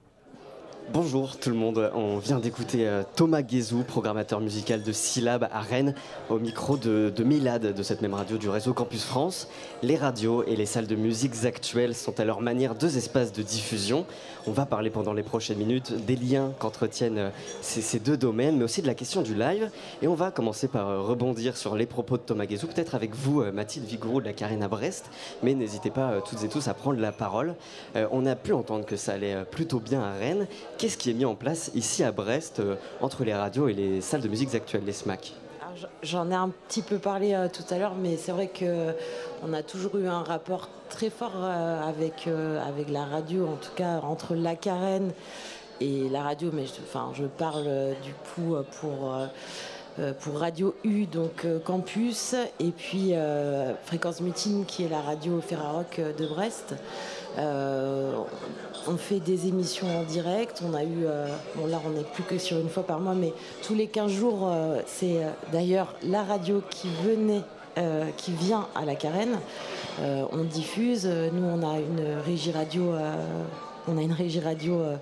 Bonjour 0.93 1.38
tout 1.38 1.49
le 1.49 1.55
monde, 1.55 1.91
on 1.95 2.19
vient 2.19 2.38
d'écouter 2.38 2.88
euh, 2.88 3.01
Thomas 3.15 3.41
Guézou, 3.41 3.83
programmateur 3.83 4.39
musical 4.39 4.83
de 4.83 4.91
Syllab 4.91 5.49
à 5.51 5.59
Rennes, 5.59 5.95
au 6.29 6.38
micro 6.38 6.77
de, 6.77 7.11
Milad 7.23 7.73
de 7.73 7.83
cette 7.83 8.03
même 8.03 8.13
radio 8.13 8.38
du 8.38 8.49
réseau 8.49 8.73
Campus 8.73 9.03
France. 9.03 9.49
Les 9.81 9.95
radios 9.95 10.43
et 10.43 10.55
les 10.55 10.67
salles 10.67 10.86
de 10.86 10.95
musique 10.95 11.43
actuelles 11.43 11.95
sont 11.95 12.19
à 12.19 12.23
leur 12.23 12.39
manière 12.39 12.75
deux 12.75 12.97
espaces 12.97 13.33
de 13.33 13.41
diffusion. 13.41 14.05
On 14.45 14.51
va 14.51 14.67
parler 14.67 14.91
pendant 14.91 15.11
les 15.11 15.23
prochaines 15.23 15.57
minutes 15.57 16.05
des 16.05 16.15
liens 16.15 16.51
qu'entretiennent 16.59 17.17
euh, 17.17 17.29
ces, 17.61 17.99
deux 17.99 18.15
domaines, 18.15 18.57
mais 18.57 18.63
aussi 18.63 18.83
de 18.83 18.88
la 18.88 18.93
question 18.95 19.23
du 19.23 19.33
live. 19.33 19.71
Et 20.03 20.07
on 20.07 20.15
va 20.15 20.29
commencer 20.29 20.67
par 20.67 20.88
euh, 20.88 21.01
rebondir 21.01 21.57
sur 21.57 21.75
les 21.75 21.88
propos 21.88 22.17
de 22.17 22.21
Thomas 22.21 22.45
Guézou, 22.45 22.67
peut-être 22.67 22.93
avec 22.93 23.15
vous 23.15 23.43
Mathilde 23.51 23.88
Vigourou 23.88 24.21
de 24.21 24.27
la 24.27 24.33
Carène 24.33 24.61
à 24.61 24.67
Brest, 24.67 25.05
mais 25.41 25.55
n'hésitez 25.55 25.89
pas 25.89 26.21
toutes 26.21 26.43
et 26.43 26.47
tous 26.47 26.67
à 26.67 26.75
prendre 26.75 26.99
la 26.99 27.11
parole. 27.11 27.55
On 27.95 28.25
a 28.25 28.36
pu 28.36 28.53
entendre 28.53 28.86
que 28.86 28.95
ça 28.95 29.13
allait 29.13 29.43
plutôt 29.49 29.79
bien 29.79 30.01
à 30.01 30.13
Rennes. 30.13 30.47
Qu'est-ce 30.78 30.97
qui 30.97 31.09
est 31.09 31.13
mis 31.13 31.26
en 31.26 31.36
place 31.36 31.71
ici 31.73 32.03
à 32.03 32.11
Brest 32.11 32.59
euh, 32.59 32.76
entre 33.01 33.23
les 33.23 33.34
radios 33.34 33.69
et 33.69 33.73
les 33.73 34.01
salles 34.01 34.21
de 34.21 34.28
musique 34.28 34.53
actuelles, 34.53 34.84
les 34.86 34.91
SMAC? 34.91 35.34
J'en 36.03 36.30
ai 36.32 36.36
un 36.36 36.49
petit 36.49 36.82
peu 36.82 36.97
parlé 36.97 37.34
euh, 37.34 37.47
tout 37.47 37.63
à 37.73 37.78
l'heure, 37.78 37.95
mais 37.95 38.17
c'est 38.17 38.32
vrai 38.32 38.47
que 38.47 38.93
on 39.43 39.53
a 39.53 39.63
toujours 39.63 39.97
eu 39.97 40.07
un 40.07 40.21
rapport 40.23 40.69
très 40.89 41.09
fort 41.09 41.32
euh, 41.36 41.82
avec, 41.82 42.28
euh, 42.28 42.61
avec 42.65 42.89
la 42.89 43.05
radio, 43.05 43.47
en 43.47 43.55
tout 43.55 43.73
cas 43.76 43.99
entre 44.03 44.36
la 44.36 44.55
Carène 44.55 45.11
et 45.82 46.09
la 46.09 46.23
radio. 46.23 46.49
Mais 46.53 46.65
je, 46.65 46.73
je 47.21 47.26
parle 47.26 47.65
euh, 47.67 47.93
du 48.03 48.13
coup 48.13 48.55
euh, 48.55 48.63
pour, 48.80 49.13
euh, 49.13 49.28
euh, 49.99 50.13
pour 50.13 50.39
Radio 50.39 50.76
U, 50.84 51.05
donc 51.05 51.45
euh, 51.45 51.59
campus, 51.59 52.36
et 52.59 52.71
puis 52.71 53.13
euh, 53.13 53.73
Fréquence 53.86 54.21
Mutine, 54.21 54.65
qui 54.65 54.84
est 54.84 54.89
la 54.89 55.01
radio 55.01 55.41
Ferrarock 55.41 55.99
euh, 55.99 56.13
de 56.13 56.26
Brest. 56.28 56.76
Euh, 57.38 58.13
on 58.88 58.97
fait 58.97 59.19
des 59.19 59.47
émissions 59.47 59.88
en 59.88 60.03
direct. 60.03 60.61
On 60.65 60.73
a 60.73 60.83
eu, 60.83 61.05
euh, 61.05 61.27
bon 61.55 61.65
là 61.67 61.81
on 61.86 61.89
n'est 61.89 62.03
plus 62.03 62.23
que 62.23 62.38
sur 62.38 62.59
une 62.59 62.69
fois 62.69 62.83
par 62.83 62.99
mois, 62.99 63.15
mais 63.15 63.33
tous 63.63 63.73
les 63.73 63.88
15 63.88 64.11
jours, 64.11 64.47
euh, 64.47 64.81
c'est 64.86 65.21
d'ailleurs 65.51 65.93
la 66.03 66.23
radio 66.23 66.61
qui 66.69 66.89
venait, 67.03 67.41
qui 68.15 68.31
vient 68.31 68.69
à 68.73 68.86
la 68.86 68.95
Carène. 68.95 69.38
On 69.99 70.45
diffuse. 70.45 71.05
Nous 71.05 71.43
on 71.43 71.61
a 71.61 71.79
une 71.79 72.21
régie 72.25 72.53
radio. 72.53 72.93
On 73.88 73.97
a 73.97 74.01
une 74.01 74.11
régie 74.11 74.39
radio 74.39 74.79
euh, 74.79 74.95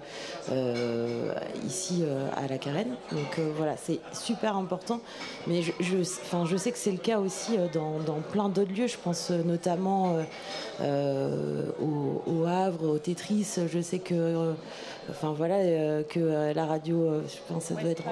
euh, 0.51 1.34
ici 1.65 2.03
euh, 2.03 2.27
à 2.36 2.47
la 2.47 2.57
Carène. 2.57 2.95
Donc 3.11 3.39
voilà, 3.57 3.75
c'est 3.77 3.99
super 4.13 4.55
important. 4.55 4.99
Mais 5.47 5.61
je, 5.61 5.71
je, 5.79 5.97
enfin, 6.01 6.45
je 6.45 6.57
sais 6.57 6.71
que 6.71 6.77
c'est 6.77 6.91
le 6.91 6.97
cas 6.97 7.19
aussi 7.19 7.57
dans, 7.73 7.99
dans 7.99 8.19
plein 8.19 8.49
d'autres 8.49 8.73
lieux. 8.73 8.88
Je 8.88 8.97
pense 8.97 9.29
notamment 9.29 10.17
au, 10.81 12.23
au 12.25 12.45
Havre, 12.45 12.89
au 12.89 12.97
Tetris. 12.97 13.59
Je 13.71 13.81
sais 13.81 13.99
que, 13.99 14.53
enfin 15.09 15.34
voilà, 15.34 16.03
que 16.03 16.53
la 16.53 16.65
radio, 16.65 17.21
je 17.27 17.53
pense 17.53 17.65
ça 17.65 17.75
doit 17.75 17.91
être. 17.91 18.03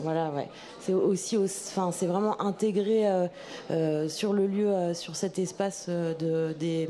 Voilà, 0.00 0.30
ouais. 0.30 0.48
C'est 0.80 0.92
aussi, 0.92 1.36
au- 1.36 1.44
enfin, 1.44 1.90
c'est 1.92 2.06
vraiment 2.06 2.40
intégré 2.42 3.08
euh, 3.08 3.26
euh, 3.70 4.08
sur 4.08 4.32
le 4.32 4.46
lieu, 4.46 4.68
euh, 4.68 4.94
sur 4.94 5.14
cet 5.16 5.38
espace 5.38 5.88
de, 5.88 6.52
des- 6.58 6.88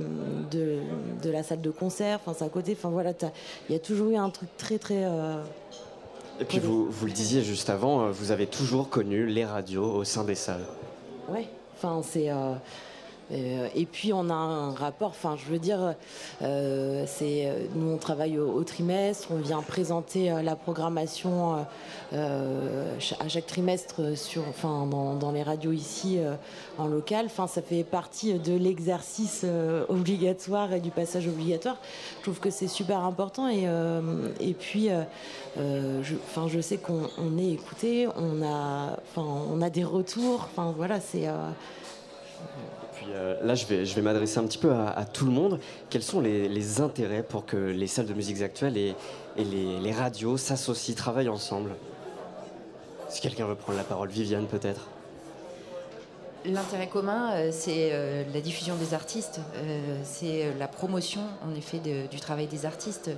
de, 0.50 0.78
de 1.22 1.30
la 1.30 1.42
salle 1.42 1.60
de 1.60 1.70
concert. 1.70 2.18
Enfin, 2.24 2.34
c'est 2.38 2.44
à 2.44 2.48
côté. 2.48 2.72
Enfin 2.76 2.88
voilà, 2.90 3.12
il 3.68 3.72
y 3.72 3.76
a 3.76 3.78
toujours 3.78 4.10
eu 4.10 4.16
un 4.16 4.30
truc 4.30 4.48
très 4.56 4.78
très 4.78 5.04
Et 6.40 6.44
puis 6.44 6.58
vous, 6.58 6.90
vous 6.90 7.06
le 7.06 7.12
disiez 7.12 7.42
juste 7.42 7.70
avant, 7.70 8.10
vous 8.10 8.30
avez 8.32 8.46
toujours 8.46 8.88
connu 8.88 9.26
les 9.26 9.44
radios 9.44 9.84
au 9.92 10.04
sein 10.04 10.24
des 10.24 10.34
salles. 10.34 10.64
Ouais, 11.28 11.46
enfin 11.76 12.02
c'est 12.02 12.28
et 13.30 13.86
puis 13.86 14.12
on 14.12 14.28
a 14.28 14.34
un 14.34 14.72
rapport, 14.74 15.08
enfin 15.08 15.36
je 15.36 15.50
veux 15.50 15.58
dire, 15.58 15.94
euh, 16.42 17.04
c'est 17.06 17.52
nous 17.74 17.92
on 17.92 17.96
travaille 17.96 18.38
au, 18.38 18.62
trimestre, 18.64 19.28
on 19.30 19.38
vient 19.38 19.62
présenter 19.62 20.30
euh, 20.30 20.42
la 20.42 20.56
programmation 20.56 21.66
à 22.12 23.28
chaque 23.28 23.46
trimestre 23.46 24.16
sur, 24.16 24.42
enfin 24.48 24.86
dans, 24.86 25.32
les 25.32 25.42
radios 25.42 25.72
ici 25.72 26.18
en 26.78 26.86
local. 26.86 27.26
Enfin 27.26 27.46
ça 27.46 27.62
fait 27.62 27.82
partie 27.82 28.34
de 28.34 28.54
l'exercice 28.54 29.44
obligatoire 29.88 30.72
et 30.72 30.80
du 30.80 30.90
passage 30.90 31.26
obligatoire. 31.26 31.76
Je 32.18 32.22
trouve 32.22 32.40
que 32.40 32.50
c'est 32.50 32.68
super 32.68 33.00
important 33.00 33.48
et 33.48 33.64
et 34.40 34.54
puis, 34.54 34.90
je, 35.56 36.14
je 36.48 36.60
sais 36.60 36.76
qu'on 36.76 37.38
est 37.38 37.52
écouté, 37.52 38.06
on 38.16 38.42
a, 38.42 38.98
on 39.16 39.62
a 39.62 39.70
des 39.70 39.84
retours. 39.84 40.48
Enfin 40.50 40.72
voilà 40.76 41.00
c'est 41.00 41.28
euh, 43.12 43.36
là, 43.42 43.54
je 43.54 43.66
vais, 43.66 44.02
m'adresser 44.02 44.38
un 44.38 44.44
petit 44.44 44.58
peu 44.58 44.72
à, 44.72 45.04
tout 45.04 45.24
le 45.24 45.32
monde. 45.32 45.60
Quels 45.90 46.02
sont 46.02 46.20
les, 46.20 46.80
intérêts 46.80 47.22
pour 47.22 47.46
que 47.46 47.56
les 47.56 47.86
salles 47.86 48.06
de 48.06 48.14
musique 48.14 48.40
actuelles 48.42 48.76
et, 48.76 48.94
les, 49.36 49.92
radios 49.92 50.36
s'associent, 50.36 50.94
travaillent 50.94 51.28
ensemble? 51.28 51.70
Si 53.08 53.20
quelqu'un 53.20 53.46
veut 53.46 53.54
prendre 53.54 53.78
la 53.78 53.84
parole, 53.84 54.08
Viviane 54.08 54.46
peut-être. 54.46 54.88
L'intérêt 56.46 56.88
commun, 56.88 57.32
euh, 57.32 57.48
c'est 57.52 57.90
euh, 57.92 58.22
la 58.34 58.40
diffusion 58.42 58.76
des 58.76 58.92
artistes, 58.92 59.40
c'est 60.02 60.52
la 60.58 60.68
promotion 60.68 61.22
en 61.42 61.54
effet 61.54 61.78
du 61.78 62.20
travail 62.20 62.46
des 62.46 62.66
artistes 62.66 63.10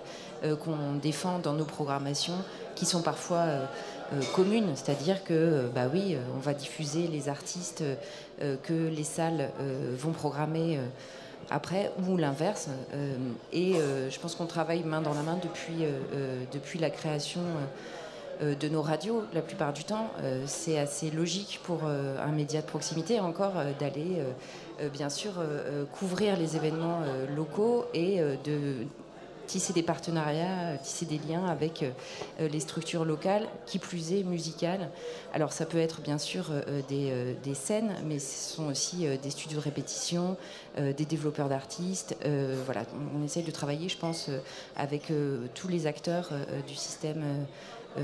qu'on 0.43 0.95
défend 1.03 1.41
dans 1.41 1.55
nos 1.55 1.64
programmations 1.64 2.37
qui 2.76 2.87
sont 2.87 3.03
parfois 3.03 3.66
euh, 4.12 4.22
commune, 4.37 4.68
c'est-à-dire 4.76 5.24
que, 5.24 5.68
bah 5.74 5.87
oui, 5.93 6.16
on 6.37 6.39
va 6.39 6.55
diffuser 6.55 7.09
les 7.09 7.28
artistes 7.28 7.82
que 8.39 8.89
les 8.89 9.05
salles 9.05 9.51
vont 9.97 10.12
programmer 10.12 10.78
après 11.51 11.93
ou 12.07 12.16
l'inverse. 12.16 12.68
et 13.53 13.74
je 13.74 14.18
pense 14.20 14.34
qu'on 14.34 14.47
travaille 14.47 14.82
main 14.84 15.01
dans 15.01 15.14
la 15.14 15.22
main 15.22 15.39
depuis, 15.43 15.84
depuis 16.53 16.78
la 16.78 16.91
création 16.91 17.41
de 18.41 18.68
nos 18.68 18.82
radios. 18.82 19.22
La 19.32 19.43
plupart 19.43 19.72
du 19.72 19.84
temps, 19.84 20.11
c'est 20.47 20.78
assez 20.78 21.11
logique 21.11 21.61
pour 21.64 21.84
un 21.84 22.32
média 22.32 22.61
de 22.61 22.66
proximité 22.66 23.20
encore 23.20 23.55
d'aller, 23.78 24.22
bien 24.93 25.09
sûr, 25.09 25.32
couvrir 25.99 26.37
les 26.37 26.57
événements 26.57 27.01
locaux 27.34 27.87
et 27.95 28.20
de 28.45 28.87
tisser 29.47 29.72
des 29.72 29.82
partenariats, 29.82 30.72
euh, 30.72 30.76
tisser 30.82 31.07
des 31.07 31.18
liens 31.28 31.47
avec 31.47 31.82
euh, 31.82 31.90
euh, 32.40 32.49
les 32.49 32.61
structures 32.61 33.05
locales, 33.05 33.47
qui 33.66 33.78
plus 33.78 34.12
est 34.12 34.22
musicales. 34.22 34.90
Alors 35.32 35.53
ça 35.53 35.66
peut 35.66 35.78
être 35.78 36.01
bien 36.03 36.18
sûr 36.18 36.47
des, 36.88 37.55
scènes, 37.55 37.94
mais 38.07 38.18
ce 38.18 38.55
sont 38.55 38.66
aussi 38.66 39.07
des 39.22 39.30
studios 39.30 39.59
de 39.59 39.64
répétition, 39.64 40.36
des 40.78 41.05
développeurs 41.05 41.49
d'artistes. 41.49 42.16
voilà, 42.64 42.82
on 43.14 43.24
essaye 43.24 43.42
de 43.42 43.51
travailler, 43.51 43.88
je 43.88 43.99
pense, 43.99 44.30
avec 44.76 45.12
tous 45.55 45.68
les 45.68 45.86
acteurs 45.86 46.30
du 46.66 46.74
système 46.74 47.22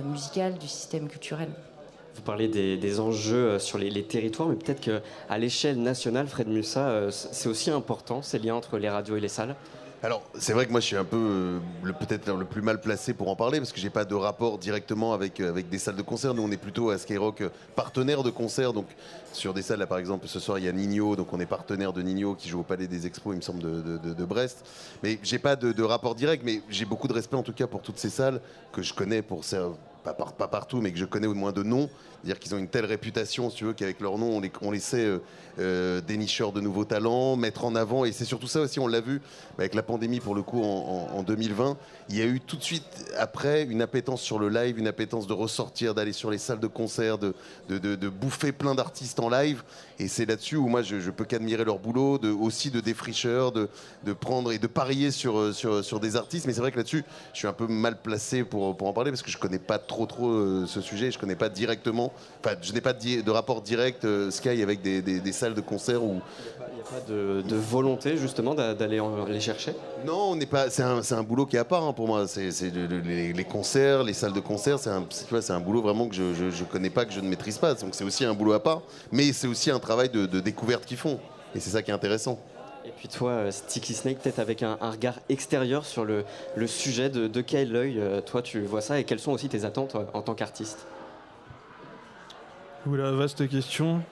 musical, 0.04 0.58
du 0.58 0.68
système 0.68 1.08
culturel. 1.08 1.48
Vous 2.14 2.22
parlez 2.22 2.48
des, 2.48 3.00
enjeux 3.00 3.58
sur 3.58 3.78
les, 3.78 3.88
les 3.88 4.04
territoires, 4.04 4.48
mais 4.48 4.56
peut-être 4.56 4.80
qu'à 4.80 5.38
l'échelle 5.38 5.80
nationale, 5.80 6.26
Fred 6.26 6.48
Mussa, 6.48 7.10
c'est 7.10 7.48
aussi 7.48 7.70
important 7.70 8.20
ces 8.20 8.38
liens 8.38 8.56
entre 8.56 8.78
les 8.78 8.90
radios 8.90 9.16
et 9.16 9.20
les 9.20 9.28
salles? 9.28 9.56
Alors, 10.04 10.24
c'est 10.36 10.52
vrai 10.52 10.66
que 10.66 10.72
moi, 10.72 10.80
je 10.80 10.86
suis 10.86 10.96
un 10.96 11.04
peu 11.04 11.16
euh, 11.16 11.92
peut-être 12.00 12.34
le 12.34 12.44
plus 12.44 12.60
mal 12.60 12.80
placé 12.80 13.14
pour 13.14 13.28
en 13.28 13.36
parler 13.36 13.58
parce 13.58 13.70
que 13.70 13.78
j'ai 13.78 13.88
pas 13.88 14.04
de 14.04 14.16
rapport 14.16 14.58
directement 14.58 15.14
avec, 15.14 15.38
euh, 15.38 15.62
des 15.62 15.78
salles 15.78 15.94
de 15.94 16.02
concert. 16.02 16.34
Nous, 16.34 16.42
on 16.42 16.50
est 16.50 16.56
plutôt 16.56 16.90
à 16.90 16.98
Skyrock 16.98 17.42
euh, 17.42 17.50
partenaire 17.76 18.24
de 18.24 18.30
concert. 18.30 18.72
Donc, 18.72 18.86
sur 19.32 19.54
des 19.54 19.62
salles, 19.62 19.78
là, 19.78 19.86
par 19.86 19.98
exemple, 19.98 20.26
ce 20.26 20.40
soir, 20.40 20.58
il 20.58 20.64
y 20.64 20.68
a 20.68 20.72
Nino. 20.72 21.14
Donc, 21.14 21.32
on 21.32 21.38
est 21.38 21.46
partenaire 21.46 21.92
de 21.92 22.02
Nino 22.02 22.34
qui 22.34 22.48
joue 22.48 22.60
au 22.60 22.64
Palais 22.64 22.88
des 22.88 23.06
Expos, 23.06 23.32
il 23.32 23.36
me 23.36 23.42
semble, 23.42 23.62
de, 23.62 24.24
Brest. 24.24 24.66
Mais 25.04 25.20
j'ai 25.22 25.38
pas 25.38 25.54
de, 25.54 25.70
de, 25.70 25.82
rapport 25.84 26.16
direct, 26.16 26.42
mais 26.44 26.62
j'ai 26.68 26.84
beaucoup 26.84 27.06
de 27.06 27.12
respect 27.12 27.36
en 27.36 27.44
tout 27.44 27.52
cas 27.52 27.68
pour 27.68 27.80
toutes 27.80 27.98
ces 27.98 28.10
salles 28.10 28.40
que 28.72 28.82
je 28.82 28.94
connais 28.94 29.22
pour 29.22 29.44
pas, 30.02 30.48
partout, 30.48 30.80
mais 30.80 30.92
que 30.92 30.98
je 30.98 31.04
connais 31.04 31.26
au 31.26 31.34
moins 31.34 31.52
de 31.52 31.62
nom. 31.62 31.88
C'est-à-dire 32.22 32.38
qu'ils 32.38 32.54
ont 32.54 32.58
une 32.58 32.68
telle 32.68 32.84
réputation, 32.84 33.50
si 33.50 33.56
tu 33.56 33.64
veux, 33.64 33.72
qu'avec 33.72 34.00
leur 34.00 34.18
nom, 34.18 34.36
on 34.36 34.40
les, 34.40 34.52
on 34.62 34.72
sait 34.78 35.04
euh, 35.04 35.18
euh, 35.58 36.00
dénicheurs 36.00 36.52
de 36.52 36.60
nouveaux 36.60 36.84
talents, 36.84 37.36
mettre 37.36 37.64
en 37.64 37.74
avant. 37.74 38.04
Et 38.04 38.12
c'est 38.12 38.24
surtout 38.24 38.46
ça 38.46 38.60
aussi, 38.60 38.78
on 38.78 38.86
l'a 38.86 39.00
vu 39.00 39.20
avec 39.58 39.74
la 39.74 39.82
pandémie, 39.82 40.20
pour 40.20 40.34
le 40.34 40.42
coup, 40.42 40.62
en, 40.62 41.22
2020. 41.22 41.76
Il 42.12 42.18
y 42.18 42.22
a 42.22 42.26
eu 42.26 42.40
tout 42.40 42.58
de 42.58 42.62
suite, 42.62 42.84
après, 43.18 43.62
une 43.62 43.80
appétence 43.80 44.20
sur 44.20 44.38
le 44.38 44.50
live, 44.50 44.78
une 44.78 44.86
appétence 44.86 45.26
de 45.26 45.32
ressortir, 45.32 45.94
d'aller 45.94 46.12
sur 46.12 46.30
les 46.30 46.36
salles 46.36 46.60
de 46.60 46.66
concert, 46.66 47.16
de, 47.16 47.34
de, 47.70 48.08
bouffer 48.10 48.52
plein 48.52 48.74
d'artistes 48.74 49.18
en 49.18 49.30
live. 49.30 49.62
Et 49.98 50.08
c'est 50.08 50.26
là-dessus 50.26 50.56
où 50.56 50.68
moi, 50.68 50.82
je, 50.82 51.00
je 51.00 51.10
peux 51.10 51.24
qu'admirer 51.24 51.64
leur 51.64 51.78
boulot, 51.78 52.20
aussi 52.38 52.70
de 52.70 52.80
défricheur, 52.80 53.50
de, 53.50 53.68
prendre 54.12 54.52
et 54.52 54.58
de 54.58 54.66
parier 54.66 55.10
sur, 55.10 55.38
euh, 55.38 55.52
sur, 55.54 56.00
des 56.00 56.16
artistes. 56.16 56.46
Mais 56.46 56.52
c'est 56.52 56.60
vrai 56.60 56.70
que 56.70 56.76
là-dessus, 56.76 57.02
je 57.32 57.38
suis 57.38 57.48
un 57.48 57.54
peu 57.54 57.66
mal 57.66 57.96
placé 57.96 58.44
pour, 58.44 58.64
en 58.64 58.92
parler 58.92 59.10
parce 59.10 59.22
que 59.22 59.30
je 59.30 59.38
connais 59.38 59.58
pas 59.58 59.78
trop, 59.78 60.04
trop 60.04 60.66
ce 60.66 60.82
sujet. 60.82 61.10
Je 61.10 61.18
connais 61.18 61.34
pas 61.34 61.48
directement 61.48 62.12
Enfin, 62.44 62.56
je 62.60 62.72
n'ai 62.72 62.80
pas 62.80 62.92
de, 62.92 63.30
rapport 63.30 63.62
direct 63.62 64.04
euh, 64.04 64.30
Sky 64.30 64.62
avec 64.62 64.82
des, 64.82 65.32
salles 65.32 65.54
de 65.54 65.60
concert 65.60 66.02
où. 66.02 66.20
Il 66.72 66.76
n'y 66.76 66.80
a 66.80 66.84
pas 66.84 67.00
de, 67.06 67.56
volonté 67.56 68.16
justement 68.16 68.54
d'aller 68.54 68.98
les 69.28 69.40
chercher? 69.40 69.74
Non, 70.06 70.30
on 70.30 70.36
n'est 70.36 70.46
pas. 70.46 70.70
C'est 70.70 70.82
un, 70.82 71.22
boulot 71.22 71.44
qui 71.44 71.56
est 71.56 71.58
à 71.58 71.66
part 71.66 71.84
hein, 71.84 71.92
pour 71.92 72.06
moi. 72.06 72.26
C'est 72.26 72.48
les, 72.70 73.44
concerts, 73.44 74.04
les 74.04 74.14
salles 74.14 74.32
de 74.32 74.40
concert. 74.40 74.78
C'est 74.78 74.88
un, 74.88 75.04
un 75.50 75.60
boulot 75.60 75.82
vraiment 75.82 76.08
que 76.08 76.14
je, 76.14 76.22
ne 76.22 76.64
connais 76.64 76.88
pas, 76.88 77.04
que 77.04 77.12
je 77.12 77.20
ne 77.20 77.28
maîtrise 77.28 77.58
pas. 77.58 77.74
Donc 77.74 77.94
c'est 77.94 78.04
aussi 78.04 78.24
un 78.24 78.32
boulot 78.32 78.54
à 78.54 78.62
part, 78.62 78.80
mais 79.10 79.34
c'est 79.34 79.46
aussi 79.46 79.70
un 79.70 79.78
travail 79.78 80.08
de, 80.08 80.26
découverte 80.40 80.86
qu'ils 80.86 80.96
font. 80.96 81.20
Et 81.54 81.60
c'est 81.60 81.70
ça 81.70 81.82
qui 81.82 81.90
est 81.90 81.94
intéressant. 81.94 82.38
Et 82.86 82.90
puis 82.96 83.06
toi, 83.06 83.30
euh, 83.30 83.50
Sticky 83.50 83.92
Snake, 83.92 84.20
peut-être 84.20 84.38
avec 84.38 84.62
un, 84.62 84.76
regard 84.80 85.20
extérieur 85.28 85.84
sur 85.84 86.06
le, 86.06 86.24
sujet, 86.66 87.10
de, 87.10 87.28
de 87.28 87.40
quel 87.42 87.76
œil 87.76 87.98
euh, 87.98 88.22
toi 88.22 88.40
tu 88.40 88.62
vois 88.62 88.80
ça 88.80 88.98
et 88.98 89.04
quelles 89.04 89.20
sont 89.20 89.32
aussi 89.32 89.48
tes 89.50 89.66
attentes 89.66 89.94
en 89.94 90.22
tant 90.22 90.34
qu'artiste? 90.34 90.86
Oula, 92.86 93.12
vaste 93.12 93.46
question. 93.48 94.02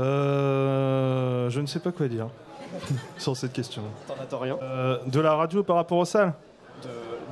Euh, 0.00 1.50
je 1.50 1.60
ne 1.60 1.66
sais 1.66 1.78
pas 1.80 1.92
quoi 1.92 2.08
dire 2.08 2.28
sur 3.18 3.36
cette 3.36 3.52
question. 3.52 3.82
T'en 4.08 4.14
attends 4.14 4.38
rien? 4.38 4.58
Euh, 4.62 4.98
De 5.06 5.20
la 5.20 5.34
radio 5.34 5.62
par 5.62 5.76
rapport 5.76 5.98
aux 5.98 6.04
salles? 6.04 6.32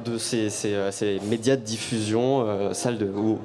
De, 0.05 0.19
ces, 0.19 0.51
euh, 0.67 0.91
ces, 0.91 1.21
médias 1.29 1.57
de 1.57 1.63
diffusion, 1.63 2.73
salles 2.73 2.99
de, 2.99 3.07
où, 3.07 3.41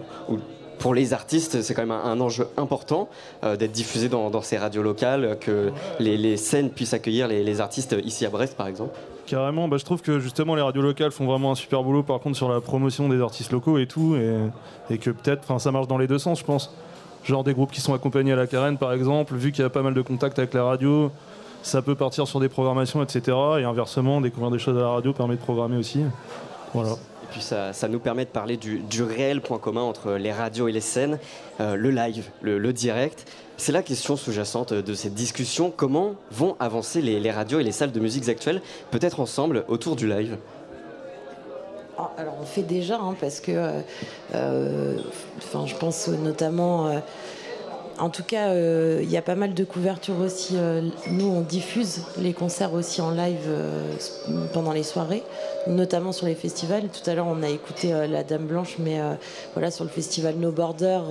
pour 0.77 0.93
les 0.93 1.13
artistes, 1.13 1.61
c'est 1.61 1.73
quand 1.73 1.85
même 1.85 1.91
un, 1.91 2.19
enjeu 2.19 2.47
important 2.57 3.09
d'être 3.41 3.71
diffusé 3.71 4.09
dans, 4.09 4.41
ces 4.41 4.57
radios 4.57 4.83
locales, 4.83 5.37
que 5.39 5.71
les, 5.99 6.37
scènes 6.37 6.69
puissent 6.69 6.93
accueillir 6.93 7.27
les, 7.27 7.61
artistes 7.61 7.95
ici 8.03 8.25
à 8.25 8.29
Brest, 8.29 8.55
par 8.57 8.67
exemple. 8.67 8.91
Carrément, 9.25 9.67
bah, 9.69 9.77
je 9.77 9.85
trouve 9.85 10.01
que 10.01 10.19
justement 10.19 10.53
les 10.53 10.61
radios 10.61 10.81
locales 10.81 11.11
font 11.11 11.25
vraiment 11.25 11.53
un 11.53 11.55
super 11.55 11.81
boulot 11.81 12.03
par 12.03 12.19
contre 12.19 12.35
sur 12.35 12.49
la 12.49 12.59
promotion 12.59 13.07
des 13.07 13.21
artistes 13.21 13.53
locaux 13.53 13.77
et 13.77 13.87
tout, 13.87 14.15
et, 14.15 14.93
et 14.93 14.97
que 14.97 15.11
peut-être 15.11 15.59
ça 15.59 15.71
marche 15.71 15.87
dans 15.87 15.97
les 15.97 16.07
deux 16.07 16.19
sens, 16.19 16.39
je 16.39 16.45
pense 16.45 16.73
genre 17.23 17.43
des 17.43 17.53
groupes 17.53 17.71
qui 17.71 17.81
sont 17.81 17.93
accompagnés 17.93 18.33
à 18.33 18.35
la 18.35 18.47
carène 18.47 18.77
par 18.77 18.93
exemple, 18.93 19.35
vu 19.35 19.51
qu'il 19.51 19.63
y 19.63 19.65
a 19.65 19.69
pas 19.69 19.81
mal 19.81 19.93
de 19.93 20.01
contacts 20.01 20.39
avec 20.39 20.53
la 20.53 20.63
radio, 20.63 21.11
ça 21.63 21.81
peut 21.81 21.95
partir 21.95 22.27
sur 22.27 22.39
des 22.39 22.49
programmations, 22.49 23.01
etc. 23.01 23.37
Et 23.59 23.63
inversement, 23.63 24.21
découvrir 24.21 24.51
des 24.51 24.59
choses 24.59 24.77
à 24.77 24.81
la 24.81 24.89
radio 24.89 25.13
permet 25.13 25.35
de 25.35 25.41
programmer 25.41 25.77
aussi. 25.77 26.01
Voilà. 26.73 26.91
Et 26.91 27.27
puis 27.31 27.41
ça, 27.41 27.71
nous 27.89 27.99
permet 27.99 28.25
de 28.25 28.29
parler 28.29 28.57
du, 28.57 29.03
réel 29.03 29.41
point 29.41 29.57
commun 29.57 29.81
entre 29.81 30.13
les 30.13 30.31
radios 30.31 30.67
et 30.67 30.71
les 30.71 30.81
scènes, 30.81 31.17
euh, 31.61 31.75
le 31.75 31.89
live, 31.89 32.29
le, 32.41 32.73
direct. 32.73 33.25
C'est 33.57 33.71
la 33.71 33.81
question 33.81 34.17
sous-jacente 34.17 34.73
de 34.73 34.93
cette 34.93 35.13
discussion. 35.13 35.71
Comment 35.75 36.15
vont 36.31 36.57
avancer 36.59 37.01
les, 37.01 37.19
les 37.19 37.31
radios 37.31 37.59
et 37.59 37.63
les 37.63 37.71
salles 37.71 37.91
de 37.91 37.99
musique 37.99 38.27
actuelles, 38.27 38.61
peut-être 38.91 39.19
ensemble, 39.19 39.63
autour 39.67 39.95
du 39.95 40.07
live? 40.07 40.37
Alors 42.17 42.35
on 42.41 42.45
fait 42.45 42.63
déjà, 42.63 42.97
hein, 42.97 43.15
parce 43.19 43.39
que 43.39 43.51
euh, 43.51 43.81
euh, 44.35 44.97
je 45.65 45.75
pense 45.75 46.07
notamment 46.07 46.87
euh, 46.87 46.99
en 47.99 48.09
tout 48.09 48.23
cas, 48.23 48.51
il 48.55 49.09
y 49.09 49.17
a 49.17 49.21
pas 49.21 49.35
mal 49.35 49.53
de 49.53 49.63
couvertures 49.63 50.19
aussi. 50.19 50.55
nous, 51.11 51.27
on 51.27 51.41
diffuse 51.41 52.01
les 52.17 52.33
concerts 52.33 52.73
aussi 52.73 53.01
en 53.01 53.11
live 53.11 53.47
pendant 54.51 54.71
les 54.71 54.81
soirées, 54.81 55.21
notamment 55.67 56.11
sur 56.11 56.25
les 56.25 56.33
festivals. 56.33 56.89
Tout 56.89 57.07
à 57.07 57.13
l'heure, 57.13 57.27
on 57.27 57.43
a 57.43 57.49
écouté 57.49 57.93
La 58.09 58.23
Dame 58.23 58.47
Blanche, 58.47 58.77
mais 58.79 58.99
voilà, 59.53 59.69
sur 59.69 59.83
le 59.83 59.91
festival 59.91 60.37
No 60.37 60.51
Border, 60.51 61.01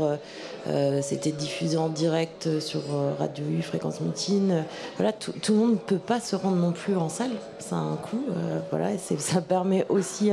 c'était 1.02 1.32
diffusé 1.32 1.76
en 1.76 1.88
direct 1.88 2.60
sur 2.60 2.80
euh, 2.92 3.12
Radio 3.18 3.44
U, 3.44 3.62
Fréquence 3.62 4.00
Mutine. 4.00 4.64
Voilà, 4.96 5.12
tout, 5.12 5.32
le 5.48 5.54
monde 5.54 5.72
ne 5.72 5.76
peut 5.76 5.98
pas 5.98 6.20
se 6.20 6.36
rendre 6.36 6.56
non 6.56 6.72
plus 6.72 6.96
en 6.96 7.08
salle. 7.08 7.32
C'est 7.58 7.74
un 7.74 7.96
coût. 7.96 8.24
Euh, 8.30 8.60
voilà, 8.70 8.96
ça 8.98 9.40
permet 9.40 9.86
aussi 9.88 10.30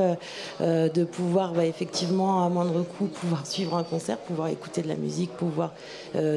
de 0.60 1.04
pouvoir, 1.04 1.54
bah, 1.54 1.66
effectivement, 1.66 2.46
à 2.46 2.50
moindre 2.50 2.84
coût, 2.84 3.06
pouvoir 3.06 3.46
suivre 3.46 3.76
un 3.76 3.84
concert, 3.84 4.18
pouvoir 4.18 4.50
écouter 4.50 4.82
de 4.82 4.88
la 4.88 4.96
musique, 4.96 5.32
pouvoir 5.32 5.74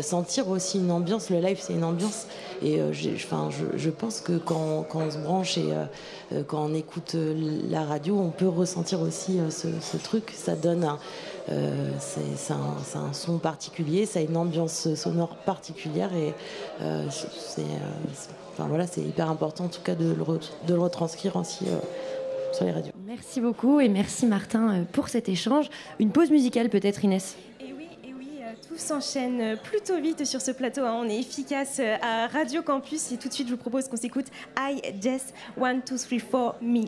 sentir 0.03 0.49
aussi 0.49 0.78
une 0.78 0.90
ambiance. 0.90 1.30
Le 1.30 1.40
live, 1.40 1.59
c'est 1.61 1.72
une 1.72 1.84
ambiance. 1.84 2.26
Et 2.62 2.80
enfin, 3.14 3.51
je, 3.76 3.90
pense 3.90 4.20
que 4.20 4.38
quand, 4.38 4.86
on 4.95 5.11
se 5.11 5.18
branche 5.18 5.59
et 5.59 5.72
quand 6.47 6.64
on 6.64 6.74
écoute 6.74 7.16
la 7.70 7.84
radio, 7.84 8.18
on 8.18 8.30
peut 8.30 8.49
ressentir 8.49 9.01
aussi 9.01 9.38
ce, 9.51 9.97
truc. 9.97 10.32
Ça 10.34 10.55
donne 10.55 10.84
un. 10.84 10.99
C'est 11.49 12.53
un, 12.53 13.12
son 13.12 13.38
particulier, 13.38 14.07
ça 14.07 14.20
a 14.20 14.22
une 14.22 14.36
ambiance 14.36 14.95
sonore 14.95 15.36
particulière 15.36 16.11
et 16.14 16.34
c'est 17.11 17.62
enfin, 18.53 18.68
voilà, 18.68 18.84
hyper 18.97 19.30
important 19.30 19.64
en 19.64 19.68
tout 19.68 19.82
cas 19.82 19.95
de 19.95 20.12
le, 20.12 20.24
de 20.66 20.74
le 20.74 20.80
retranscrire 20.80 21.36
aussi 21.36 21.66
sur 22.53 22.64
les 22.64 22.72
radios. 22.72 22.93
Merci 23.07 23.40
beaucoup 23.40 23.80
et 23.80 23.88
merci 23.88 24.26
Martin 24.26 24.74
euh, 24.74 24.84
pour 24.90 25.09
cet 25.09 25.28
échange. 25.28 25.68
Une 25.99 26.12
pause 26.12 26.30
musicale 26.30 26.68
peut-être 26.68 27.05
Inès? 27.05 27.36
Et 27.61 27.72
oui, 27.76 27.88
et 28.05 28.12
oui, 28.14 28.28
euh, 28.40 28.53
tout 28.68 28.78
s'enchaîne 28.78 29.57
plutôt 29.62 30.01
vite 30.01 30.24
sur 30.24 30.40
ce 30.40 30.51
plateau. 30.51 30.82
Hein. 30.82 31.01
On 31.03 31.09
est 31.09 31.18
efficace 31.18 31.78
euh, 31.80 31.97
à 32.01 32.28
Radio 32.28 32.62
Campus 32.62 33.12
et 33.12 33.16
tout 33.16 33.28
de 33.28 33.34
suite 33.34 33.49
je 33.49 33.53
vous 33.53 33.61
propose 33.61 33.88
qu'on 33.88 33.97
s'écoute 33.97 34.26
I 34.59 34.80
Just 35.03 35.34
1, 35.61 35.74
2, 35.74 35.80
3, 35.84 36.18
4, 36.30 36.62
Me. 36.62 36.84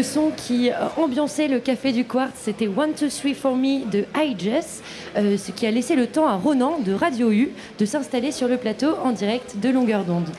Ce 0.00 0.14
son 0.14 0.30
qui 0.34 0.70
euh, 0.70 0.88
ambiançait 0.96 1.46
le 1.46 1.60
café 1.60 1.92
du 1.92 2.06
Quartz, 2.06 2.32
c'était 2.34 2.68
One, 2.68 2.94
Two, 2.94 3.08
Three 3.10 3.34
for 3.34 3.54
Me 3.54 3.84
de 3.90 4.06
iJess, 4.16 4.82
euh, 5.14 5.36
ce 5.36 5.52
qui 5.52 5.66
a 5.66 5.70
laissé 5.70 5.94
le 5.94 6.06
temps 6.06 6.26
à 6.26 6.36
Ronan 6.36 6.78
de 6.78 6.94
Radio 6.94 7.30
U 7.30 7.50
de 7.78 7.84
s'installer 7.84 8.32
sur 8.32 8.48
le 8.48 8.56
plateau 8.56 8.94
en 9.04 9.12
direct 9.12 9.58
de 9.58 9.68
longueur 9.68 10.06
d'onde. 10.06 10.30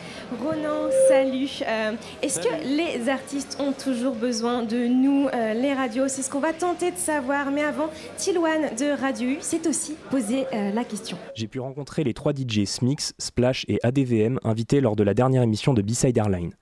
Ronan, 0.44 0.90
salut. 1.08 1.60
Euh, 1.68 1.92
est-ce 2.24 2.40
que 2.40 2.50
les 2.66 3.08
artistes 3.08 3.58
ont 3.60 3.72
toujours 3.72 4.16
besoin 4.16 4.64
de 4.64 4.88
nous, 4.88 5.28
les 5.54 5.76
radios? 5.76 6.08
C'est 6.08 6.24
ce 6.24 6.32
qu'on 6.32 6.40
va 6.40 6.54
tenter 6.54 6.90
de 6.90 6.98
savoir. 6.98 7.52
Mais 7.52 7.62
avant, 7.62 7.92
Tilouane 8.18 8.74
de 8.80 9.00
Radio 9.00 9.30
U 9.30 9.38
s'est 9.42 9.68
aussi 9.68 9.94
posé 10.10 10.46
la 10.52 10.84
question. 10.84 11.18
J'ai 11.36 11.48
pu 11.48 11.60
rencontrer 11.60 12.04
les 12.04 12.16
trois 12.16 12.34
DJ 12.34 12.66
Smix, 12.66 13.14
Splash 13.20 13.64
et 13.68 13.78
ADVM 13.84 14.40
invités 14.44 14.82
lors 14.82 14.96
de 14.96 15.04
la 15.04 15.14
dernière 15.14 15.44
émission 15.44 15.76
de 15.76 15.84
B-Side 15.84 16.18
Airline. 16.18 16.56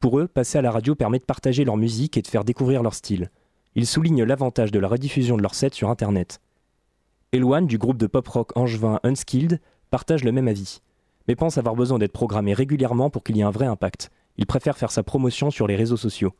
Pour 0.00 0.18
eux, 0.18 0.26
passer 0.26 0.58
à 0.58 0.62
la 0.62 0.70
radio 0.70 0.94
permet 0.94 1.18
de 1.18 1.24
partager 1.24 1.64
leur 1.64 1.76
musique 1.76 2.16
et 2.16 2.22
de 2.22 2.26
faire 2.26 2.44
découvrir 2.44 2.82
leur 2.82 2.94
style. 2.94 3.30
Ils 3.74 3.86
soulignent 3.86 4.24
l'avantage 4.24 4.70
de 4.70 4.78
la 4.78 4.88
rediffusion 4.88 5.36
de 5.36 5.42
leurs 5.42 5.54
sets 5.54 5.70
sur 5.72 5.90
Internet. 5.90 6.40
Eloane, 7.32 7.66
du 7.66 7.78
groupe 7.78 7.98
de 7.98 8.06
pop-rock 8.06 8.56
angevin 8.56 9.00
Unskilled, 9.02 9.60
partage 9.90 10.24
le 10.24 10.32
même 10.32 10.48
avis, 10.48 10.80
mais 11.28 11.34
pense 11.34 11.58
avoir 11.58 11.74
besoin 11.74 11.98
d'être 11.98 12.12
programmé 12.12 12.54
régulièrement 12.54 13.10
pour 13.10 13.22
qu'il 13.22 13.36
y 13.36 13.40
ait 13.40 13.44
un 13.44 13.50
vrai 13.50 13.66
impact. 13.66 14.10
Il 14.38 14.46
préfère 14.46 14.76
faire 14.76 14.90
sa 14.90 15.02
promotion 15.02 15.50
sur 15.50 15.66
les 15.66 15.76
réseaux 15.76 15.96
sociaux. 15.96 16.34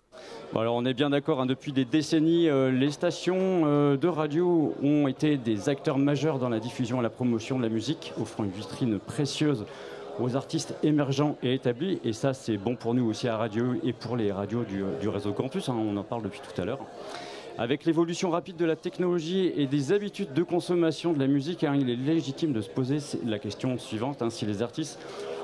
alors 0.55 0.75
on 0.75 0.85
est 0.85 0.95
bien 0.95 1.11
d'accord, 1.11 1.41
hein, 1.41 1.47
depuis 1.47 1.73
des 1.73 1.87
décennies, 1.87 2.49
euh, 2.49 2.71
les 2.71 2.91
stations 2.91 3.63
euh, 3.65 3.97
de 3.97 4.09
radio 4.09 4.75
ont 4.83 5.09
été 5.09 5.39
des 5.39 5.71
acteurs 5.71 5.99
majeurs 5.99 6.39
dans 6.39 6.51
la 6.51 6.61
diffusion 6.61 7.01
et 7.01 7.03
la 7.03 7.11
promotion 7.11 7.57
de 7.57 7.63
la 7.63 7.71
musique, 7.71 8.13
offrant 8.21 8.45
une 8.45 8.51
vitrine 8.51 8.99
précieuse 8.99 9.65
aux 10.21 10.37
artistes 10.37 10.75
émergents 10.83 11.37
et 11.43 11.55
établis. 11.55 12.01
Et 12.05 12.13
ça, 12.13 12.35
c'est 12.35 12.57
bon 12.57 12.77
pour 12.77 12.95
nous 12.95 13.07
aussi 13.07 13.29
à 13.29 13.37
Radio 13.37 13.75
et 13.85 13.93
pour 13.93 14.17
les 14.17 14.33
radios 14.33 14.65
du, 14.65 15.09
réseau 15.09 15.33
campus. 15.33 15.69
Hein, 15.69 15.77
on 15.79 15.97
en 15.97 16.03
parle 16.03 16.23
depuis 16.23 16.41
tout 16.41 16.61
à 16.61 16.65
l'heure. 16.65 16.81
Avec 17.59 17.87
l'évolution 17.87 18.31
rapide 18.31 18.57
de 18.57 18.67
la 18.67 18.77
technologie 18.77 19.51
et 19.57 19.67
des 19.67 19.93
habitudes 19.93 20.35
de 20.35 20.43
consommation 20.43 21.13
de 21.13 21.19
la 21.19 21.27
musique, 21.27 21.65
hein, 21.65 21.75
il 21.79 21.89
est 21.89 21.97
légitime 21.97 22.53
de 22.53 22.61
se 22.61 22.69
poser 22.69 22.99
la 23.25 23.39
question 23.39 23.79
suivante 23.79 24.21
hein, 24.21 24.29
si 24.29 24.45
les 24.45 24.61
artistes 24.61 24.99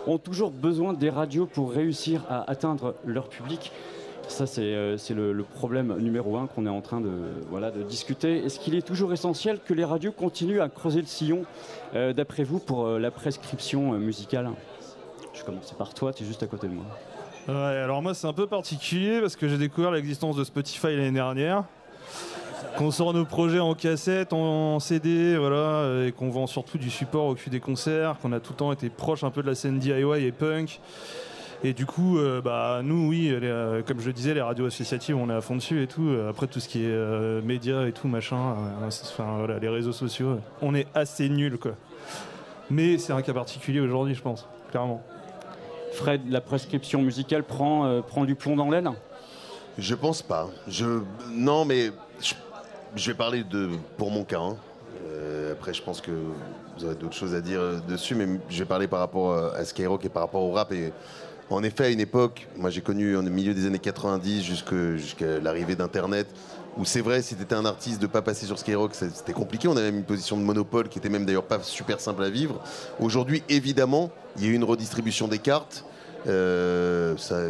ont 0.06 0.18
toujours 0.18 0.50
besoin 0.50 0.92
des 0.92 1.10
radios 1.10 1.46
pour 1.46 1.72
réussir 1.72 2.22
à 2.28 2.50
atteindre 2.50 2.94
leur 3.06 3.28
public. 3.28 3.72
Ça, 4.28 4.46
c'est 4.46 4.62
euh, 4.62 4.96
le, 5.10 5.42
problème 5.42 5.96
numéro 5.98 6.36
un 6.36 6.46
qu'on 6.46 6.66
est 6.66 6.70
en 6.70 6.80
train 6.80 7.00
de, 7.00 7.82
discuter. 7.82 8.44
Est-ce 8.44 8.58
qu'il 8.58 8.74
est 8.74 8.86
toujours 8.86 9.12
essentiel 9.12 9.58
que 9.64 9.74
les 9.74 9.84
radios 9.84 10.12
continuent 10.12 10.60
à 10.60 10.68
creuser 10.68 11.00
le 11.00 11.06
sillon, 11.06 11.44
euh, 11.94 12.12
d'après 12.12 12.44
vous, 12.44 12.58
pour 12.58 12.86
euh, 12.86 12.98
la 12.98 13.10
prescription 13.10 13.92
musicale? 13.92 14.50
Je 15.34 15.40
vais 15.40 15.46
commencer 15.46 15.74
par 15.76 15.94
toi, 15.94 16.12
tu 16.12 16.22
es 16.22 16.26
juste 16.26 16.42
à 16.42 16.46
côté 16.46 16.68
de 16.68 16.72
moi. 16.72 16.84
Ouais, 17.48 17.54
alors 17.54 18.02
moi, 18.02 18.14
c'est 18.14 18.26
un 18.26 18.32
peu 18.32 18.46
particulier 18.46 19.20
parce 19.20 19.36
que 19.36 19.48
j'ai 19.48 19.58
découvert 19.58 19.90
l'existence 19.90 20.36
de 20.36 20.44
Spotify 20.44 20.96
l'année 20.96 21.10
dernière. 21.10 21.64
Qu'on 22.78 22.90
sort 22.90 23.12
nos 23.12 23.24
projets 23.24 23.58
en 23.58 23.74
cassette, 23.74 24.32
en 24.32 24.78
CD, 24.78 25.36
voilà, 25.36 26.06
et 26.06 26.12
qu'on 26.12 26.30
vend 26.30 26.46
surtout 26.46 26.78
du 26.78 26.90
support 26.90 27.26
au 27.26 27.34
cul 27.34 27.50
des 27.50 27.60
concerts, 27.60 28.16
qu'on 28.22 28.32
a 28.32 28.40
tout 28.40 28.52
le 28.52 28.56
temps 28.56 28.72
été 28.72 28.88
proche 28.88 29.24
un 29.24 29.30
peu 29.30 29.42
de 29.42 29.48
la 29.48 29.54
scène 29.54 29.78
DIY 29.78 30.24
et 30.24 30.32
punk. 30.32 30.80
Et 31.64 31.74
du 31.74 31.86
coup, 31.86 32.18
euh, 32.18 32.40
bah, 32.40 32.80
nous, 32.82 33.08
oui, 33.08 33.28
euh, 33.30 33.82
comme 33.82 34.00
je 34.00 34.06
le 34.06 34.12
disais, 34.12 34.34
les 34.34 34.40
radios 34.40 34.66
associatives, 34.66 35.16
on 35.16 35.30
est 35.30 35.34
à 35.34 35.40
fond 35.40 35.54
dessus 35.54 35.80
et 35.82 35.86
tout. 35.86 36.12
Après, 36.28 36.48
tout 36.48 36.58
ce 36.58 36.68
qui 36.68 36.82
est 36.82 36.90
euh, 36.90 37.40
médias 37.40 37.86
et 37.86 37.92
tout, 37.92 38.08
machin, 38.08 38.56
enfin, 38.84 39.36
voilà, 39.38 39.60
les 39.60 39.68
réseaux 39.68 39.92
sociaux, 39.92 40.40
on 40.60 40.74
est 40.74 40.88
assez 40.92 41.28
nuls, 41.28 41.58
quoi. 41.58 41.72
Mais 42.68 42.98
c'est 42.98 43.12
un 43.12 43.22
cas 43.22 43.32
particulier 43.32 43.78
aujourd'hui, 43.78 44.14
je 44.14 44.22
pense, 44.22 44.48
clairement. 44.70 45.02
Fred, 45.92 46.22
la 46.28 46.40
prescription 46.40 47.02
musicale 47.02 47.44
prend, 47.44 48.00
prend 48.02 48.24
du 48.24 48.34
plomb 48.34 48.56
dans 48.56 48.70
l'aile? 48.70 48.90
Je 49.78 49.94
pense 49.94 50.22
pas. 50.22 50.48
Je... 50.66 51.00
Non, 51.30 51.64
mais 51.64 51.90
je, 52.96 53.10
vais 53.10 53.16
parler 53.16 53.44
de, 53.44 53.68
pour 53.98 54.10
mon 54.10 54.24
cas. 54.24 54.40
Hein. 54.40 54.56
après, 55.52 55.74
je 55.74 55.82
pense 55.82 56.00
que 56.00 56.10
vous 56.10 56.84
aurez 56.86 56.94
d'autres 56.94 57.14
choses 57.14 57.34
à 57.34 57.40
dire 57.40 57.60
dessus, 57.86 58.14
mais 58.14 58.26
je 58.48 58.58
vais 58.58 58.64
parler 58.64 58.88
par 58.88 59.00
rapport 59.00 59.34
à 59.34 59.64
Skyrock 59.64 60.04
et 60.06 60.08
par 60.08 60.22
rapport 60.22 60.42
au 60.42 60.52
rap. 60.52 60.72
Et 60.72 60.92
en 61.52 61.62
effet, 61.62 61.84
à 61.84 61.88
une 61.88 62.00
époque, 62.00 62.48
moi 62.56 62.70
j'ai 62.70 62.80
connu 62.80 63.16
au 63.16 63.22
milieu 63.22 63.54
des 63.54 63.66
années 63.66 63.78
90 63.78 64.42
jusqu'à 64.42 65.38
l'arrivée 65.42 65.76
d'Internet, 65.76 66.26
où 66.78 66.84
c'est 66.84 67.00
vrai, 67.00 67.20
si 67.20 67.34
tu 67.36 67.42
étais 67.42 67.54
un 67.54 67.66
artiste 67.66 68.00
de 68.00 68.06
pas 68.06 68.22
passer 68.22 68.46
sur 68.46 68.58
Skyrock, 68.58 68.94
c'était 68.94 69.34
compliqué. 69.34 69.68
On 69.68 69.76
avait 69.76 69.90
même 69.90 69.98
une 69.98 70.04
position 70.04 70.36
de 70.36 70.42
monopole 70.42 70.88
qui 70.88 70.98
était 70.98 71.10
même 71.10 71.26
d'ailleurs 71.26 71.44
pas 71.44 71.60
super 71.62 72.00
simple 72.00 72.22
à 72.22 72.30
vivre. 72.30 72.60
Aujourd'hui, 72.98 73.42
évidemment, 73.48 74.10
il 74.36 74.44
y 74.44 74.46
a 74.46 74.50
eu 74.50 74.54
une 74.54 74.64
redistribution 74.64 75.28
des 75.28 75.38
cartes. 75.38 75.84
Euh, 76.26 77.16
ça, 77.18 77.48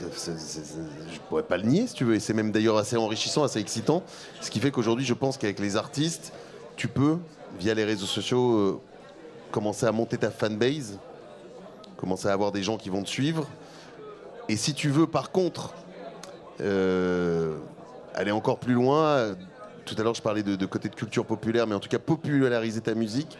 je 0.00 1.18
pourrais 1.28 1.42
pas 1.42 1.58
le 1.58 1.64
nier 1.64 1.86
si 1.86 1.94
tu 1.94 2.04
veux, 2.04 2.14
et 2.14 2.20
c'est 2.20 2.34
même 2.34 2.52
d'ailleurs 2.52 2.78
assez 2.78 2.96
enrichissant, 2.96 3.42
assez 3.44 3.60
excitant. 3.60 4.02
Ce 4.40 4.50
qui 4.50 4.60
fait 4.60 4.70
qu'aujourd'hui, 4.70 5.04
je 5.04 5.14
pense 5.14 5.36
qu'avec 5.36 5.58
les 5.58 5.76
artistes, 5.76 6.32
tu 6.76 6.88
peux, 6.88 7.18
via 7.58 7.74
les 7.74 7.84
réseaux 7.84 8.06
sociaux, 8.06 8.52
euh, 8.52 8.80
commencer 9.50 9.84
à 9.84 9.92
monter 9.92 10.16
ta 10.16 10.30
fanbase 10.30 10.98
commencer 12.02 12.26
à 12.26 12.32
avoir 12.32 12.50
des 12.50 12.64
gens 12.64 12.78
qui 12.78 12.90
vont 12.90 13.04
te 13.04 13.08
suivre. 13.08 13.46
Et 14.48 14.56
si 14.56 14.74
tu 14.74 14.88
veux, 14.88 15.06
par 15.06 15.30
contre, 15.30 15.72
euh, 16.60 17.58
aller 18.12 18.32
encore 18.32 18.58
plus 18.58 18.74
loin, 18.74 19.36
tout 19.84 19.94
à 19.96 20.02
l'heure 20.02 20.14
je 20.14 20.20
parlais 20.20 20.42
de, 20.42 20.66
côté 20.66 20.88
de 20.88 20.96
culture 20.96 21.24
populaire, 21.24 21.68
mais 21.68 21.76
en 21.76 21.80
tout 21.80 21.88
cas 21.88 22.00
populariser 22.00 22.80
ta 22.80 22.94
musique, 22.94 23.38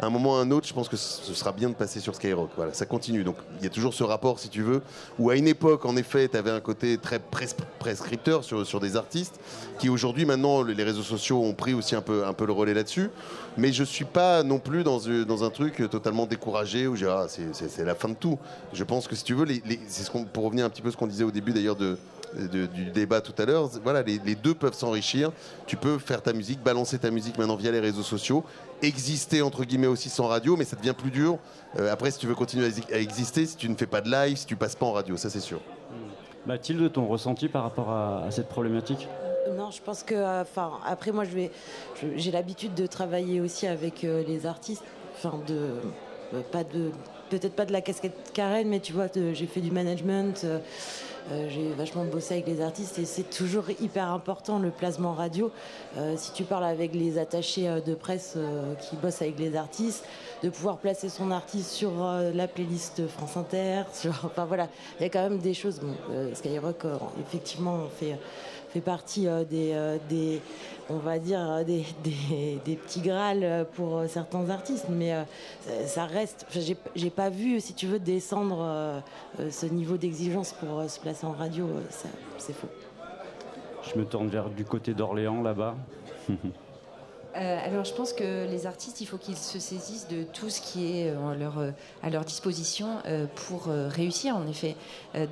à 0.00 0.06
un 0.06 0.10
moment 0.10 0.32
ou 0.32 0.34
à 0.36 0.40
un 0.40 0.50
autre, 0.50 0.66
je 0.66 0.72
pense 0.72 0.88
que 0.88 0.96
ce 0.96 1.34
sera 1.34 1.52
bien 1.52 1.68
de 1.68 1.74
passer 1.74 2.00
sur 2.00 2.14
Skyrock. 2.14 2.50
Voilà, 2.56 2.72
ça 2.72 2.86
continue. 2.86 3.22
Donc 3.22 3.36
il 3.58 3.64
y 3.64 3.66
a 3.66 3.70
toujours 3.70 3.92
ce 3.92 4.02
rapport, 4.02 4.38
si 4.38 4.48
tu 4.48 4.62
veux, 4.62 4.82
où 5.18 5.30
à 5.30 5.36
une 5.36 5.46
époque, 5.46 5.84
en 5.84 5.96
effet, 5.96 6.28
tu 6.28 6.36
avais 6.36 6.50
un 6.50 6.60
côté 6.60 6.96
très 6.96 7.20
prescripteur 7.78 8.42
sur, 8.42 8.66
sur 8.66 8.80
des 8.80 8.96
artistes, 8.96 9.38
qui 9.78 9.90
aujourd'hui, 9.90 10.24
maintenant, 10.24 10.62
les 10.62 10.84
réseaux 10.84 11.02
sociaux 11.02 11.42
ont 11.42 11.52
pris 11.52 11.74
aussi 11.74 11.94
un 11.94 12.00
peu, 12.00 12.24
un 12.24 12.32
peu 12.32 12.46
le 12.46 12.52
relais 12.52 12.74
là-dessus. 12.74 13.10
Mais 13.58 13.72
je 13.72 13.84
suis 13.84 14.06
pas 14.06 14.42
non 14.42 14.58
plus 14.58 14.84
dans, 14.84 15.00
dans 15.26 15.44
un 15.44 15.50
truc 15.50 15.82
totalement 15.90 16.26
découragé 16.26 16.86
où 16.86 16.96
j'ai 16.96 17.08
ah, 17.08 17.26
c'est 17.28 17.84
la 17.84 17.94
fin 17.94 18.08
de 18.08 18.14
tout. 18.14 18.38
Je 18.72 18.84
pense 18.84 19.06
que 19.06 19.14
si 19.14 19.24
tu 19.24 19.34
veux, 19.34 19.46
c'est 19.86 20.02
ce 20.02 20.10
pour 20.10 20.44
revenir 20.44 20.64
un 20.64 20.70
petit 20.70 20.82
peu 20.82 20.88
à 20.88 20.92
ce 20.92 20.96
qu'on 20.96 21.06
disait 21.06 21.24
au 21.24 21.30
début 21.30 21.52
d'ailleurs 21.52 21.76
de, 21.76 21.98
du 22.34 22.90
débat 22.90 23.20
tout 23.20 23.34
à 23.38 23.44
l'heure, 23.44 23.68
voilà, 23.82 24.02
les, 24.02 24.20
les, 24.24 24.34
deux 24.34 24.54
peuvent 24.54 24.74
s'enrichir. 24.74 25.32
Tu 25.66 25.76
peux 25.76 25.98
faire 25.98 26.22
ta 26.22 26.32
musique, 26.32 26.62
balancer 26.62 26.98
ta 26.98 27.10
musique 27.10 27.38
maintenant 27.38 27.56
via 27.56 27.70
les 27.70 27.80
réseaux 27.80 28.02
sociaux, 28.02 28.44
exister 28.82 29.42
entre 29.42 29.64
guillemets 29.64 29.86
aussi 29.86 30.08
sans 30.08 30.26
radio, 30.26 30.56
mais 30.56 30.64
ça 30.64 30.76
devient 30.76 30.94
plus 30.96 31.10
dur. 31.10 31.38
Euh, 31.78 31.92
après, 31.92 32.10
si 32.10 32.18
tu 32.18 32.26
veux 32.26 32.34
continuer 32.34 32.68
à, 32.92 32.98
exister, 32.98 33.46
si 33.46 33.56
tu 33.56 33.68
ne 33.68 33.74
fais 33.74 33.86
pas 33.86 34.00
de 34.00 34.10
live, 34.10 34.36
si 34.36 34.46
tu 34.46 34.56
passes 34.56 34.76
pas 34.76 34.86
en 34.86 34.92
radio, 34.92 35.16
ça 35.16 35.30
c'est 35.30 35.40
sûr. 35.40 35.58
Hmm. 35.58 36.48
Mathilde, 36.48 36.92
ton 36.92 37.06
ressenti 37.06 37.48
par 37.48 37.62
rapport 37.62 37.90
à, 37.90 38.30
cette 38.30 38.48
problématique? 38.48 39.08
Non, 39.56 39.70
je 39.70 39.80
pense 39.82 40.02
que, 40.02 40.14
euh, 40.14 40.42
enfin, 40.42 40.72
après 40.86 41.12
moi, 41.12 41.24
je 41.24 41.30
vais, 41.30 41.50
j'ai 42.16 42.30
l'habitude 42.30 42.74
de 42.74 42.86
travailler 42.86 43.40
aussi 43.40 43.66
avec 43.66 44.04
euh, 44.04 44.22
les 44.26 44.46
artistes, 44.46 44.84
enfin, 45.16 45.40
de, 45.46 45.72
pas 46.52 46.64
de, 46.64 46.90
peut-être 47.30 47.54
pas 47.54 47.66
de 47.66 47.72
la 47.72 47.80
casquette 47.80 48.32
carène, 48.32 48.68
mais 48.68 48.80
tu 48.80 48.92
vois, 48.92 49.06
j'ai 49.14 49.46
fait 49.46 49.60
du 49.60 49.70
management. 49.70 50.46
Euh, 51.30 51.48
j'ai 51.48 51.72
vachement 51.72 52.04
bossé 52.04 52.34
avec 52.34 52.46
les 52.46 52.60
artistes 52.60 52.98
et 52.98 53.04
c'est 53.04 53.28
toujours 53.28 53.64
hyper 53.80 54.10
important 54.10 54.58
le 54.58 54.70
placement 54.70 55.12
radio. 55.12 55.50
Euh, 55.96 56.14
si 56.16 56.32
tu 56.32 56.44
parles 56.44 56.64
avec 56.64 56.94
les 56.94 57.18
attachés 57.18 57.68
euh, 57.68 57.80
de 57.80 57.94
presse 57.94 58.36
qui 58.80 58.96
bossent 58.96 59.22
avec 59.22 59.38
les 59.38 59.56
artistes, 59.56 60.04
de 60.42 60.48
pouvoir 60.48 60.78
placer 60.78 61.08
son 61.08 61.30
artiste 61.30 61.70
sur 61.70 61.92
la 62.34 62.48
playlist 62.48 63.06
France 63.08 63.36
Inter, 63.36 63.82
enfin 64.24 64.44
voilà, 64.46 64.68
il 64.98 65.02
y 65.02 65.06
a 65.06 65.10
quand 65.10 65.22
même 65.22 65.38
des 65.38 65.54
choses. 65.54 65.80
Skyrock, 66.34 66.84
effectivement, 67.20 67.86
fait 67.98 68.16
fait 68.72 68.80
partie 68.80 69.26
des, 69.50 69.98
des, 70.08 70.40
on 70.90 70.98
va 70.98 71.18
dire, 71.18 71.64
des, 71.66 71.84
des, 72.64 72.76
petits 72.76 73.00
grâles 73.00 73.66
pour 73.74 74.02
certains 74.08 74.48
artistes, 74.50 74.86
mais 74.88 75.14
ça 75.86 76.04
reste. 76.04 76.46
J'ai 76.94 77.10
pas 77.10 77.30
vu, 77.30 77.60
si 77.60 77.74
tu 77.74 77.86
veux, 77.86 77.98
descendre 77.98 79.02
ce 79.50 79.66
niveau 79.66 79.96
d'exigence 79.96 80.52
pour 80.52 80.88
se 80.88 81.00
placer 81.00 81.26
en 81.26 81.32
radio, 81.32 81.66
c'est 82.38 82.54
faux. 82.54 82.68
Je 83.82 83.98
me 83.98 84.04
tourne 84.04 84.28
vers 84.28 84.50
du 84.50 84.64
côté 84.64 84.94
d'Orléans 84.94 85.42
là-bas. 85.42 85.76
Euh, 87.36 87.58
alors 87.64 87.84
je 87.84 87.94
pense 87.94 88.12
que 88.12 88.46
les 88.50 88.66
artistes, 88.66 89.00
il 89.00 89.06
faut 89.06 89.16
qu'ils 89.16 89.36
se 89.36 89.58
saisissent 89.58 90.08
de 90.08 90.24
tout 90.24 90.50
ce 90.50 90.60
qui 90.60 90.98
est 90.98 91.10
euh, 91.10 91.14
euh, 91.58 91.70
à 92.02 92.10
leur 92.10 92.24
disposition 92.24 92.88
pour 93.34 93.66
réussir 93.66 94.36
en 94.36 94.46
effet. 94.46 94.76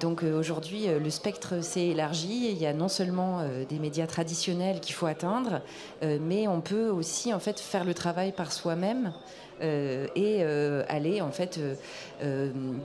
donc 0.00 0.22
aujourd'hui, 0.22 0.86
le 0.86 1.10
spectre 1.10 1.62
s'est 1.62 1.88
élargi. 1.88 2.50
Il 2.50 2.58
y 2.58 2.66
a 2.66 2.72
non 2.72 2.88
seulement 2.88 3.42
des 3.68 3.78
médias 3.78 4.06
traditionnels 4.06 4.80
qu'il 4.80 4.94
faut 4.94 5.06
atteindre, 5.06 5.60
mais 6.02 6.48
on 6.48 6.60
peut 6.60 6.88
aussi 6.88 7.32
en 7.32 7.38
fait 7.38 7.60
faire 7.60 7.84
le 7.84 7.94
travail 7.94 8.32
par 8.32 8.52
soi-même. 8.52 9.12
et 9.60 10.42
aller 10.88 11.20
en 11.20 11.30
fait 11.30 11.60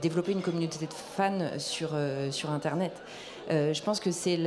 développer 0.02 0.32
une 0.32 0.42
communauté 0.42 0.86
de 0.86 0.92
fans 0.92 1.58
sur 1.58 2.50
Internet. 2.50 2.92
Euh, 3.50 3.74
je 3.74 3.82
pense 3.82 4.00
que 4.00 4.10
c'est 4.10 4.38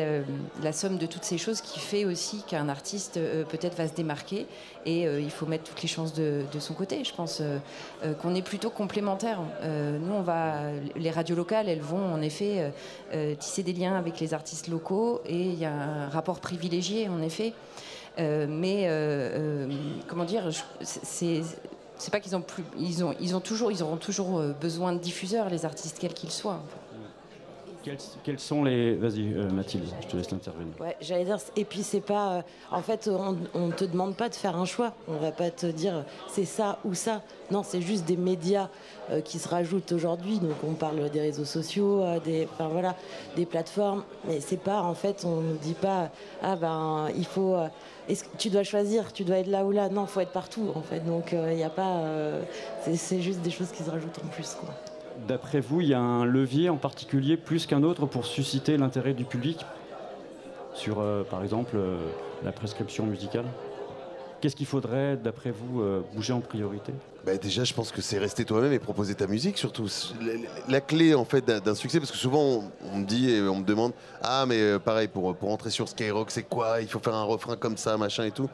la 0.64 0.72
somme 0.72 0.98
de 0.98 1.06
toutes 1.06 1.24
ces 1.24 1.38
choses 1.38 1.62
qui 1.62 1.80
fait 1.80 2.06
aussi 2.06 2.42
qu'un 2.48 2.68
artiste 2.68 3.18
euh, 3.18 3.44
peut-être 3.44 3.76
va 3.78 3.88
se 3.88 3.94
démarquer 3.94 4.48
et 4.86 5.06
euh, 5.06 5.22
il 5.22 5.30
faut 5.30 5.46
mettre 5.46 5.66
toutes 5.66 5.82
les 5.82 5.88
chances 5.88 6.14
de, 6.14 6.44
son 6.60 6.74
côté. 6.74 7.04
Je 7.04 7.14
pense 7.14 7.42
qu'on 8.22 8.34
est 8.34 8.42
plutôt 8.42 8.70
complémentaires. 8.70 9.40
nous, 9.64 10.14
on 10.14 10.22
va, 10.22 10.72
les 10.96 11.12
radios 11.12 11.36
locales, 11.36 11.70
elles 11.70 11.82
vont 11.82 12.14
en 12.14 12.22
effet 12.22 12.72
tisser 13.40 13.62
des 13.62 13.74
liens 13.74 13.96
avec 13.96 14.20
les 14.20 14.34
artistes 14.34 14.68
locaux 14.68 15.22
et 15.26 15.40
il 15.40 15.60
y 15.60 15.66
a 15.66 15.72
un 15.74 16.10
rapport 16.10 16.40
privilégié 16.40 17.10
en 17.10 17.22
effet. 17.22 17.54
mais 18.18 18.90
comment 20.08 20.26
dire, 20.26 20.50
c'est 20.82 21.44
pas 22.12 22.20
qu'ils 22.20 22.36
ont 22.36 22.42
plus, 22.42 22.64
ils 22.80 23.04
ont, 23.04 23.14
ils 23.20 23.36
ont 23.36 23.42
toujours, 23.42 23.72
ils 23.72 23.84
auront 23.84 23.98
toujours 23.98 24.42
besoin 24.60 24.94
de 24.94 25.00
diffuseurs, 25.00 25.50
les 25.50 25.64
artistes 25.64 25.98
quels 26.00 26.16
qu'ils 26.16 26.32
soient. 26.32 26.64
Quels, 28.24 28.40
sont 28.40 28.64
les. 28.64 28.96
Vas-y, 28.96 29.34
euh, 29.34 29.50
Mathilde, 29.50 29.86
je 30.02 30.08
te 30.08 30.18
laisse 30.18 30.32
l'intervenir. 30.32 30.74
Ouais, 30.80 30.96
j'allais 31.02 31.26
dire. 31.26 31.38
Et 31.56 31.66
puis, 31.66 31.84
c'est 31.84 32.02
pas. 32.02 32.34
Euh, 32.34 32.42
en 32.72 32.82
fait, 32.82 33.10
on 33.54 33.68
ne 33.68 33.72
te 33.72 33.86
demande 33.86 34.16
pas 34.16 34.30
de 34.30 34.36
faire 34.36 34.56
un 34.56 34.66
choix. 34.66 34.94
On 35.08 35.18
va 35.18 35.32
pas 35.32 35.52
te 35.52 35.66
dire 35.68 36.06
c'est 36.30 36.46
ça 36.46 36.80
ou 36.86 36.94
ça. 36.94 37.22
Non, 37.52 37.64
c'est 37.64 37.82
juste 37.82 38.06
des 38.06 38.18
médias 38.18 38.70
euh, 39.10 39.22
qui 39.22 39.40
se 39.40 39.48
rajoutent 39.48 39.92
aujourd'hui. 39.92 40.40
Donc, 40.40 40.56
on 40.68 40.74
parle 40.74 41.10
des 41.10 41.22
réseaux 41.22 41.46
sociaux, 41.46 42.04
des, 42.24 42.48
enfin, 42.52 42.68
voilà, 42.68 42.96
des 43.36 43.46
plateformes. 43.46 44.04
Mais 44.28 44.40
c'est 44.40 44.62
pas. 44.62 44.82
En 44.82 44.94
fait, 44.94 45.24
on 45.26 45.42
nous 45.42 45.58
dit 45.58 45.74
pas 45.74 46.10
ah 46.42 46.56
ben, 46.56 47.08
il 47.16 47.26
faut. 47.26 47.56
est-ce 48.10 48.24
que 48.24 48.38
tu 48.38 48.50
dois 48.50 48.64
choisir 48.64 49.14
Tu 49.14 49.24
dois 49.24 49.38
être 49.38 49.48
là 49.48 49.66
ou 49.66 49.72
là 49.72 49.90
Non, 49.90 50.04
il 50.04 50.08
faut 50.08 50.22
être 50.22 50.32
partout, 50.32 50.72
en 50.76 50.82
fait. 50.82 51.00
Donc, 51.02 51.32
il 51.32 51.56
n'y 51.56 51.64
a 51.64 51.70
pas. 51.70 52.04
c'est 52.94 53.22
juste 53.22 53.42
des 53.42 53.52
choses 53.52 53.72
qui 53.72 53.84
se 53.84 53.90
rajoutent 53.90 54.20
en 54.24 54.28
plus, 54.28 54.56
quoi 54.60 54.74
d'après 55.28 55.60
vous, 55.60 55.82
il 55.82 55.88
y 55.88 55.94
a 55.94 56.00
un 56.00 56.26
levier 56.26 56.70
en 56.70 56.78
particulier 56.78 57.38
plus 57.38 57.66
qu'un 57.66 57.84
autre 57.84 58.06
pour 58.06 58.26
susciter 58.26 58.78
l'intérêt 58.78 59.14
du 59.14 59.26
public 59.26 59.66
sur, 60.78 61.00
euh, 61.00 61.24
par 61.24 61.44
exemple, 61.44 61.76
euh, 61.76 61.98
la 62.44 62.52
prescription 62.52 63.06
musicale? 63.06 63.46
Qu'est-ce 64.40 64.56
qu'il 64.56 64.68
faudrait, 64.68 65.18
d'après 65.18 65.50
vous, 65.50 65.82
euh, 65.82 66.02
bouger 66.14 66.32
en 66.32 66.42
priorité? 66.42 66.94
Bah 67.26 67.36
Déjà, 67.38 67.64
je 67.64 67.74
pense 67.74 67.92
que 67.92 68.04
c'est 68.04 68.20
rester 68.20 68.46
toi-même 68.46 68.72
et 68.72 68.78
proposer 68.78 69.16
ta 69.16 69.26
musique, 69.26 69.58
surtout. 69.58 69.90
La, 70.68 70.80
clé, 70.80 71.16
en 71.16 71.26
fait, 71.26 71.44
d'un 71.44 71.74
succès, 71.74 72.00
parce 72.00 72.12
que 72.12 72.18
souvent, 72.18 72.64
on, 72.94 72.98
me 73.00 73.06
dit 73.06 73.32
et 73.32 73.42
on 73.42 73.56
me 73.56 73.66
demande 73.66 73.94
Ah, 74.22 74.46
mais 74.48 74.78
pareil, 74.78 75.08
pour, 75.08 75.36
pour 75.36 75.52
entrer 75.52 75.72
sur 75.72 75.90
Skyrock, 75.90 76.30
c'est 76.30 76.44
quoi? 76.44 76.82
Il 76.82 76.88
faut 76.88 77.00
faire 77.00 77.16
un 77.16 77.24
refrain 77.24 77.56
comme 77.56 77.78
ça, 77.78 77.98
machin 77.98 78.26
et 78.26 78.32
tout. 78.32 78.48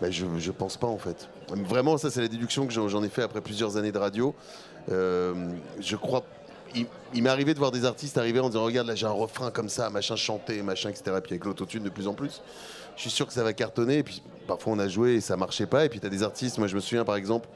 Bah, 0.00 0.08
je, 0.08 0.24
je 0.38 0.52
pense 0.52 0.76
pas, 0.76 0.86
en 0.86 0.98
fait. 0.98 1.28
Vraiment, 1.48 1.98
ça, 1.98 2.10
c'est 2.10 2.20
la 2.20 2.28
déduction 2.28 2.68
que 2.68 2.72
j'en 2.72 3.02
ai 3.02 3.08
fait 3.08 3.22
après 3.22 3.40
plusieurs 3.40 3.76
années 3.76 3.92
de 3.92 3.98
radio. 3.98 4.34
Je 4.88 5.96
crois 5.96 6.24
il, 7.14 7.22
m'est 7.22 7.30
arrivé 7.30 7.54
de 7.54 7.58
voir 7.58 7.70
des 7.70 7.84
artistes 7.84 8.18
arriver 8.18 8.40
en 8.40 8.48
disant 8.48 8.64
regarde 8.64 8.88
là 8.88 8.94
j'ai 8.94 9.06
un 9.06 9.10
refrain 9.10 9.50
comme 9.50 9.68
ça, 9.68 9.90
machin 9.90 10.16
chanté, 10.16 10.62
machin, 10.62 10.90
etc. 10.90 11.02
Puis 11.22 11.34
avec 11.34 11.44
l'autotune 11.44 11.84
de 11.84 11.88
plus 11.88 12.08
en 12.08 12.14
plus, 12.14 12.42
je 12.96 13.02
suis 13.02 13.10
sûr 13.10 13.26
que 13.26 13.32
ça 13.32 13.42
va 13.42 13.52
cartonner. 13.52 13.98
Et 13.98 14.02
puis 14.02 14.22
parfois 14.46 14.72
on 14.72 14.78
a 14.78 14.88
joué 14.88 15.14
et 15.14 15.20
ça 15.20 15.36
marchait 15.36 15.66
pas. 15.66 15.84
Et 15.84 15.88
puis 15.88 16.00
tu 16.00 16.06
as 16.06 16.10
des 16.10 16.22
artistes, 16.22 16.58
moi 16.58 16.66
je 16.66 16.74
me 16.74 16.80
souviens 16.80 17.04
par 17.04 17.16
exemple, 17.16 17.48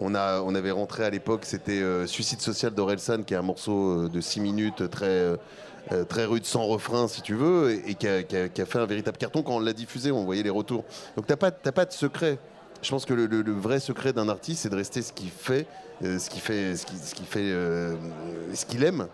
on, 0.00 0.14
avait 0.14 0.70
rentré 0.70 1.04
à 1.04 1.10
l'époque, 1.10 1.44
c'était 1.44 1.82
euh, 1.82 2.06
Suicide 2.06 2.40
Social 2.40 2.72
d'Orelsan, 2.72 3.24
qui 3.24 3.34
est 3.34 3.36
un 3.36 3.42
morceau 3.42 4.04
euh, 4.04 4.08
de 4.08 4.20
6 4.20 4.40
minutes 4.40 4.88
très, 4.90 5.06
euh, 5.06 6.04
très 6.08 6.24
rude, 6.24 6.44
sans 6.44 6.64
refrain 6.66 7.08
si 7.08 7.20
tu 7.20 7.34
veux, 7.34 7.72
et, 7.84 7.94
qui, 7.94 8.06
a, 8.06 8.22
fait 8.66 8.78
un 8.78 8.86
véritable 8.86 9.18
carton. 9.18 9.42
Quand 9.42 9.56
on 9.56 9.60
l'a 9.60 9.72
diffusé, 9.72 10.12
on 10.12 10.24
voyait 10.24 10.44
les 10.44 10.50
retours. 10.50 10.84
Donc 11.16 11.26
t'as 11.26 11.36
pas, 11.36 11.50
pas 11.50 11.84
de 11.84 11.92
secret. 11.92 12.38
Je 12.82 12.90
pense 12.90 13.04
que 13.04 13.14
le 13.14 13.52
vrai 13.52 13.80
secret 13.80 14.12
d'un 14.12 14.28
artiste, 14.28 14.62
c'est 14.62 14.68
de 14.68 14.76
rester 14.76 15.02
ce 15.02 15.12
qu'il 15.12 15.30
fait 15.30 15.66
euh, 16.04 16.18
ce 16.18 16.30
qu'il 16.30 16.40
fait, 16.40 16.76
ce 16.76 16.86
qui, 16.86 17.24
fait, 17.24 17.40
euh, 17.40 17.96
ce 18.54 18.64
qu'il 18.64 18.84
aime. 18.84 19.08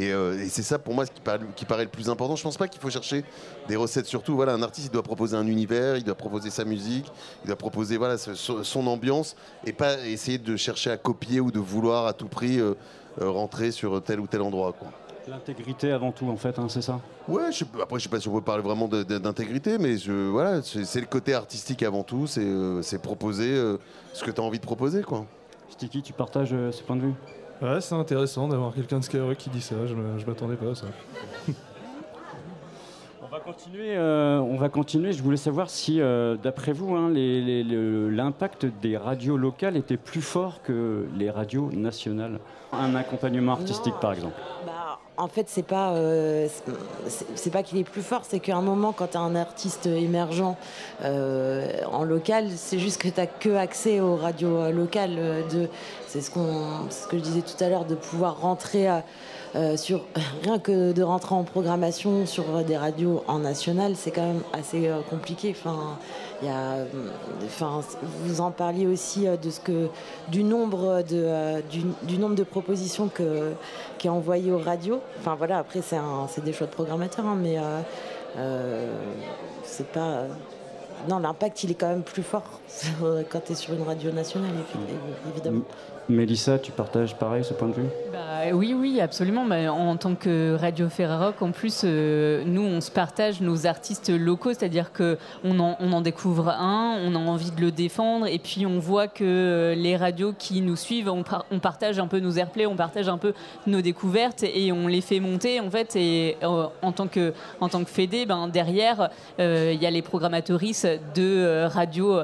Euh, 0.00 0.42
et, 0.42 0.48
c'est 0.48 0.62
ça 0.62 0.78
pour 0.78 0.94
moi 0.94 1.04
ce 1.04 1.10
qui 1.10 1.20
paraît, 1.20 1.40
qui 1.56 1.66
paraît, 1.66 1.84
le 1.84 1.90
plus 1.90 2.08
important. 2.08 2.36
Je 2.36 2.42
pense 2.42 2.56
pas 2.56 2.68
qu'il 2.68 2.80
faut 2.80 2.88
chercher 2.88 3.22
des 3.68 3.76
recettes 3.76 4.06
surtout. 4.06 4.34
Voilà, 4.34 4.54
un 4.54 4.62
artiste 4.62 4.86
il 4.86 4.92
doit 4.92 5.02
proposer 5.02 5.36
un 5.36 5.46
univers, 5.46 5.98
il 5.98 6.04
doit 6.04 6.14
proposer 6.14 6.48
sa 6.48 6.64
musique, 6.64 7.12
il 7.44 7.48
doit 7.48 7.56
proposer 7.56 7.98
voilà 7.98 8.16
son 8.16 8.86
ambiance 8.86 9.36
et 9.66 9.74
pas 9.74 9.98
essayer 10.06 10.38
de 10.38 10.56
chercher 10.56 10.90
à 10.90 10.96
copier 10.96 11.40
ou 11.40 11.50
de 11.50 11.58
vouloir 11.58 12.06
à 12.06 12.14
tout 12.14 12.28
prix 12.28 12.60
rentrer 13.20 13.70
sur 13.70 14.02
tel 14.02 14.20
ou 14.20 14.26
tel 14.26 14.40
endroit. 14.40 14.74
L'intégrité 15.28 15.92
avant 15.92 16.10
tout, 16.12 16.26
en 16.28 16.36
fait, 16.36 16.58
hein, 16.58 16.66
c'est 16.68 16.80
ça 16.82 17.00
Ouais, 17.28 17.52
je, 17.52 17.64
après, 17.82 17.98
je 17.98 18.04
sais 18.04 18.08
pas 18.08 18.18
si 18.20 18.28
on 18.28 18.34
peut 18.34 18.40
parler 18.40 18.62
vraiment 18.62 18.88
d'intégrité, 18.88 19.76
mais 19.78 19.98
je, 19.98 20.28
voilà, 20.28 20.62
c'est 20.62 21.00
le 21.00 21.06
côté 21.06 21.34
artistique 21.34 21.82
avant 21.82 22.02
tout, 22.02 22.26
c'est 22.26 23.02
proposer 23.02 23.54
ce 24.12 24.24
que 24.24 24.30
tu 24.30 24.40
as 24.40 24.44
envie 24.44 24.58
de 24.58 24.64
proposer. 24.64 25.02
quoi. 25.02 25.26
Sticky, 25.70 26.02
tu 26.02 26.12
partages 26.12 26.52
euh, 26.52 26.72
ce 26.72 26.82
point 26.82 26.96
de 26.96 27.02
vue? 27.02 27.14
Ouais, 27.60 27.80
c'est 27.80 27.94
intéressant 27.94 28.48
d'avoir 28.48 28.72
quelqu'un 28.74 29.00
de 29.00 29.04
Skyrock 29.04 29.36
qui 29.36 29.50
dit 29.50 29.60
ça. 29.60 29.74
Je 29.86 30.24
m'attendais 30.26 30.56
pas 30.56 30.70
à 30.70 30.74
ça. 30.74 30.86
On 33.48 33.50
va 33.50 33.54
continuer. 33.54 33.96
Euh, 33.96 34.40
on 34.40 34.56
va 34.56 34.68
continuer. 34.68 35.12
Je 35.12 35.22
voulais 35.22 35.36
savoir 35.36 35.70
si, 35.70 36.00
euh, 36.00 36.36
d'après 36.36 36.72
vous, 36.72 36.94
hein, 36.94 37.10
l'impact 37.10 38.66
des 38.82 38.96
radios 38.96 39.36
locales 39.36 39.76
était 39.76 39.96
plus 39.96 40.20
fort 40.20 40.62
que 40.62 41.06
les 41.16 41.30
radios 41.30 41.70
nationales. 41.72 42.40
Un 42.72 42.94
accompagnement 42.94 43.52
artistique, 43.52 43.94
par 44.00 44.12
exemple. 44.12 44.34
Bah, 44.66 44.98
en 45.16 45.28
fait, 45.28 45.46
c'est 45.48 45.62
pas, 45.62 45.92
euh, 45.92 46.46
c'est 47.34 47.50
pas 47.50 47.62
qu'il 47.62 47.78
est 47.78 47.84
plus 47.84 48.02
fort, 48.02 48.22
c'est 48.24 48.38
qu'à 48.38 48.56
un 48.56 48.62
moment, 48.62 48.92
quand 48.92 49.08
tu 49.08 49.16
as 49.16 49.20
un 49.20 49.34
artiste 49.34 49.86
émergent 49.86 50.56
en 51.02 52.04
local, 52.04 52.48
c'est 52.54 52.78
juste 52.78 53.00
que 53.00 53.08
tu 53.08 53.18
n'as 53.18 53.26
que 53.26 53.54
accès 53.56 54.00
aux 54.00 54.16
radios 54.16 54.70
locales. 54.70 55.16
De, 55.50 55.68
c'est 56.06 56.20
ce, 56.20 56.30
qu'on, 56.30 56.90
ce 56.90 57.06
que 57.06 57.16
je 57.16 57.22
disais 57.22 57.42
tout 57.42 57.62
à 57.64 57.68
l'heure, 57.68 57.86
de 57.86 57.94
pouvoir 57.94 58.40
rentrer 58.40 58.88
sur 59.76 60.04
rien 60.42 60.58
que 60.58 60.92
de 60.92 61.02
rentrer 61.02 61.34
en 61.34 61.44
programmation 61.44 62.26
sur 62.26 62.64
des 62.64 62.76
radios 62.76 63.22
en 63.26 63.40
national, 63.40 63.94
c'est 63.96 64.10
quand 64.10 64.26
même 64.26 64.42
assez 64.52 64.90
compliqué. 65.10 65.54
Y 66.40 66.48
a, 66.48 66.84
enfin, 67.44 67.80
vous 68.22 68.40
en 68.40 68.52
parliez 68.52 68.86
aussi 68.86 69.26
de 69.26 69.50
ce 69.50 69.58
que, 69.58 69.88
du 70.28 70.44
nombre 70.44 71.02
de, 71.02 72.16
nombre 72.18 72.36
de 72.36 72.44
propositions 72.44 73.08
que 73.08 73.52
qui 73.98 74.06
est 74.06 74.10
envoyé 74.10 74.50
aux 74.50 74.58
radios. 74.58 75.00
Enfin 75.18 75.34
voilà, 75.34 75.58
après 75.58 75.80
c'est 75.82 76.44
des 76.44 76.52
choix 76.52 76.66
de 76.66 76.72
programmateurs, 76.72 77.26
hein, 77.26 77.36
mais 77.40 77.58
euh, 77.58 77.80
euh, 78.38 78.92
c'est 79.64 79.88
pas. 79.88 80.22
Non, 81.08 81.18
l'impact 81.20 81.62
il 81.62 81.70
est 81.70 81.74
quand 81.74 81.88
même 81.88 82.02
plus 82.02 82.24
fort 82.24 82.60
quand 83.30 83.40
tu 83.44 83.52
es 83.52 83.54
sur 83.54 83.74
une 83.74 83.82
radio 83.82 84.10
nationale, 84.10 84.50
évidemment. 85.32 85.62
Mélissa, 86.08 86.58
tu 86.58 86.72
partages 86.72 87.14
pareil 87.16 87.44
ce 87.44 87.52
point 87.52 87.68
de 87.68 87.74
vue? 87.74 87.88
Bah, 88.10 88.54
Oui, 88.54 88.74
oui, 88.74 88.98
absolument. 88.98 89.44
Bah, 89.44 89.70
en 89.70 89.96
tant 89.98 90.14
que 90.14 90.56
Radio 90.58 90.88
Ferrarock, 90.88 91.42
en 91.42 91.50
plus, 91.50 91.82
euh, 91.84 92.44
nous, 92.46 92.62
on 92.62 92.80
se 92.80 92.90
partage 92.90 93.42
nos 93.42 93.66
artistes 93.66 94.08
locaux, 94.08 94.54
c'est-à-dire 94.54 94.92
qu'on 94.92 95.60
en, 95.60 95.76
on 95.78 95.92
en 95.92 96.00
découvre 96.00 96.48
un, 96.48 96.98
on 97.04 97.14
a 97.14 97.18
envie 97.18 97.50
de 97.50 97.60
le 97.60 97.70
défendre, 97.70 98.26
et 98.26 98.38
puis 98.38 98.64
on 98.64 98.78
voit 98.78 99.06
que 99.06 99.22
euh, 99.22 99.74
les 99.74 99.98
radios 99.98 100.32
qui 100.32 100.62
nous 100.62 100.76
suivent, 100.76 101.10
on, 101.10 101.58
partage 101.58 101.98
un 101.98 102.06
peu 102.06 102.20
nos 102.20 102.32
airplays, 102.32 102.64
on 102.64 102.76
partage 102.76 103.08
un 103.10 103.18
peu 103.18 103.34
nos 103.66 103.82
découvertes, 103.82 104.44
et 104.44 104.72
on 104.72 104.86
les 104.86 105.02
fait 105.02 105.20
monter, 105.20 105.60
en 105.60 105.70
fait. 105.70 105.94
Et 105.94 106.38
euh, 106.42 106.68
en 106.80 106.92
tant 106.92 107.06
que, 107.06 107.34
en 107.60 107.68
tant 107.68 107.84
que 107.84 107.90
fédé, 107.90 108.24
ben, 108.24 108.48
derrière, 108.48 109.10
il 109.38 109.78
y 109.80 109.86
a 109.86 109.90
les 109.90 110.02
programmatrices 110.02 110.86
de 111.14 111.66
radio 111.66 112.20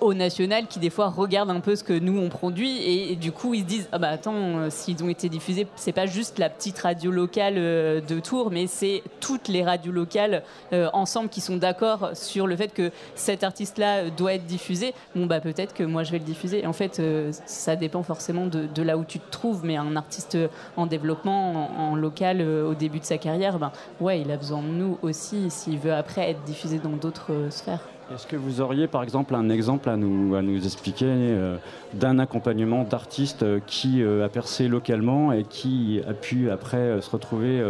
au 0.00 0.14
national 0.14 0.66
qui, 0.66 0.80
des 0.80 0.90
fois, 0.90 1.10
regardent 1.10 1.50
un 1.50 1.60
peu 1.60 1.76
ce 1.76 1.84
que 1.84 1.96
nous, 1.96 2.18
on 2.18 2.28
produit, 2.28 2.82
et 2.82 3.19
du 3.20 3.32
coup, 3.32 3.54
ils 3.54 3.60
se 3.60 3.66
disent 3.66 3.88
ah 3.92 3.98
bah 3.98 4.08
attends, 4.08 4.34
euh, 4.34 4.70
s'ils 4.70 5.02
ont 5.04 5.08
été 5.08 5.28
diffusés, 5.28 5.66
c'est 5.76 5.92
pas 5.92 6.06
juste 6.06 6.38
la 6.38 6.50
petite 6.50 6.78
radio 6.78 7.10
locale 7.10 7.54
euh, 7.56 8.00
de 8.00 8.18
Tours, 8.18 8.50
mais 8.50 8.66
c'est 8.66 9.02
toutes 9.20 9.48
les 9.48 9.62
radios 9.62 9.92
locales 9.92 10.42
euh, 10.72 10.88
ensemble 10.92 11.28
qui 11.28 11.40
sont 11.40 11.56
d'accord 11.56 12.10
sur 12.14 12.46
le 12.46 12.56
fait 12.56 12.72
que 12.72 12.90
cet 13.14 13.44
artiste-là 13.44 14.10
doit 14.10 14.34
être 14.34 14.46
diffusé. 14.46 14.94
Bon 15.14 15.26
bah 15.26 15.40
peut-être 15.40 15.74
que 15.74 15.84
moi 15.84 16.02
je 16.02 16.10
vais 16.10 16.18
le 16.18 16.24
diffuser. 16.24 16.66
en 16.66 16.72
fait, 16.72 17.00
ça 17.46 17.76
dépend 17.76 18.02
forcément 18.02 18.46
de, 18.46 18.82
là 18.82 18.96
où 18.96 19.04
tu 19.04 19.20
te 19.20 19.30
trouves, 19.30 19.64
mais 19.64 19.76
un 19.76 19.94
artiste 19.96 20.38
en 20.76 20.86
développement, 20.86 21.90
en, 21.90 21.94
local, 21.94 22.40
au 22.40 22.74
début 22.74 23.00
de 23.00 23.04
sa 23.04 23.18
carrière, 23.18 23.58
ben 23.58 23.72
ouais, 24.00 24.20
il 24.20 24.30
a 24.30 24.36
besoin 24.36 24.62
de 24.62 24.68
nous 24.68 24.98
aussi 25.02 25.50
s'il 25.50 25.78
veut 25.78 25.92
après 25.92 26.30
être 26.30 26.42
diffusé 26.44 26.78
dans 26.78 26.90
d'autres 26.90 27.48
sphères. 27.50 27.82
Est-ce 28.12 28.26
que 28.26 28.34
vous 28.34 28.60
auriez 28.60 28.88
par 28.88 29.04
exemple 29.04 29.36
un 29.36 29.48
exemple 29.50 29.88
à 29.88 29.96
nous, 29.96 30.34
expliquer 30.64 31.06
euh, 31.06 31.58
d'un 31.94 32.18
accompagnement 32.18 32.82
d'artiste 32.82 33.44
euh, 33.44 33.60
qui 33.64 34.02
euh, 34.02 34.24
a 34.24 34.28
percé 34.28 34.66
localement 34.66 35.30
et 35.30 35.44
qui 35.44 36.00
a 36.08 36.12
pu 36.12 36.50
après 36.50 37.00
se 37.00 37.08
retrouver 37.08 37.62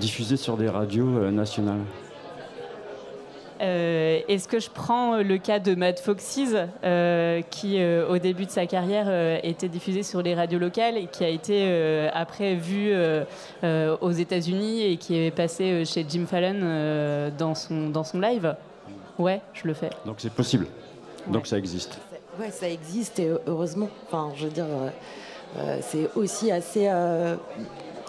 diffusé 0.00 0.36
sur 0.36 0.56
des 0.56 0.68
radios 0.68 1.30
nationales? 1.30 1.82
Est-ce 3.60 4.48
que 4.48 4.58
je 4.58 4.68
prends 4.68 5.18
le 5.18 5.38
cas 5.38 5.60
de 5.60 5.76
Mad 5.76 6.00
Foxes, 6.00 6.56
qui 7.50 7.78
au 7.84 8.18
début 8.18 8.46
de 8.46 8.50
sa 8.50 8.66
carrière 8.66 9.38
était 9.44 9.68
diffusé 9.68 10.02
sur 10.02 10.22
les 10.22 10.34
radios 10.34 10.58
locales 10.58 10.96
et 10.96 11.06
qui 11.06 11.22
a 11.22 11.28
été 11.28 12.08
après 12.12 12.56
vu 12.56 12.92
aux 13.62 14.10
États-Unis 14.10 14.82
et 14.82 14.96
qui 14.96 15.16
est 15.16 15.30
passé 15.30 15.84
chez 15.84 16.04
Jim 16.08 16.24
Fallon 16.26 17.30
dans 17.38 17.54
son 17.54 18.20
live? 18.20 18.56
Ouais, 19.18 19.40
je 19.52 19.66
le 19.66 19.74
fais. 19.74 19.90
Donc 20.06 20.16
c'est 20.18 20.32
possible. 20.32 20.66
Donc 21.26 21.46
ça 21.46 21.58
existe. 21.58 21.98
Ouais, 22.38 22.50
ça 22.50 22.68
existe 22.68 23.18
et 23.18 23.30
heureusement. 23.46 23.88
Enfin, 24.06 24.32
je 24.36 24.44
veux 24.46 24.52
dire, 24.52 24.64
euh, 24.64 24.88
euh, 25.58 25.78
c'est 25.82 26.08
aussi 26.16 26.50
assez 26.50 26.88
euh, 26.88 27.36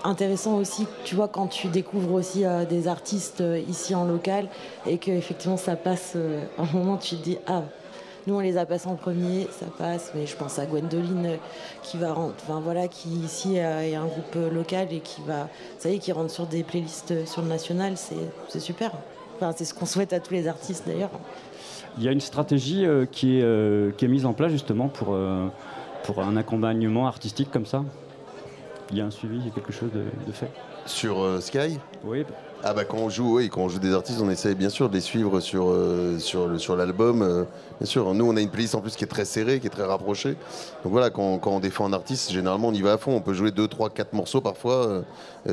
intéressant 0.04 0.56
aussi, 0.56 0.88
tu 1.04 1.16
vois, 1.16 1.28
quand 1.28 1.47
tu 1.47 1.68
découvres 1.68 2.14
aussi 2.14 2.43
des 2.70 2.88
artistes 2.88 3.43
ici 3.68 3.93
en 3.95 4.06
local 4.06 4.47
et 4.88 4.97
que 4.97 5.12
effectivement 5.12 5.58
ça 5.58 5.76
passe. 5.76 6.16
un 6.58 6.66
moment, 6.74 6.97
tu 6.97 7.18
te 7.18 7.24
dis 7.24 7.38
ah. 7.47 7.64
Nous, 8.26 8.36
on 8.36 8.39
les 8.39 8.56
a 8.56 8.66
passés 8.66 8.88
en 8.88 8.95
premier, 8.95 9.49
ça 9.51 9.66
passe, 9.78 10.14
mais 10.16 10.26
je 10.26 10.38
pense 10.38 10.58
à 10.58 10.66
Gwendoline 10.66 11.38
qui 11.82 11.97
va 11.97 12.16
enfin 12.18 12.62
voilà, 12.62 12.88
qui 12.88 13.10
ici 13.10 13.58
est 13.58 13.95
un 13.95 14.06
groupe 14.06 14.38
local 14.54 14.88
et 14.93 15.01
qui 15.01 15.22
va, 15.28 15.49
ça 15.78 15.89
y 15.89 15.95
est, 15.95 15.99
qui 15.99 16.14
rentre 16.14 16.32
sur 16.32 16.47
des 16.47 16.64
playlists 16.64 17.26
sur 17.26 17.41
le 17.41 17.49
national, 17.49 17.95
c'est 17.97 18.62
super 18.62 18.93
c'est 19.56 19.66
ce 19.66 19.74
qu'on 19.74 19.86
souhaite 19.86 20.14
à 20.14 20.20
tous 20.20 20.34
les 20.34 20.48
artistes 20.48 20.84
d'ailleurs. 20.88 21.12
Il 21.98 22.04
y 22.04 22.08
a 22.08 22.12
une 22.12 22.22
stratégie 22.22 22.86
euh, 22.86 23.06
qui, 23.06 23.38
est, 23.38 23.44
euh, 23.44 23.92
qui, 23.92 24.06
est, 24.06 24.08
mise 24.08 24.26
en 24.26 24.34
place 24.34 24.52
justement 24.52 24.88
pour, 24.88 25.10
euh, 25.12 25.48
pour 26.04 26.20
un 26.20 26.36
accompagnement 26.38 27.08
artistique 27.08 27.52
comme 27.52 27.66
ça? 27.66 27.84
Il 28.92 28.98
y 28.98 29.02
a 29.02 29.06
un 29.06 29.12
suivi, 29.12 29.38
il 29.38 29.46
y 29.46 29.50
a 29.50 29.52
quelque 29.52 29.72
chose 29.72 29.92
de, 29.94 30.32
fait? 30.32 30.50
Sur 30.86 31.42
Sky? 31.42 31.80
Oui. 32.04 32.26
Ah 32.66 32.74
bah 32.74 32.86
quand 32.86 32.98
on 32.98 33.10
joue, 33.10 33.38
oui, 33.38 33.50
quand 33.50 33.62
on 33.62 33.70
joue 33.70 33.80
des 33.80 33.94
artistes, 33.94 34.20
on 34.22 34.30
essaie 34.30 34.56
bien 34.56 34.70
sûr 34.70 34.90
de 34.90 34.94
les 34.94 35.02
suivre 35.02 35.40
sur, 35.42 35.74
sur, 36.20 36.60
sur 36.60 36.76
l'album. 36.78 37.46
bien 37.80 37.86
sûr, 37.86 38.14
nous 38.14 38.26
on 38.26 38.38
a 38.38 38.42
une 38.42 38.50
playlist 38.50 38.76
en 38.76 38.82
plus 38.82 38.96
qui 38.96 39.04
est 39.04 39.08
très 39.08 39.26
serrée, 39.26 39.60
qui 39.60 39.68
est 39.68 39.72
très 39.72 39.86
rapprochée. 39.86 40.36
Donc 40.84 40.92
voilà, 40.94 41.10
quand, 41.10 41.40
quand 41.40 41.52
on 41.52 41.60
défend 41.60 41.86
un 41.86 41.94
artiste, 41.94 42.32
généralement 42.32 42.70
on 42.70 42.74
y 42.74 42.82
va 42.82 42.94
à 42.94 42.98
fond. 42.98 43.16
On 43.16 43.22
peut 43.22 43.34
jouer 43.34 43.52
2, 43.52 43.68
3, 43.68 43.90
4 43.90 44.14
morceaux 44.14 44.42
parfois 44.42 45.04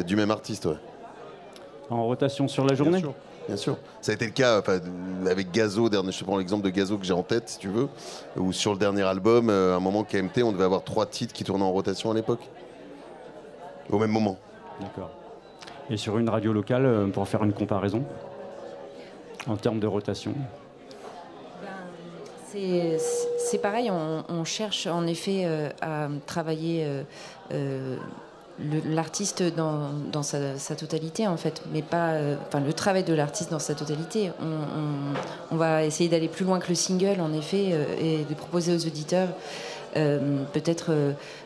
du 0.07 0.15
même 0.15 0.31
artiste. 0.31 0.69
En 1.89 2.05
rotation 2.05 2.47
sur 2.47 2.65
la 2.65 2.75
journée? 2.75 2.99
Bien 2.99 3.01
sûr. 3.01 3.15
Ça 3.57 4.13
a 4.13 4.15
été 4.15 4.27
le 4.27 4.33
cas 4.33 4.63
avec 5.29 5.51
Gazo, 5.51 5.91
je 5.91 6.25
prends 6.25 6.39
l'exemple 6.39 6.65
de 6.65 6.71
Gazo 6.71 6.99
que 6.99 7.05
j'ai 7.05 7.13
en 7.13 7.23
tête, 7.23 7.49
si 7.49 7.59
tu 7.59 7.69
veux, 7.69 7.89
où 8.37 8.53
sur 8.53 8.73
le 8.73 8.79
dernier 8.79 9.03
album, 9.03 9.51
euh, 9.51 9.75
à 9.75 9.77
un 9.77 9.81
moment 9.81 10.05
KMT, 10.05 10.43
on 10.43 10.53
devait 10.53 10.65
avoir 10.65 10.85
trois 10.85 11.07
titres 11.07 11.33
qui 11.33 11.45
tournaient 11.45 11.65
en 11.65 11.73
rotation 11.73 12.11
à 12.11 12.15
l'époque. 12.15 12.49
Au 13.91 13.99
même 13.99 14.11
moment. 14.11 14.39
D'accord. 14.81 15.11
Et 15.89 15.97
sur 15.97 16.19
une 16.19 16.29
radio 16.29 16.53
locale, 16.53 16.87
euh, 16.87 17.07
pour 17.09 17.27
faire 17.27 17.43
une 17.43 17.53
comparaison, 17.53 18.05
en 19.49 19.57
termes 19.57 19.81
de 19.81 19.87
rotation? 19.87 20.33
Ben, 22.53 22.97
c'est 23.39 23.59
pareil, 23.59 23.91
on, 23.91 24.45
cherche 24.45 24.87
en 24.87 25.07
effet 25.07 25.43
euh, 25.45 25.71
à 25.81 26.09
travailler 26.27 26.87
l'artiste 28.87 29.43
dans, 29.43 30.23
sa, 30.23 30.75
totalité 30.77 31.27
en 31.27 31.37
fait, 31.37 31.63
mais 31.73 31.83
pas 31.83 32.11
euh, 32.11 32.37
enfin 32.47 32.61
le 32.61 32.73
travail 32.73 33.05
de 33.05 33.15
l'artiste 33.15 33.51
dans 33.51 33.59
sa 33.59 33.75
totalité. 33.75 34.31
On, 35.51 35.57
va 35.57 35.85
essayer 35.85 36.09
d'aller 36.09 36.29
plus 36.29 36.45
loin 36.45 36.59
que 36.59 36.69
le 36.69 36.75
single 36.75 37.21
en 37.21 37.33
effet 37.33 37.71
euh, 37.73 37.85
et 38.01 38.25
de 38.25 38.35
proposer 38.35 38.75
aux 38.75 38.87
auditeurs 38.87 39.29
peut-être 39.95 40.91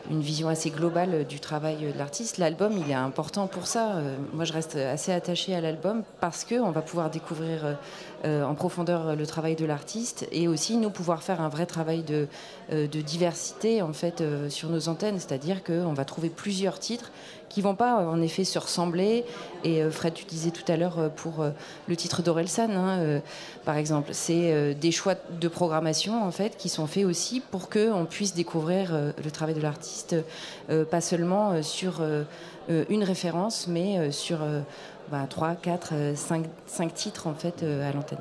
une 0.09 0.21
vision 0.21 0.49
assez 0.49 0.69
globale 0.69 1.25
du 1.25 1.39
travail 1.39 1.77
de 1.93 1.97
l'artiste. 1.97 2.37
L'album, 2.37 2.73
il 2.77 2.91
est 2.91 2.95
important 2.95 3.47
pour 3.47 3.67
ça. 3.67 3.95
moi, 4.33 4.45
je 4.45 4.53
reste 4.53 4.75
assez 4.75 5.11
attachée 5.11 5.55
à 5.55 5.61
l'album 5.61 6.03
parce 6.19 6.45
qu'on 6.45 6.71
va 6.71 6.81
pouvoir 6.81 7.09
découvrir 7.09 7.77
en 8.23 8.55
profondeur 8.55 9.15
le 9.15 9.27
travail 9.27 9.55
de 9.55 9.65
l'artiste 9.65 10.27
et 10.31 10.47
aussi 10.47 10.77
nous 10.77 10.89
pouvoir 10.89 11.23
faire 11.23 11.41
un 11.41 11.49
vrai 11.49 11.65
travail 11.65 12.03
de, 12.03 12.27
de 12.71 13.01
diversité 13.01 13.81
en 13.81 13.93
fait 13.93 14.23
sur 14.49 14.69
nos 14.69 14.89
antennes, 14.89 15.19
c'est-à-dire 15.19 15.63
qu'on 15.63 15.93
va 15.93 16.05
trouver 16.05 16.29
plusieurs 16.29 16.79
titres 16.79 17.11
qui 17.49 17.61
vont 17.61 17.75
pas 17.75 17.95
en 17.95 18.21
effet 18.21 18.43
se 18.43 18.59
ressembler. 18.59 19.25
Et 19.63 19.81
euh, 19.81 19.91
Fred, 19.91 20.13
tu 20.13 20.25
disais 20.25 20.51
tout 20.51 20.69
à 20.71 20.77
l'heure 20.77 20.99
euh, 20.99 21.09
pour 21.09 21.41
euh, 21.41 21.51
le 21.87 21.95
titre 21.95 22.21
d'Orelsan, 22.21 22.71
hein, 22.71 23.21
par 23.63 23.77
exemple, 23.77 24.09
c'est 24.13 24.75
des 24.75 24.91
choix 24.91 25.15
de 25.39 25.47
programmation 25.47 26.29
qui 26.57 26.69
sont 26.69 26.85
faits 26.87 27.05
aussi 27.05 27.41
pour 27.51 27.69
que 27.69 27.91
on 27.91 28.05
puisse 28.05 28.33
découvrir 28.33 28.93
le 29.23 29.31
travail 29.31 29.55
de 29.55 29.61
l'artiste, 29.61 30.15
pas 30.91 31.01
seulement 31.01 31.63
sur 31.63 32.01
une 32.69 33.03
référence, 33.03 33.67
mais 33.67 34.11
sur 34.11 34.39
bah, 35.11 35.25
3, 35.27 35.55
4, 35.55 35.93
5, 36.15 36.45
5 36.67 36.93
titres 36.93 37.27
en 37.27 37.33
fait 37.33 37.63
à 37.63 37.91
l'antenne. 37.91 38.19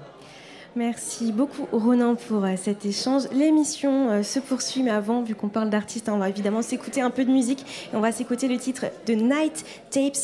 Merci 0.76 1.30
beaucoup 1.30 1.68
Ronan 1.70 2.16
pour 2.16 2.44
euh, 2.44 2.54
cet 2.56 2.84
échange. 2.84 3.28
L'émission 3.30 4.10
euh, 4.10 4.22
se 4.24 4.40
poursuit, 4.40 4.82
mais 4.82 4.90
avant, 4.90 5.22
vu 5.22 5.36
qu'on 5.36 5.48
parle 5.48 5.70
d'artistes, 5.70 6.08
on 6.08 6.18
va 6.18 6.28
évidemment 6.28 6.62
s'écouter 6.62 7.00
un 7.00 7.10
peu 7.10 7.24
de 7.24 7.30
musique. 7.30 7.64
On 7.92 8.00
va 8.00 8.10
s'écouter 8.10 8.48
le 8.48 8.58
titre 8.58 8.86
de 9.06 9.12
Night 9.12 9.64
Tapes. 9.90 10.16